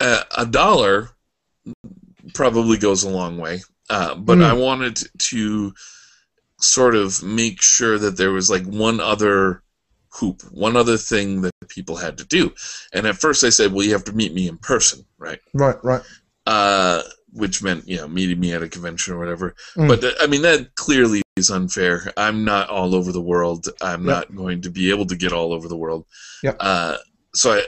uh, 0.00 0.22
a 0.36 0.46
dollar 0.46 1.10
probably 2.34 2.78
goes 2.78 3.02
a 3.02 3.08
long 3.10 3.38
way, 3.38 3.62
uh, 3.90 4.14
but 4.14 4.38
Mm. 4.38 4.44
I 4.44 4.52
wanted 4.52 4.98
to 5.18 5.74
sort 6.60 6.94
of 6.94 7.22
make 7.22 7.60
sure 7.60 7.98
that 7.98 8.16
there 8.16 8.30
was 8.32 8.48
like 8.50 8.64
one 8.64 9.00
other 9.00 9.62
hoop, 10.14 10.42
one 10.52 10.76
other 10.76 10.96
thing 10.96 11.40
that 11.42 11.52
people 11.68 11.96
had 11.96 12.16
to 12.18 12.24
do. 12.24 12.52
And 12.92 13.06
at 13.06 13.16
first 13.16 13.42
I 13.44 13.50
said, 13.50 13.72
well, 13.72 13.84
you 13.84 13.92
have 13.92 14.04
to 14.04 14.12
meet 14.12 14.32
me 14.32 14.48
in 14.48 14.58
person, 14.58 15.04
right? 15.18 15.40
Right, 15.52 15.76
right. 15.84 16.02
Uh, 16.46 17.02
which 17.32 17.62
meant, 17.62 17.88
you 17.88 17.96
know, 17.96 18.06
meeting 18.06 18.38
me 18.38 18.52
at 18.52 18.62
a 18.62 18.68
convention 18.68 19.12
or 19.14 19.18
whatever. 19.18 19.56
Mm. 19.76 19.88
But 19.88 20.00
th- 20.02 20.14
I 20.20 20.26
mean, 20.28 20.42
that 20.42 20.74
clearly 20.76 21.22
is 21.36 21.50
unfair. 21.50 22.12
I'm 22.16 22.44
not 22.44 22.68
all 22.68 22.94
over 22.94 23.10
the 23.10 23.20
world. 23.20 23.68
I'm 23.82 24.06
Yep. 24.06 24.14
not 24.30 24.36
going 24.36 24.62
to 24.62 24.70
be 24.70 24.90
able 24.90 25.06
to 25.06 25.16
get 25.16 25.32
all 25.32 25.52
over 25.52 25.66
the 25.66 25.76
world. 25.76 26.06
Yep. 26.44 26.56
Uh, 26.60 26.96
so 27.34 27.54
I, 27.54 27.62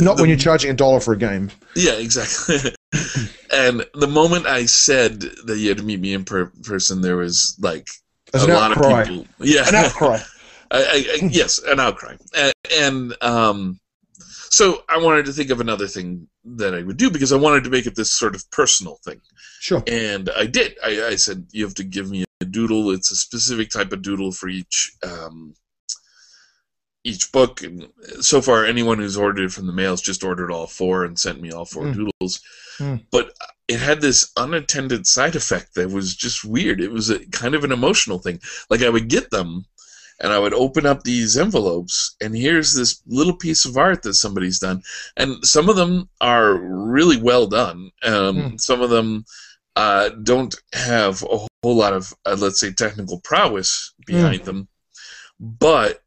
Not 0.00 0.16
the- 0.16 0.24
when 0.24 0.28
you're 0.30 0.38
charging 0.38 0.70
a 0.72 0.74
dollar 0.74 0.98
for 0.98 1.12
a 1.14 1.18
game. 1.18 1.52
yeah, 1.76 1.92
exactly. 1.92 2.56
and 3.52 3.84
the 3.94 4.08
moment 4.08 4.46
I 4.46 4.66
said 4.66 5.20
that 5.20 5.56
you 5.58 5.68
had 5.68 5.78
to 5.78 5.84
meet 5.84 6.00
me 6.00 6.12
in 6.14 6.24
per- 6.24 6.50
person, 6.64 7.00
there 7.00 7.16
was 7.16 7.56
like 7.60 7.86
There's 8.32 8.44
a 8.44 8.48
lot 8.52 8.72
outcry. 8.72 9.02
of 9.02 9.08
people. 9.08 9.26
Yeah, 9.38 9.68
An 9.68 9.74
outcry. 9.76 10.18
I, 10.70 10.78
I, 10.78 11.04
I, 11.22 11.26
yes, 11.30 11.58
an 11.58 11.80
outcry. 11.80 12.16
And, 12.36 12.52
and 12.72 13.22
um, 13.22 13.80
so 14.18 14.82
I 14.88 14.98
wanted 14.98 15.26
to 15.26 15.32
think 15.32 15.50
of 15.50 15.60
another 15.60 15.86
thing 15.86 16.28
that 16.44 16.74
I 16.74 16.82
would 16.82 16.96
do 16.96 17.10
because 17.10 17.32
I 17.32 17.36
wanted 17.36 17.64
to 17.64 17.70
make 17.70 17.86
it 17.86 17.94
this 17.96 18.12
sort 18.12 18.34
of 18.34 18.48
personal 18.50 18.98
thing. 19.04 19.20
Sure. 19.60 19.82
And 19.86 20.30
I 20.36 20.46
did. 20.46 20.76
I, 20.84 21.06
I 21.06 21.16
said, 21.16 21.46
you 21.52 21.64
have 21.64 21.74
to 21.74 21.84
give 21.84 22.10
me 22.10 22.24
a 22.40 22.44
doodle. 22.44 22.90
It's 22.90 23.10
a 23.10 23.16
specific 23.16 23.70
type 23.70 23.92
of 23.92 24.02
doodle 24.02 24.32
for 24.32 24.48
each 24.48 24.92
um, 25.02 25.54
each 27.04 27.30
book. 27.32 27.62
And 27.62 27.86
so 28.20 28.40
far, 28.40 28.64
anyone 28.64 28.98
who's 28.98 29.16
ordered 29.16 29.52
from 29.52 29.66
the 29.66 29.72
mail 29.72 29.90
has 29.92 30.00
just 30.00 30.24
ordered 30.24 30.50
all 30.50 30.66
four 30.66 31.04
and 31.04 31.18
sent 31.18 31.40
me 31.40 31.52
all 31.52 31.64
four 31.64 31.84
Mm. 31.84 31.94
doodles. 31.94 32.40
Mm. 32.78 33.04
But 33.10 33.32
it 33.68 33.80
had 33.80 34.00
this 34.00 34.32
unattended 34.36 35.06
side 35.06 35.36
effect 35.36 35.74
that 35.74 35.90
was 35.90 36.14
just 36.16 36.44
weird. 36.44 36.80
It 36.80 36.90
was 36.90 37.10
a 37.10 37.24
kind 37.30 37.54
of 37.54 37.64
an 37.64 37.72
emotional 37.72 38.18
thing. 38.18 38.40
Like 38.70 38.82
I 38.82 38.90
would 38.90 39.08
get 39.08 39.30
them. 39.30 39.66
And 40.20 40.32
I 40.32 40.38
would 40.38 40.54
open 40.54 40.86
up 40.86 41.02
these 41.02 41.36
envelopes, 41.36 42.16
and 42.22 42.34
here's 42.34 42.72
this 42.74 43.02
little 43.06 43.36
piece 43.36 43.66
of 43.66 43.76
art 43.76 44.02
that 44.02 44.14
somebody's 44.14 44.58
done. 44.58 44.82
And 45.18 45.44
some 45.44 45.68
of 45.68 45.76
them 45.76 46.08
are 46.20 46.54
really 46.54 47.18
well 47.20 47.46
done. 47.46 47.90
Um, 48.02 48.50
Hmm. 48.50 48.56
Some 48.56 48.80
of 48.80 48.90
them 48.90 49.24
uh, 49.76 50.08
don't 50.22 50.54
have 50.72 51.22
a 51.24 51.36
whole 51.62 51.76
lot 51.76 51.92
of, 51.92 52.14
uh, 52.24 52.34
let's 52.38 52.58
say, 52.60 52.72
technical 52.72 53.20
prowess 53.20 53.92
behind 54.06 54.44
them, 54.44 54.68
but 55.38 56.02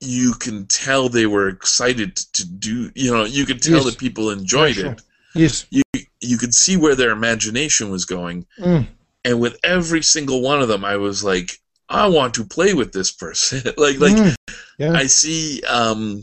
you 0.00 0.32
can 0.34 0.66
tell 0.66 1.08
they 1.08 1.26
were 1.26 1.48
excited 1.48 2.16
to 2.16 2.46
do. 2.46 2.90
You 2.94 3.10
know, 3.12 3.24
you 3.24 3.44
could 3.46 3.60
tell 3.62 3.78
Yes. 3.82 3.84
that 3.86 3.98
people 3.98 4.30
enjoyed 4.30 4.76
Yeah, 4.76 4.82
sure. 4.82 4.92
it. 4.92 5.02
Yes. 5.34 5.66
You 5.70 5.82
you 6.22 6.36
could 6.38 6.54
see 6.54 6.76
where 6.76 6.94
their 6.94 7.10
imagination 7.10 7.90
was 7.90 8.04
going, 8.04 8.46
Mm. 8.58 8.86
and 9.24 9.40
with 9.40 9.56
every 9.64 10.02
single 10.02 10.40
one 10.42 10.60
of 10.62 10.68
them, 10.68 10.84
I 10.84 10.96
was 10.96 11.24
like, 11.24 11.58
I 11.90 12.06
want 12.08 12.34
to 12.34 12.44
play 12.44 12.72
with 12.72 12.92
this 12.92 13.10
person. 13.10 13.62
like 13.76 13.98
like 13.98 14.14
Mm. 14.14 14.34
Yeah. 14.78 14.92
I 14.92 15.06
see. 15.06 15.62
Um, 15.68 16.22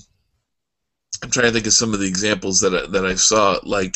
I'm 1.24 1.30
trying 1.30 1.46
to 1.46 1.52
think 1.52 1.68
of 1.68 1.74
some 1.74 1.94
of 1.94 2.00
the 2.00 2.08
examples 2.08 2.60
that 2.62 2.74
I, 2.74 2.88
that 2.88 3.06
I 3.06 3.16
saw. 3.16 3.60
Like 3.64 3.96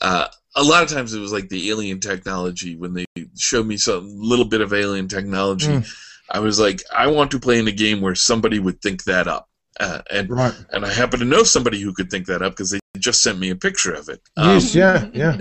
uh, 0.00 0.28
a 0.54 0.62
lot 0.62 0.82
of 0.82 0.88
times, 0.88 1.12
it 1.12 1.20
was 1.20 1.32
like 1.32 1.48
the 1.48 1.70
alien 1.70 2.00
technology 2.00 2.76
when 2.76 2.94
they 2.94 3.04
showed 3.36 3.66
me 3.66 3.76
some 3.76 4.08
little 4.16 4.44
bit 4.44 4.60
of 4.60 4.72
alien 4.72 5.08
technology. 5.08 5.68
Mm. 5.68 5.94
I 6.30 6.38
was 6.38 6.60
like, 6.60 6.82
I 6.94 7.08
want 7.08 7.30
to 7.32 7.40
play 7.40 7.58
in 7.58 7.68
a 7.68 7.72
game 7.72 8.00
where 8.00 8.14
somebody 8.14 8.58
would 8.58 8.80
think 8.80 9.04
that 9.04 9.26
up, 9.26 9.48
uh, 9.80 10.02
and 10.10 10.30
right. 10.30 10.54
and 10.72 10.84
I 10.84 10.92
happen 10.92 11.20
to 11.20 11.26
know 11.26 11.42
somebody 11.42 11.80
who 11.80 11.92
could 11.92 12.10
think 12.10 12.26
that 12.26 12.42
up 12.42 12.52
because 12.52 12.70
they 12.70 12.78
just 12.98 13.22
sent 13.22 13.38
me 13.38 13.50
a 13.50 13.56
picture 13.56 13.92
of 13.92 14.08
it. 14.08 14.20
Um, 14.36 14.50
yes. 14.50 14.74
Yeah. 14.74 15.08
Yeah. 15.12 15.38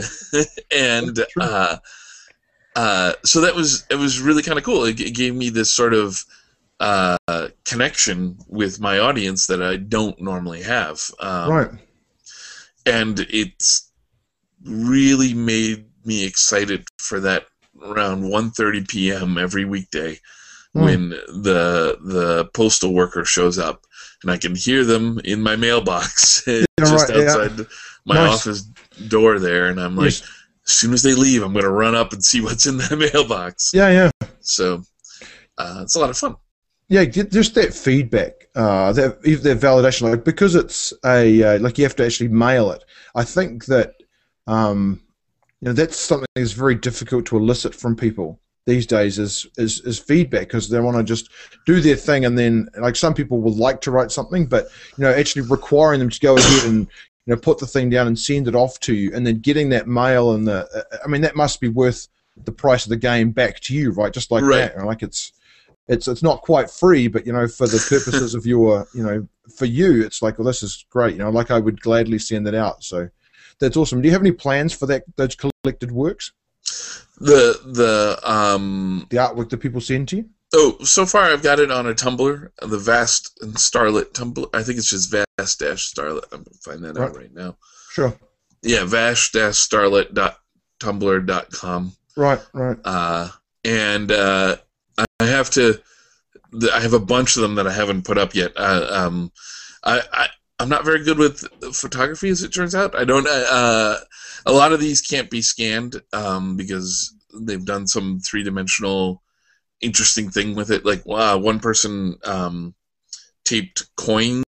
and 0.75 1.25
uh, 1.39 1.77
uh, 2.75 3.13
so 3.23 3.41
that 3.41 3.55
was 3.55 3.85
it 3.89 3.95
was 3.95 4.19
really 4.19 4.43
kind 4.43 4.57
of 4.57 4.63
cool. 4.63 4.83
It, 4.85 4.99
it 4.99 5.11
gave 5.15 5.35
me 5.35 5.49
this 5.49 5.73
sort 5.73 5.93
of 5.93 6.23
uh, 6.79 7.17
connection 7.65 8.37
with 8.47 8.79
my 8.79 8.99
audience 8.99 9.47
that 9.47 9.61
I 9.61 9.77
don't 9.77 10.19
normally 10.21 10.61
have, 10.63 10.99
um, 11.19 11.49
right. 11.51 11.69
and 12.85 13.19
it's 13.29 13.89
really 14.65 15.33
made 15.33 15.85
me 16.05 16.25
excited 16.25 16.85
for 16.97 17.19
that 17.21 17.45
around 17.81 18.23
1:30 18.23 18.87
p.m. 18.87 19.37
every 19.37 19.65
weekday 19.65 20.19
Hmm. 20.73 20.85
when 20.85 21.09
the 21.09 21.99
the 22.03 22.45
postal 22.55 22.93
worker 22.95 23.23
shows 23.25 23.59
up 23.59 23.85
and 24.23 24.31
I 24.31 24.37
can 24.37 24.55
hear 24.55 24.83
them 24.83 25.19
in 25.23 25.39
my 25.39 25.55
mailbox 25.55 26.43
just 26.45 26.65
right, 26.79 27.09
yeah. 27.15 27.23
outside 27.29 27.67
my 28.05 28.15
Nice. 28.15 28.33
office 28.47 28.61
door 29.07 29.37
there 29.37 29.67
and 29.67 29.79
I'm 29.79 29.95
like 29.95 30.05
Yes. 30.05 30.23
As 30.67 30.73
soon 30.73 30.93
as 30.93 31.03
they 31.03 31.13
leave 31.13 31.43
I'm 31.43 31.53
going 31.53 31.63
to 31.63 31.71
run 31.71 31.95
up 31.95 32.13
and 32.13 32.23
see 32.23 32.41
what's 32.41 32.65
in 32.65 32.77
the 32.77 33.09
mailbox 33.13 33.71
Yeah. 33.73 33.89
Yeah. 33.89 34.27
so 34.39 34.83
uh, 35.57 35.81
it's 35.83 35.95
a 35.95 35.99
lot 35.99 36.09
of 36.09 36.17
fun 36.17 36.35
Yeah, 36.89 37.05
just 37.05 37.55
that 37.55 37.73
feedback, 37.73 38.33
uh, 38.55 38.91
that 38.93 39.19
if 39.23 39.41
that 39.43 39.59
validation, 39.59 40.09
like 40.09 40.23
because 40.23 40.53
it's 40.55 40.93
a 41.05 41.43
uh, 41.43 41.59
like 41.59 41.77
you 41.77 41.85
have 41.85 41.95
to 41.95 42.05
actually 42.05 42.29
mail 42.29 42.71
it. 42.71 42.83
I 43.15 43.23
think 43.23 43.65
that 43.65 43.93
um, 44.47 45.01
you 45.61 45.67
know 45.67 45.73
that's 45.73 45.97
something 45.97 46.27
that's 46.35 46.51
very 46.51 46.75
difficult 46.75 47.25
to 47.27 47.37
elicit 47.37 47.73
from 47.73 47.95
people 47.95 48.39
these 48.65 48.85
days 48.85 49.17
is 49.19 49.47
is, 49.57 49.79
is 49.81 49.97
feedback 49.99 50.47
because 50.47 50.69
they 50.69 50.79
want 50.79 50.97
to 50.97 51.03
just 51.03 51.29
do 51.65 51.81
their 51.81 51.95
thing 51.95 52.25
and 52.25 52.37
then 52.37 52.67
like 52.77 52.95
some 52.95 53.13
people 53.13 53.39
would 53.41 53.55
like 53.55 53.81
to 53.81 53.91
write 53.91 54.11
something, 54.11 54.45
but 54.45 54.67
you 54.97 55.03
know 55.03 55.11
actually 55.11 55.43
requiring 55.43 55.99
them 55.99 56.09
to 56.09 56.19
go 56.19 56.35
ahead 56.37 56.69
and 56.69 56.87
you 57.25 57.33
know 57.33 57.39
put 57.39 57.57
the 57.57 57.67
thing 57.67 57.89
down 57.89 58.07
and 58.07 58.19
send 58.19 58.47
it 58.47 58.55
off 58.55 58.79
to 58.81 58.93
you 58.93 59.11
and 59.13 59.25
then 59.25 59.39
getting 59.39 59.69
that 59.69 59.87
mail 59.87 60.33
and 60.33 60.47
the 60.47 60.85
I 61.03 61.07
mean 61.07 61.21
that 61.21 61.35
must 61.35 61.61
be 61.61 61.69
worth 61.69 62.07
the 62.45 62.51
price 62.51 62.85
of 62.85 62.89
the 62.89 62.97
game 62.97 63.31
back 63.31 63.59
to 63.61 63.75
you, 63.75 63.91
right? 63.91 64.11
Just 64.11 64.31
like 64.31 64.43
Right. 64.43 64.75
that, 64.75 64.85
like 64.85 65.03
it's 65.03 65.33
it's 65.87 66.07
it's 66.07 66.23
not 66.23 66.41
quite 66.41 66.69
free, 66.69 67.07
but 67.07 67.25
you 67.27 67.33
know, 67.33 67.47
for 67.47 67.67
the 67.67 67.85
purposes 67.89 68.33
of 68.35 68.45
your, 68.45 68.87
you 68.93 69.03
know, 69.03 69.27
for 69.55 69.65
you, 69.65 70.01
it's 70.03 70.21
like, 70.21 70.39
well, 70.39 70.45
this 70.47 70.63
is 70.63 70.85
great. 70.89 71.13
You 71.13 71.19
know, 71.19 71.29
like 71.29 71.51
I 71.51 71.59
would 71.59 71.81
gladly 71.81 72.17
send 72.19 72.47
it 72.47 72.55
out. 72.55 72.83
So 72.83 73.09
that's 73.59 73.77
awesome. 73.77 74.01
Do 74.01 74.07
you 74.07 74.13
have 74.13 74.21
any 74.21 74.31
plans 74.31 74.73
for 74.73 74.85
that 74.87 75.03
those 75.15 75.35
collected 75.35 75.91
works? 75.91 76.31
The 77.19 77.59
the 77.65 78.19
um 78.29 79.05
The 79.09 79.17
artwork 79.17 79.49
that 79.49 79.57
people 79.57 79.81
send 79.81 80.07
to 80.09 80.17
you? 80.17 80.29
Oh 80.53 80.77
so 80.83 81.05
far 81.05 81.23
I've 81.23 81.43
got 81.43 81.59
it 81.59 81.71
on 81.71 81.87
a 81.87 81.93
Tumblr, 81.93 82.49
the 82.61 82.77
Vast 82.77 83.37
and 83.41 83.57
Starlit 83.59 84.13
Tumblr. 84.13 84.47
I 84.53 84.63
think 84.63 84.77
it's 84.77 84.89
just 84.89 85.11
Vast 85.11 85.59
dash 85.59 85.93
Starlit. 85.93 86.25
I'm 86.31 86.43
gonna 86.43 86.57
find 86.63 86.83
that 86.83 86.97
out 86.97 87.09
Right. 87.15 87.23
right 87.23 87.33
now. 87.33 87.57
Sure. 87.91 88.13
Yeah, 88.61 88.85
Vast 88.85 89.33
dash 89.33 89.57
Starlit 89.57 90.13
dot 90.13 90.37
Tumblr 90.79 91.25
dot 91.25 91.51
com. 91.51 91.93
Right, 92.15 92.39
right. 92.53 92.77
Uh, 92.85 93.29
and 93.63 94.11
uh, 94.11 94.57
I 95.19 95.25
have 95.25 95.49
to. 95.51 95.81
I 96.71 96.79
have 96.81 96.93
a 96.93 96.99
bunch 96.99 97.35
of 97.35 97.41
them 97.41 97.55
that 97.55 97.65
I 97.65 97.73
haven't 97.73 98.05
put 98.05 98.19
up 98.19 98.35
yet. 98.35 98.51
Uh, 98.55 98.85
um, 98.91 99.31
I, 99.83 100.01
I 100.13 100.27
I'm 100.59 100.69
not 100.69 100.85
very 100.85 101.03
good 101.03 101.17
with 101.17 101.39
photography, 101.73 102.29
as 102.29 102.43
it 102.43 102.53
turns 102.53 102.75
out. 102.75 102.95
I 102.95 103.05
don't. 103.05 103.27
Uh, 103.27 103.97
a 104.45 104.51
lot 104.51 104.71
of 104.71 104.79
these 104.79 105.01
can't 105.01 105.31
be 105.31 105.41
scanned 105.41 105.99
um, 106.13 106.55
because 106.55 107.11
they've 107.41 107.65
done 107.65 107.87
some 107.87 108.19
three 108.19 108.43
dimensional 108.43 109.22
interesting 109.83 110.29
thing 110.31 110.55
with 110.55 110.71
it. 110.71 110.85
Like 110.85 111.05
wow, 111.05 111.37
one 111.37 111.59
person 111.59 112.15
um, 112.23 112.73
taped 113.45 113.85
coins, 113.97 114.43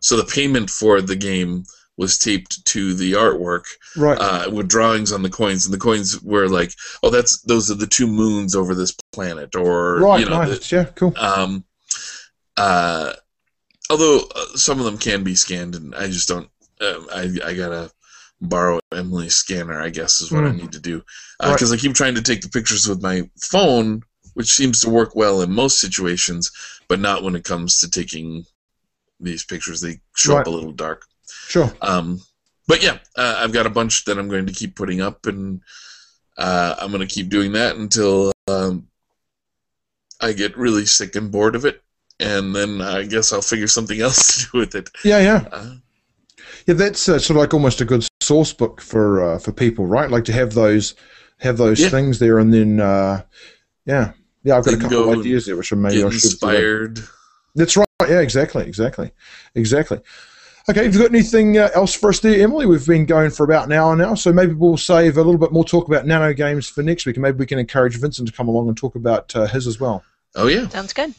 so 0.00 0.16
the 0.16 0.24
payment 0.24 0.70
for 0.70 1.00
the 1.00 1.16
game 1.16 1.64
was 1.96 2.16
taped 2.18 2.64
to 2.64 2.94
the 2.94 3.12
artwork 3.12 3.64
Right. 3.96 4.16
uh, 4.20 4.48
with 4.52 4.68
drawings 4.68 5.10
on 5.12 5.22
the 5.22 5.30
coins, 5.30 5.64
and 5.64 5.74
the 5.74 5.78
coins 5.78 6.20
were 6.22 6.48
like, 6.48 6.72
"Oh, 7.02 7.10
that's 7.10 7.40
those 7.42 7.70
are 7.70 7.74
the 7.74 7.86
two 7.86 8.06
moons 8.06 8.54
over 8.54 8.74
this 8.74 8.94
planet," 9.12 9.56
or 9.56 9.98
right, 10.00 10.20
you 10.20 10.26
know, 10.28 10.44
the- 10.48 10.66
yeah, 10.70 10.84
cool. 10.94 11.12
um, 11.16 11.64
uh, 12.56 13.12
although 13.90 14.20
uh, 14.34 14.56
some 14.56 14.78
of 14.78 14.84
them 14.84 14.98
can 14.98 15.22
be 15.24 15.34
scanned, 15.34 15.74
and 15.74 15.94
I 15.94 16.06
just 16.08 16.28
don't. 16.28 16.48
Um, 16.80 17.08
I 17.12 17.30
I 17.44 17.54
gotta 17.54 17.90
borrow 18.40 18.78
Emily's 18.92 19.34
scanner. 19.36 19.80
I 19.80 19.90
guess 19.90 20.20
is 20.20 20.30
what 20.30 20.44
I 20.44 20.50
Mm. 20.50 20.58
need 20.62 20.72
to 20.72 20.80
do 20.80 21.02
Right. 21.42 21.52
because 21.54 21.72
I 21.72 21.76
keep 21.76 21.94
trying 21.94 22.14
to 22.14 22.22
take 22.22 22.42
the 22.42 22.48
pictures 22.48 22.86
with 22.86 23.02
my 23.02 23.28
phone, 23.42 24.02
which 24.38 24.54
seems 24.54 24.80
to 24.80 24.88
work 24.88 25.16
well 25.16 25.42
in 25.42 25.50
most 25.50 25.80
situations, 25.80 26.52
but 26.86 27.00
not 27.00 27.24
when 27.24 27.34
it 27.34 27.42
comes 27.42 27.80
to 27.80 27.90
taking 27.90 28.44
these 29.18 29.42
pictures. 29.44 29.80
They 29.80 29.98
show 30.14 30.38
up 30.38 30.46
a 30.46 30.50
little 30.50 30.70
dark. 30.70 31.06
Sure. 31.48 31.72
Um, 31.82 32.20
but 32.68 32.80
yeah, 32.80 32.98
uh, 33.16 33.34
I've 33.38 33.52
got 33.52 33.66
a 33.66 33.70
bunch 33.70 34.04
that 34.04 34.16
I'm 34.16 34.28
going 34.28 34.46
to 34.46 34.52
keep 34.52 34.76
putting 34.76 35.00
up, 35.00 35.26
and 35.26 35.60
uh, 36.36 36.76
I'm 36.78 36.92
going 36.92 37.00
to 37.06 37.12
keep 37.12 37.30
doing 37.30 37.50
that 37.54 37.74
until 37.74 38.30
um, 38.46 38.86
I 40.20 40.32
get 40.34 40.56
really 40.56 40.86
sick 40.86 41.16
and 41.16 41.32
bored 41.32 41.56
of 41.56 41.64
it, 41.64 41.82
and 42.20 42.54
then 42.54 42.80
I 42.80 43.06
guess 43.06 43.32
I'll 43.32 43.42
figure 43.42 43.66
something 43.66 44.00
else 44.06 44.44
to 44.44 44.50
do 44.52 44.58
with 44.58 44.76
it. 44.76 44.88
Yeah, 45.04 45.18
yeah. 45.18 45.48
Uh, 45.50 45.74
Yeah, 46.68 46.74
that's 46.74 47.08
uh, 47.08 47.18
sort 47.18 47.30
of 47.30 47.40
like 47.40 47.54
almost 47.54 47.80
a 47.80 47.84
good 47.84 48.06
source 48.22 48.52
book 48.52 48.80
for 48.80 49.20
uh, 49.34 49.38
for 49.40 49.50
people, 49.50 49.84
right? 49.86 50.08
Like 50.08 50.26
to 50.26 50.32
have 50.32 50.54
those 50.54 50.94
have 51.38 51.56
those 51.56 51.80
Yeah. 51.80 51.88
things 51.88 52.20
there, 52.20 52.38
and 52.38 52.54
then 52.54 52.78
uh, 52.78 53.22
yeah, 53.84 54.12
yeah. 54.44 54.56
I've 54.56 54.64
got 54.64 54.74
a 54.74 54.78
couple 54.78 55.12
of 55.12 55.18
ideas 55.20 55.46
there, 55.46 55.56
which 55.56 55.72
maybe 55.72 55.96
get 55.96 56.06
I 56.06 56.10
should. 56.10 56.12
do 56.12 56.18
that. 56.18 56.24
inspired. 56.24 57.00
That's 57.54 57.76
right. 57.76 57.86
Yeah, 58.08 58.20
exactly, 58.20 58.64
exactly, 58.64 59.10
exactly. 59.54 60.00
Okay, 60.70 60.84
have 60.84 60.94
you 60.94 61.00
got 61.00 61.10
anything 61.10 61.56
uh, 61.56 61.70
else 61.74 61.94
for 61.94 62.10
us 62.10 62.20
there, 62.20 62.40
Emily? 62.42 62.66
We've 62.66 62.86
been 62.86 63.06
going 63.06 63.30
for 63.30 63.42
about 63.44 63.66
an 63.66 63.72
hour 63.72 63.96
now, 63.96 64.14
so 64.14 64.32
maybe 64.32 64.52
we'll 64.52 64.76
save 64.76 65.16
a 65.16 65.22
little 65.22 65.38
bit 65.38 65.50
more 65.50 65.64
talk 65.64 65.88
about 65.88 66.06
nano 66.06 66.32
games 66.34 66.68
for 66.68 66.82
next 66.82 67.06
week, 67.06 67.16
and 67.16 67.22
maybe 67.22 67.38
we 67.38 67.46
can 67.46 67.58
encourage 67.58 67.96
Vincent 67.98 68.28
to 68.28 68.34
come 68.34 68.48
along 68.48 68.68
and 68.68 68.76
talk 68.76 68.94
about 68.94 69.34
uh, 69.34 69.46
his 69.46 69.66
as 69.66 69.80
well. 69.80 70.04
Oh 70.34 70.46
yeah. 70.46 70.68
Sounds 70.68 70.92
good. 70.92 71.14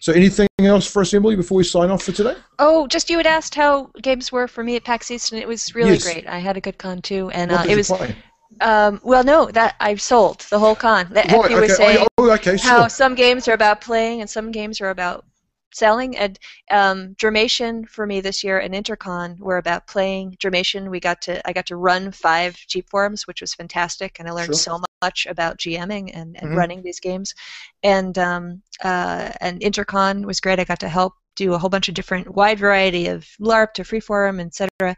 So, 0.00 0.12
anything 0.12 0.46
else 0.60 0.86
for 0.86 1.02
us, 1.02 1.12
Emily, 1.12 1.34
before 1.34 1.56
we 1.56 1.64
sign 1.64 1.90
off 1.90 2.04
for 2.04 2.12
today? 2.12 2.36
Oh, 2.60 2.86
just 2.86 3.10
you 3.10 3.16
had 3.16 3.26
asked 3.26 3.56
how 3.56 3.90
games 4.00 4.30
were 4.30 4.46
for 4.46 4.62
me 4.62 4.76
at 4.76 4.84
PAX 4.84 5.10
East, 5.10 5.32
and 5.32 5.42
it 5.42 5.48
was 5.48 5.74
really 5.74 5.90
Yes. 5.94 6.04
great. 6.04 6.26
I 6.28 6.38
had 6.38 6.56
a 6.56 6.60
good 6.60 6.78
con 6.78 7.02
too, 7.02 7.30
and 7.30 7.50
uh, 7.50 7.64
it 7.68 7.74
was 7.76 7.88
play? 7.88 8.14
Um, 8.60 9.00
well, 9.02 9.24
no, 9.24 9.46
that 9.52 9.76
I've 9.80 10.00
sold 10.00 10.40
the 10.50 10.58
whole 10.58 10.74
con. 10.74 11.08
That 11.12 11.30
Right, 11.30 11.44
Effie 11.44 11.54
was 11.54 11.64
okay. 11.64 11.74
saying 11.74 12.06
Oh, 12.18 12.30
okay, 12.32 12.56
sure. 12.56 12.70
how 12.70 12.88
some 12.88 13.14
games 13.14 13.48
are 13.48 13.52
about 13.54 13.80
playing 13.80 14.20
and 14.20 14.28
some 14.30 14.50
games 14.50 14.80
are 14.80 14.90
about 14.90 15.24
selling. 15.72 16.16
And 16.16 16.38
um, 16.70 17.14
Dreamation 17.14 17.84
for 17.86 18.06
me 18.06 18.20
this 18.20 18.42
year 18.42 18.58
and 18.58 18.74
Intercon 18.74 19.38
were 19.38 19.58
about 19.58 19.86
playing. 19.86 20.36
Dreamation, 20.40 20.90
we 20.90 21.00
got 21.00 21.20
to 21.22 21.46
I 21.48 21.52
got 21.52 21.66
to 21.66 21.76
run 21.76 22.10
five 22.10 22.54
Jeepforms, 22.56 23.26
which 23.26 23.40
was 23.40 23.54
fantastic, 23.54 24.18
and 24.18 24.28
I 24.28 24.32
learned 24.32 24.46
Sure. 24.46 24.54
so 24.54 24.82
much 25.02 25.26
about 25.26 25.58
GMing 25.58 26.10
and, 26.14 26.36
and 26.40 26.50
Mhm. 26.50 26.56
running 26.56 26.82
these 26.82 27.00
games. 27.00 27.34
And 27.82 28.18
um, 28.18 28.62
uh, 28.82 29.30
and 29.40 29.60
Intercon 29.60 30.24
was 30.24 30.40
great. 30.40 30.58
I 30.58 30.64
got 30.64 30.80
to 30.80 30.88
help 30.88 31.14
do 31.36 31.54
a 31.54 31.58
whole 31.58 31.70
bunch 31.70 31.88
of 31.88 31.94
different 31.94 32.34
wide 32.34 32.58
variety 32.58 33.06
of 33.06 33.24
LARP 33.40 33.72
to 33.74 33.82
freeform, 33.84 34.44
etc. 34.44 34.96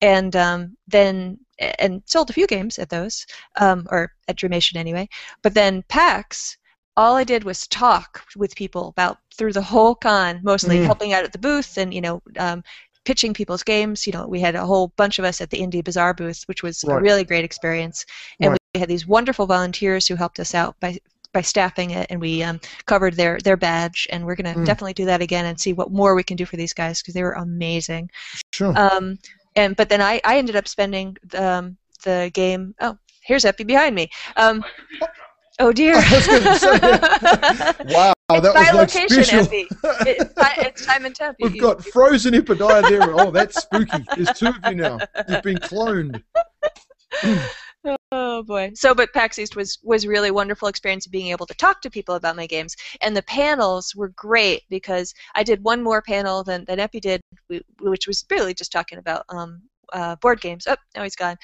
And 0.00 0.34
um, 0.36 0.76
then 0.88 1.38
and 1.78 2.02
sold 2.06 2.30
a 2.30 2.32
few 2.32 2.46
games 2.46 2.78
at 2.78 2.88
those, 2.90 3.26
um, 3.60 3.86
or 3.90 4.12
at 4.28 4.36
Dreamation 4.36 4.78
anyway. 4.78 5.08
But 5.42 5.54
then 5.54 5.82
PAX, 5.88 6.56
all 6.96 7.16
I 7.16 7.24
did 7.24 7.44
was 7.44 7.66
talk 7.68 8.22
with 8.36 8.54
people 8.56 8.88
about 8.88 9.18
through 9.36 9.52
the 9.52 9.62
whole 9.62 9.94
con, 9.94 10.40
mostly 10.42 10.78
Mm. 10.78 10.86
helping 10.86 11.12
out 11.12 11.24
at 11.24 11.32
the 11.32 11.38
booth 11.38 11.76
and 11.78 11.92
you 11.94 12.00
know 12.00 12.22
um, 12.38 12.62
pitching 13.04 13.34
people's 13.34 13.62
games. 13.62 14.06
You 14.06 14.12
know, 14.12 14.26
we 14.26 14.40
had 14.40 14.54
a 14.54 14.66
whole 14.66 14.92
bunch 14.96 15.18
of 15.18 15.24
us 15.24 15.40
at 15.40 15.50
the 15.50 15.58
Indie 15.60 15.84
Bazaar 15.84 16.14
booth, 16.14 16.42
which 16.46 16.62
was 16.62 16.84
a 16.84 16.96
really 17.00 17.24
great 17.24 17.44
experience. 17.44 18.04
And 18.40 18.50
Right. 18.50 18.58
we 18.74 18.80
had 18.80 18.88
these 18.88 19.06
wonderful 19.06 19.46
volunteers 19.46 20.06
who 20.06 20.16
helped 20.16 20.40
us 20.40 20.54
out 20.54 20.76
by 20.80 20.98
by 21.32 21.40
staffing 21.40 21.92
it, 21.92 22.06
and 22.10 22.20
we 22.20 22.42
um, 22.42 22.60
covered 22.86 23.14
their 23.16 23.38
their 23.42 23.56
badge. 23.56 24.06
And 24.12 24.24
we're 24.24 24.36
gonna 24.36 24.54
Mm. 24.54 24.64
definitely 24.64 24.94
do 24.94 25.06
that 25.06 25.22
again 25.22 25.46
and 25.46 25.58
see 25.60 25.72
what 25.72 25.90
more 25.90 26.14
we 26.14 26.22
can 26.22 26.36
do 26.36 26.44
for 26.46 26.56
these 26.56 26.74
guys 26.74 27.00
because 27.00 27.14
they 27.14 27.22
were 27.22 27.32
amazing. 27.32 28.10
Sure. 28.52 28.74
Um, 28.76 29.18
and 29.56 29.76
but 29.76 29.88
then 29.88 30.00
I, 30.00 30.20
I 30.24 30.38
ended 30.38 30.56
up 30.56 30.68
spending 30.68 31.16
um, 31.36 31.76
the 32.04 32.30
game. 32.34 32.74
Oh, 32.80 32.96
here's 33.22 33.44
Epi 33.44 33.64
behind 33.64 33.94
me. 33.94 34.10
Um, 34.36 34.64
oh 35.58 35.72
dear. 35.72 35.94
I 35.96 36.12
was 36.12 36.26
gonna 36.26 37.76
wow, 37.94 38.12
it's 38.30 38.42
that 38.42 38.74
was 38.74 38.94
location, 38.94 39.24
special. 39.24 39.46
Epi. 39.46 39.68
It's, 40.06 40.34
ti- 40.34 40.66
it's 40.66 40.86
time 40.86 41.04
and 41.04 41.14
temp. 41.14 41.36
We've 41.40 41.54
you- 41.54 41.60
got 41.60 41.84
frozen 41.84 42.34
Epidiah 42.34 42.88
there. 42.88 43.14
Oh, 43.14 43.30
that's 43.30 43.62
spooky. 43.62 44.04
There's 44.16 44.32
two 44.38 44.48
of 44.48 44.58
you 44.68 44.76
now. 44.76 44.98
You've 45.28 45.42
been 45.42 45.58
cloned. 45.58 46.22
Oh 48.12 48.42
boy. 48.42 48.72
So, 48.74 48.94
but 48.94 49.12
PAX 49.12 49.38
East 49.38 49.56
was 49.56 49.78
was 49.82 50.06
really 50.06 50.30
wonderful 50.30 50.68
experience 50.68 51.06
of 51.06 51.12
being 51.12 51.28
able 51.28 51.46
to 51.46 51.54
talk 51.54 51.80
to 51.82 51.90
people 51.90 52.14
about 52.14 52.36
my 52.36 52.46
games, 52.46 52.76
and 53.00 53.16
the 53.16 53.22
panels 53.22 53.94
were 53.96 54.08
great 54.10 54.62
because 54.68 55.14
I 55.34 55.42
did 55.42 55.64
one 55.64 55.82
more 55.82 56.02
panel 56.02 56.44
than 56.44 56.64
than 56.66 56.78
Epi 56.80 57.00
did, 57.00 57.20
which 57.80 58.06
was 58.06 58.24
really 58.30 58.54
just 58.54 58.72
talking 58.72 58.98
about 58.98 59.24
um, 59.30 59.62
uh, 59.92 60.16
board 60.16 60.40
games. 60.40 60.66
Oh, 60.68 60.76
now 60.96 61.02
he's 61.02 61.16
gone. 61.16 61.36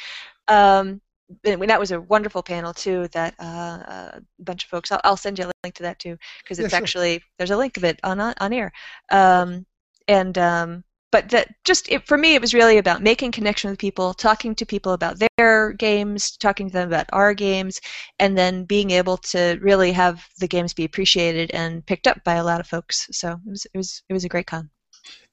Um, 0.49 1.01
and 1.45 1.63
that 1.71 1.81
was 1.81 1.91
a 1.93 2.01
wonderful 2.03 2.43
panel 2.43 2.73
too. 2.75 3.09
That 3.09 3.35
uh, 3.41 4.15
a 4.19 4.23
bunch 4.41 4.65
of 4.65 4.71
folks. 4.71 4.93
I'll, 4.93 5.01
I'll 5.05 5.17
send 5.17 5.39
you 5.39 5.47
a 5.47 5.53
link 5.65 5.75
to 5.77 5.83
that 5.85 5.99
too 5.99 6.17
because 6.43 6.59
Yeah, 6.59 6.67
it's 6.67 6.71
sure. 6.71 6.79
actually 6.79 7.23
there's 7.39 7.51
a 7.51 7.57
link 7.57 7.77
of 7.77 7.85
it 7.85 8.01
on 8.05 8.21
on, 8.21 8.35
on 8.41 8.53
air. 8.53 8.73
Um, 9.11 9.67
and 10.09 10.37
um, 10.39 10.85
but 11.11 11.29
that 11.31 11.49
just 11.65 11.91
it, 11.91 12.07
for 12.07 12.19
me 12.19 12.35
it 12.35 12.41
was 12.41 12.55
really 12.55 12.79
about 12.79 13.03
making 13.03 13.33
connection 13.33 13.71
with 13.71 13.79
people 13.79 14.15
talking 14.15 14.55
to 14.55 14.67
people 14.67 14.93
about 14.93 15.17
their 15.37 15.73
games 15.73 16.37
talking 16.37 16.69
to 16.69 16.73
them 16.73 16.89
about 16.89 17.07
our 17.13 17.35
games 17.35 17.81
and 18.19 18.37
then 18.37 18.65
being 18.65 18.91
able 18.91 19.17
to 19.17 19.59
really 19.61 19.93
have 19.93 20.27
the 20.39 20.49
games 20.49 20.75
be 20.75 20.85
appreciated 20.85 21.51
and 21.53 21.85
picked 21.87 22.07
up 22.07 22.23
by 22.25 22.35
a 22.35 22.45
lot 22.45 22.61
of 22.61 22.67
folks 22.67 23.09
so 23.11 23.33
it 23.33 23.51
was 23.51 23.67
it 23.73 23.77
was 23.77 24.03
it 24.09 24.13
was 24.13 24.25
a 24.25 24.29
great 24.29 24.47
con 24.47 24.71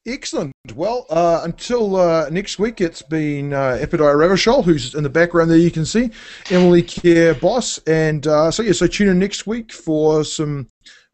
Excellent. 0.08 0.54
Well, 0.76 1.08
uh, 1.10 1.42
until 1.44 1.96
uh, 1.96 2.30
next 2.30 2.60
week, 2.60 2.80
it's 2.80 3.02
been 3.02 3.54
uh, 3.54 3.80
Epidiah 3.82 4.14
Ravachol, 4.14 4.64
who's 4.64 4.94
in 4.94 5.02
the 5.02 5.10
background 5.10 5.50
there. 5.50 5.58
You 5.58 5.72
can 5.72 5.84
see 5.84 6.12
Emily 6.52 6.84
Care 6.84 7.34
Boss, 7.34 7.80
and 7.88 8.28
uh, 8.28 8.52
so 8.52 8.62
yeah. 8.62 8.74
So 8.74 8.86
tune 8.86 9.10
in 9.10 9.18
next 9.18 9.48
week 9.48 9.74
for 9.74 10.24
some 10.24 10.68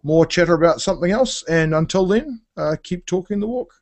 more 0.03 0.25
chatter 0.25 0.55
about 0.55 0.81
something 0.81 1.09
else. 1.09 1.41
And 1.43 1.73
until 1.73 2.05
then, 2.05 2.41
uh, 2.57 2.75
keep 2.83 3.05
talking 3.05 3.39
the 3.39 3.47
walk. 3.47 3.80